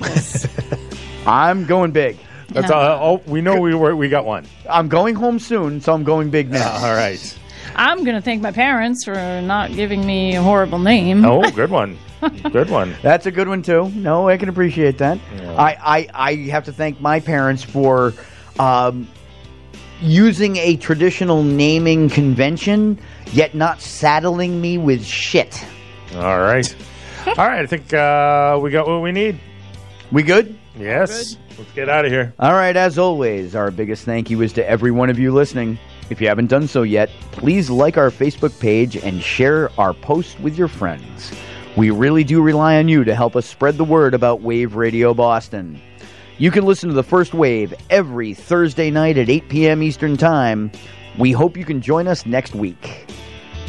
[1.26, 2.18] I'm going big.
[2.48, 2.82] That's all.
[2.82, 3.94] Oh, we know we were.
[3.94, 4.44] We got one.
[4.68, 6.72] I'm going home soon, so I'm going big now.
[6.84, 7.38] all right.
[7.80, 11.24] I'm going to thank my parents for not giving me a horrible name.
[11.24, 11.96] Oh, good one.
[12.52, 12.94] Good one.
[13.02, 13.88] That's a good one too.
[13.92, 15.18] No, I can appreciate that.
[15.56, 15.78] I,
[16.12, 18.12] I I have to thank my parents for
[18.58, 19.08] um,
[20.02, 22.98] using a traditional naming convention,
[23.32, 25.64] yet not saddling me with shit.
[26.16, 26.76] All right.
[27.26, 27.60] All right.
[27.62, 29.40] I think uh, we got what we need.
[30.12, 30.54] We good?
[30.78, 31.38] Yes.
[31.56, 32.34] Let's get out of here.
[32.38, 35.78] All right, as always, our biggest thank you is to every one of you listening.
[36.10, 40.38] If you haven't done so yet, please like our Facebook page and share our post
[40.40, 41.32] with your friends.
[41.76, 45.14] We really do rely on you to help us spread the word about Wave Radio
[45.14, 45.80] Boston.
[46.36, 49.82] You can listen to the first wave every Thursday night at 8 p.m.
[49.82, 50.72] Eastern Time.
[51.16, 53.06] We hope you can join us next week.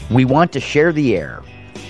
[0.10, 1.44] We want to share the air.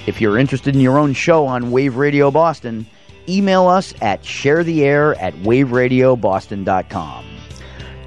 [0.06, 2.86] If you're interested in your own show on Wave Radio Boston,
[3.30, 7.31] email us at sharetheair at waveradioboston.com.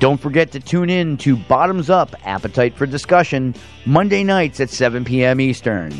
[0.05, 3.55] Don't forget to tune in to Bottoms Up Appetite for Discussion
[3.87, 5.41] Monday nights at 7 p.m.
[5.41, 5.95] Eastern.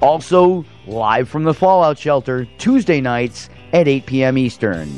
[0.00, 4.38] Also, live from the Fallout Shelter Tuesday nights at 8 p.m.
[4.38, 4.90] Eastern.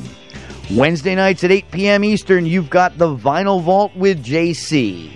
[0.70, 2.05] Wednesday nights at 8 p.m.
[2.05, 5.10] Eastern, you've got the Vinyl Vault with JC.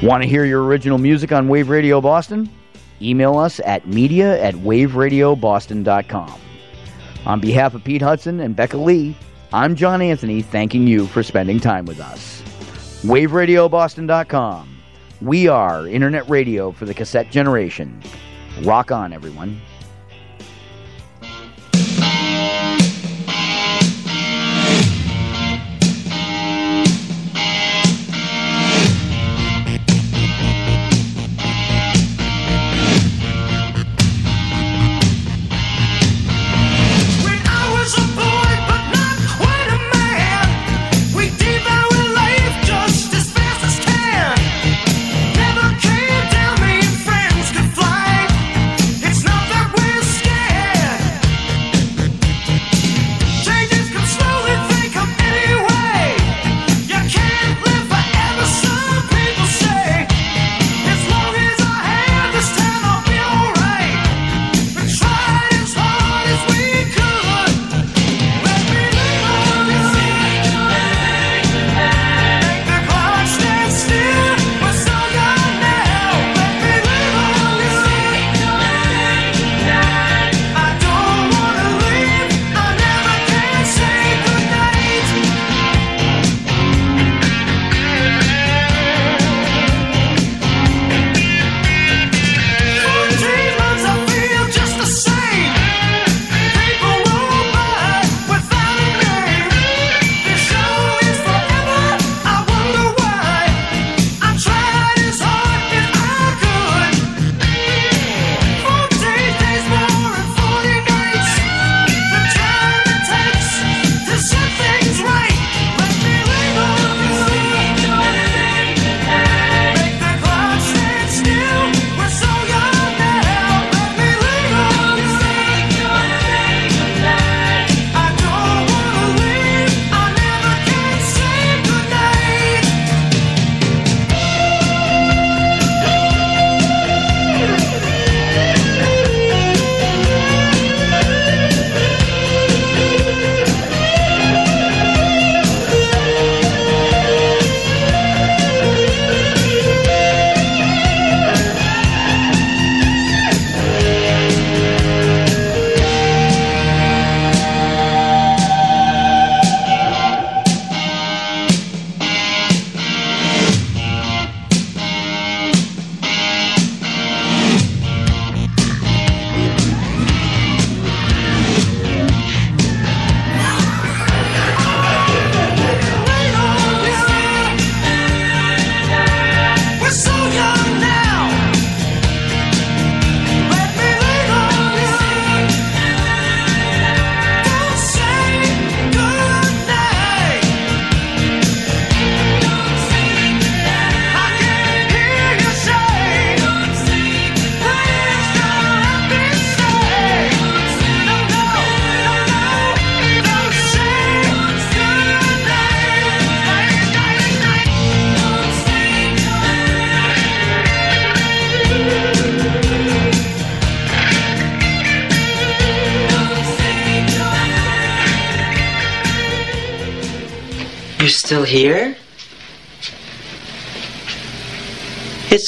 [0.00, 2.48] Want to hear your original music on Wave Radio Boston?
[3.02, 6.40] Email us at media at waveradioboston.com.
[7.26, 9.16] On behalf of Pete Hudson and Becca Lee,
[9.52, 12.42] I'm John Anthony thanking you for spending time with us.
[13.02, 14.76] WaveRadioBoston.com.
[15.22, 18.02] We are internet radio for the cassette generation.
[18.62, 19.58] Rock on, everyone.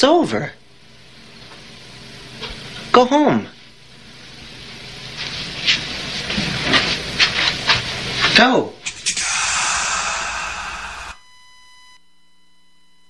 [0.01, 0.50] It's over.